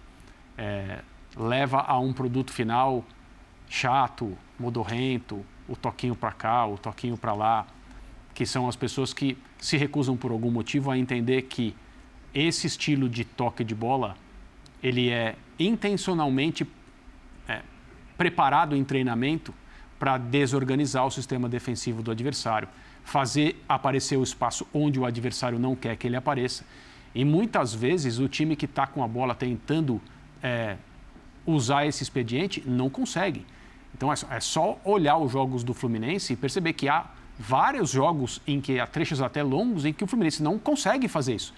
[0.56, 1.00] é,
[1.36, 3.04] leva a um produto final
[3.68, 7.66] chato, modorrento, o toquinho para cá, o toquinho para lá,
[8.34, 11.74] que são as pessoas que se recusam por algum motivo a entender que
[12.32, 14.16] esse estilo de toque de bola
[14.82, 16.66] ele é intencionalmente
[17.48, 17.60] é,
[18.16, 19.54] preparado em treinamento
[19.98, 22.68] para desorganizar o sistema defensivo do adversário,
[23.04, 26.64] fazer aparecer o espaço onde o adversário não quer que ele apareça.
[27.14, 30.00] E muitas vezes o time que está com a bola tentando
[30.42, 30.76] é,
[31.44, 33.44] usar esse expediente não consegue.
[33.94, 37.06] Então é só- é só olhar os jogos do Fluminense e perceber que há
[37.38, 41.34] vários jogos em que há trechos até longos em que o Fluminense não consegue fazer
[41.34, 41.52] isso.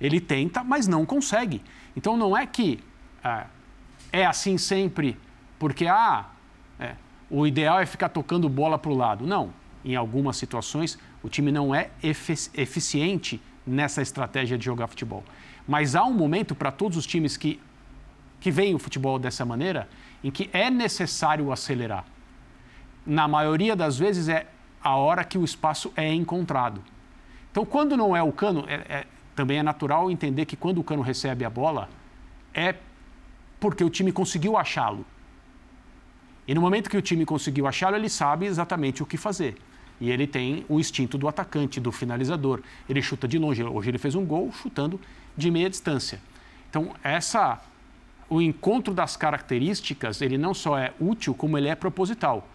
[0.00, 1.62] Ele tenta, mas não consegue.
[1.98, 2.78] Então não é que
[3.24, 3.46] ah,
[4.12, 5.18] é assim sempre
[5.58, 6.26] porque ah,
[6.78, 6.94] é,
[7.28, 9.26] o ideal é ficar tocando bola para o lado.
[9.26, 9.52] Não.
[9.84, 11.90] Em algumas situações, o time não é
[12.54, 15.24] eficiente nessa estratégia de jogar futebol.
[15.66, 17.60] Mas há um momento para todos os times que,
[18.40, 19.88] que veem o futebol dessa maneira
[20.22, 22.04] em que é necessário acelerar.
[23.04, 24.46] Na maioria das vezes é
[24.80, 26.80] a hora que o espaço é encontrado.
[27.50, 29.06] Então, quando não é o cano, é- é-
[29.38, 31.88] também é natural entender que quando o cano recebe a bola,
[32.52, 32.74] é
[33.60, 35.06] porque o time conseguiu achá-lo.
[36.48, 39.56] E no momento que o time conseguiu achá-lo, ele sabe exatamente o que fazer.
[40.00, 42.62] E ele tem o instinto do atacante, do finalizador.
[42.88, 43.62] Ele chuta de longe.
[43.62, 45.00] Hoje ele fez um gol chutando
[45.36, 46.20] de meia distância.
[46.68, 47.60] Então, essa
[48.28, 52.48] o encontro das características, ele não só é útil, como ele é proposital.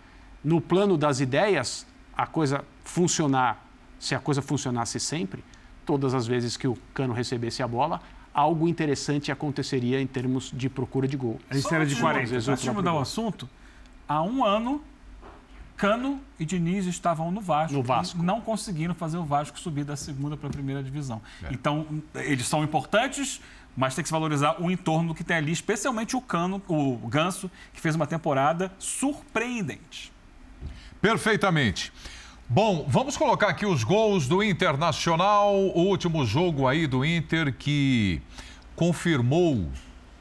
[0.44, 3.66] No plano das ideias, a coisa funcionar,
[3.98, 5.42] se a coisa funcionasse sempre,
[5.86, 8.02] todas as vezes que o Cano recebesse a bola,
[8.34, 11.40] algo interessante aconteceria em termos de procura de gol.
[11.50, 12.30] A gente era de Às 40.
[12.30, 13.48] vezes, Antes de mudar o assunto,
[14.08, 14.82] há um ano,
[15.78, 17.74] Cano e Diniz estavam no Vasco.
[17.74, 18.20] No Vasco.
[18.20, 21.22] E não conseguiram fazer o Vasco subir da segunda para a primeira divisão.
[21.52, 21.86] Então,
[22.16, 23.42] eles são importantes,
[23.76, 27.50] mas tem que se valorizar o entorno que tem ali, especialmente o Cano, o Ganso,
[27.74, 30.12] que fez uma temporada surpreendente.
[31.02, 31.92] Perfeitamente.
[32.50, 38.22] Bom, vamos colocar aqui os gols do Internacional, o último jogo aí do Inter que
[38.76, 39.70] confirmou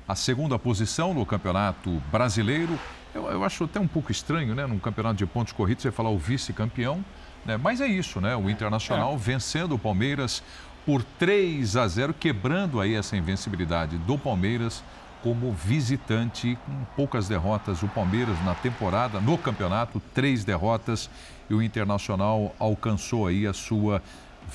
[0.06, 2.78] a segunda posição no Campeonato Brasileiro.
[3.12, 6.10] Eu, eu acho até um pouco estranho, né, num campeonato de pontos corridos, você falar
[6.10, 7.04] o vice-campeão,
[7.44, 7.56] né?
[7.56, 8.36] Mas é isso, né?
[8.36, 9.16] O Internacional é.
[9.16, 10.44] vencendo o Palmeiras
[10.86, 14.82] por 3 a 0, quebrando aí essa invencibilidade do Palmeiras
[15.22, 17.82] como visitante, com poucas derrotas.
[17.82, 21.08] O Palmeiras na temporada, no campeonato, três derrotas
[21.52, 24.02] e o Internacional alcançou aí a sua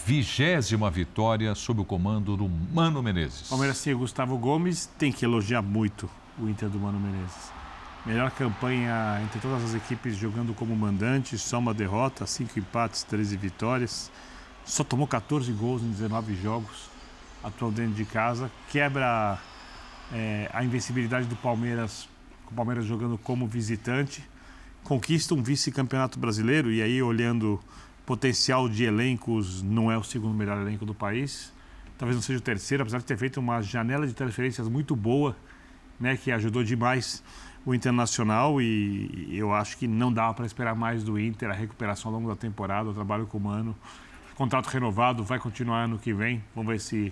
[0.05, 3.49] vigésima vitória sob o comando do Mano Menezes.
[3.49, 6.09] Palmeiras sem Gustavo Gomes tem que elogiar muito
[6.39, 7.51] o Inter do Mano Menezes.
[8.03, 13.37] Melhor campanha entre todas as equipes jogando como mandante, só uma derrota, cinco empates, 13
[13.37, 14.11] vitórias.
[14.65, 16.89] Só tomou 14 gols em 19 jogos,
[17.43, 19.37] atuou dentro de casa, quebra
[20.11, 22.09] é, a invencibilidade do Palmeiras,
[22.45, 24.23] com o Palmeiras jogando como visitante,
[24.87, 27.59] conquista um vice-campeonato brasileiro e aí olhando
[28.05, 31.51] potencial de elencos, não é o segundo melhor elenco do país,
[31.97, 35.35] talvez não seja o terceiro, apesar de ter feito uma janela de transferências muito boa,
[35.99, 37.21] né, que ajudou demais
[37.65, 42.09] o Internacional e eu acho que não dava para esperar mais do Inter, a recuperação
[42.09, 43.75] ao longo da temporada, o trabalho com o Mano,
[44.35, 47.11] contrato renovado, vai continuar ano que vem, vamos ver se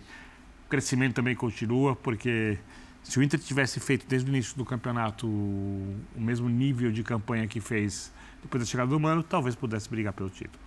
[0.66, 2.58] o crescimento também continua, porque
[3.06, 7.48] se o Inter tivesse feito desde o início do campeonato o mesmo nível de campanha
[7.48, 8.12] que fez
[8.42, 10.60] depois da chegada do Mano, talvez pudesse brigar pelo título.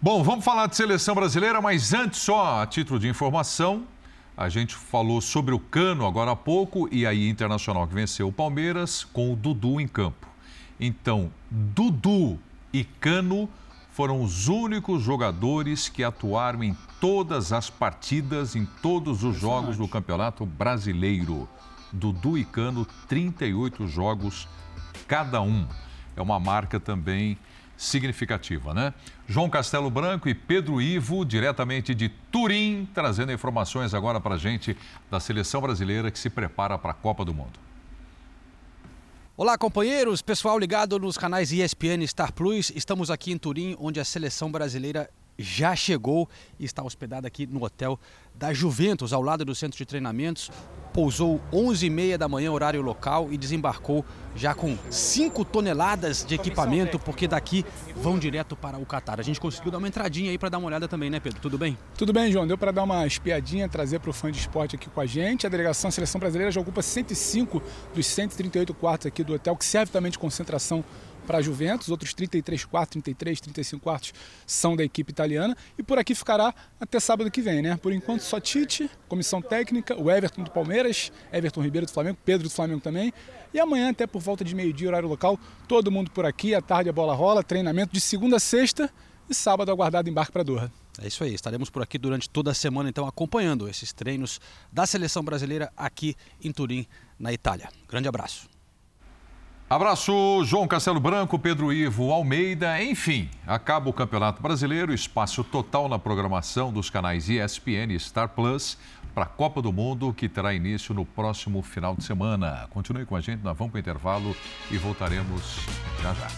[0.00, 3.84] Bom, vamos falar de seleção brasileira, mas antes só a título de informação,
[4.36, 8.32] a gente falou sobre o Cano agora há pouco e aí Internacional que venceu o
[8.32, 10.26] Palmeiras com o Dudu em campo.
[10.80, 12.40] Então, Dudu
[12.72, 13.48] e Cano
[13.92, 19.86] foram os únicos jogadores que atuaram em todas as partidas, em todos os jogos do
[19.86, 21.48] Campeonato Brasileiro.
[21.92, 24.48] Dudu e Cano, 38 jogos
[25.06, 25.66] cada um.
[26.16, 27.38] É uma marca também
[27.76, 28.94] significativa, né?
[29.28, 34.76] João Castelo Branco e Pedro Ivo, diretamente de Turim, trazendo informações agora para a gente
[35.10, 37.58] da seleção brasileira que se prepara para a Copa do Mundo.
[39.42, 42.70] Olá, companheiros, pessoal ligado nos canais ESPN Star Plus.
[42.76, 46.28] Estamos aqui em Turim, onde a seleção brasileira já chegou
[46.58, 47.98] e está hospedada aqui no hotel
[48.34, 50.50] da Juventus, ao lado do centro de treinamentos.
[50.92, 54.04] Pousou 11h30 da manhã, horário local, e desembarcou
[54.36, 57.64] já com 5 toneladas de equipamento, porque daqui
[57.96, 59.18] vão direto para o Catar.
[59.18, 61.40] A gente conseguiu dar uma entradinha aí para dar uma olhada também, né, Pedro?
[61.40, 61.78] Tudo bem?
[61.96, 62.46] Tudo bem, João.
[62.46, 65.46] Deu para dar uma espiadinha, trazer para o fã de esporte aqui com a gente.
[65.46, 67.62] A delegação a seleção brasileira já ocupa 105
[67.94, 70.84] dos 138 quartos aqui do hotel, que serve também de concentração
[71.22, 74.12] para a Juventus, outros 33 quartos, 33, 35 quartos
[74.46, 77.76] são da equipe italiana e por aqui ficará até sábado que vem, né?
[77.76, 82.48] Por enquanto só Tite, comissão técnica, o Everton do Palmeiras, Everton Ribeiro do Flamengo, Pedro
[82.48, 83.12] do Flamengo também.
[83.54, 85.38] E amanhã até por volta de meio-dia, horário local,
[85.68, 88.90] todo mundo por aqui, à tarde a bola rola, treinamento de segunda a sexta
[89.28, 90.72] e sábado aguardado embarque para Doha.
[91.00, 94.40] É isso aí, estaremos por aqui durante toda a semana, então, acompanhando esses treinos
[94.70, 96.86] da seleção brasileira aqui em Turim,
[97.18, 97.68] na Itália.
[97.88, 98.51] Grande abraço.
[99.72, 102.82] Abraço, João Castelo Branco, Pedro Ivo Almeida.
[102.82, 108.76] Enfim, acaba o Campeonato Brasileiro, espaço total na programação dos canais ESPN e Star Plus
[109.14, 112.68] para a Copa do Mundo, que terá início no próximo final de semana.
[112.68, 114.36] Continue com a gente, nós vamos para o intervalo
[114.70, 115.60] e voltaremos
[116.02, 116.28] já já.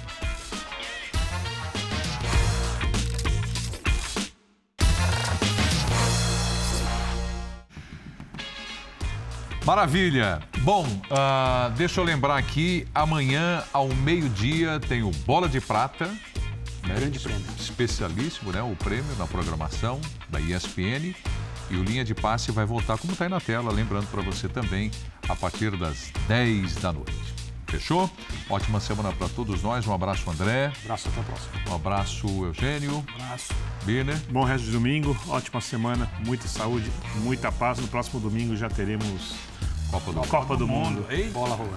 [9.67, 10.54] Maravilha.
[10.65, 16.07] Bom, uh, deixa eu lembrar aqui, amanhã ao meio-dia tem o Bola de Prata.
[16.07, 16.95] Né?
[16.97, 17.45] Grande prêmio.
[17.61, 18.63] Especialíssimo, né?
[18.63, 20.01] O prêmio na programação
[20.31, 21.15] da ESPN.
[21.69, 24.49] E o Linha de Passe vai voltar, como está aí na tela, lembrando para você
[24.49, 24.91] também,
[25.29, 27.13] a partir das 10 da noite.
[27.67, 28.11] Fechou?
[28.49, 29.87] Ótima semana para todos nós.
[29.87, 30.73] Um abraço, André.
[30.81, 31.53] Um abraço, até a próxima.
[31.69, 33.05] Um abraço, Eugênio.
[33.07, 33.53] Um abraço.
[33.85, 34.17] Birner.
[34.31, 37.79] Bom resto de domingo, ótima semana, muita saúde, muita paz.
[37.79, 39.35] No próximo domingo já teremos
[39.95, 41.07] Copa do, Copa do Mundo.
[41.09, 41.33] mundo.
[41.33, 41.77] Bola rolando.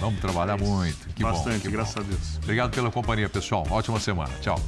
[0.00, 1.08] Vamos trabalhar muito.
[1.14, 2.00] Que Bastante, bom, que graças bom.
[2.00, 2.36] a Deus.
[2.42, 3.64] Obrigado pela companhia, pessoal.
[3.70, 4.32] Ótima semana.
[4.40, 4.60] Tchau.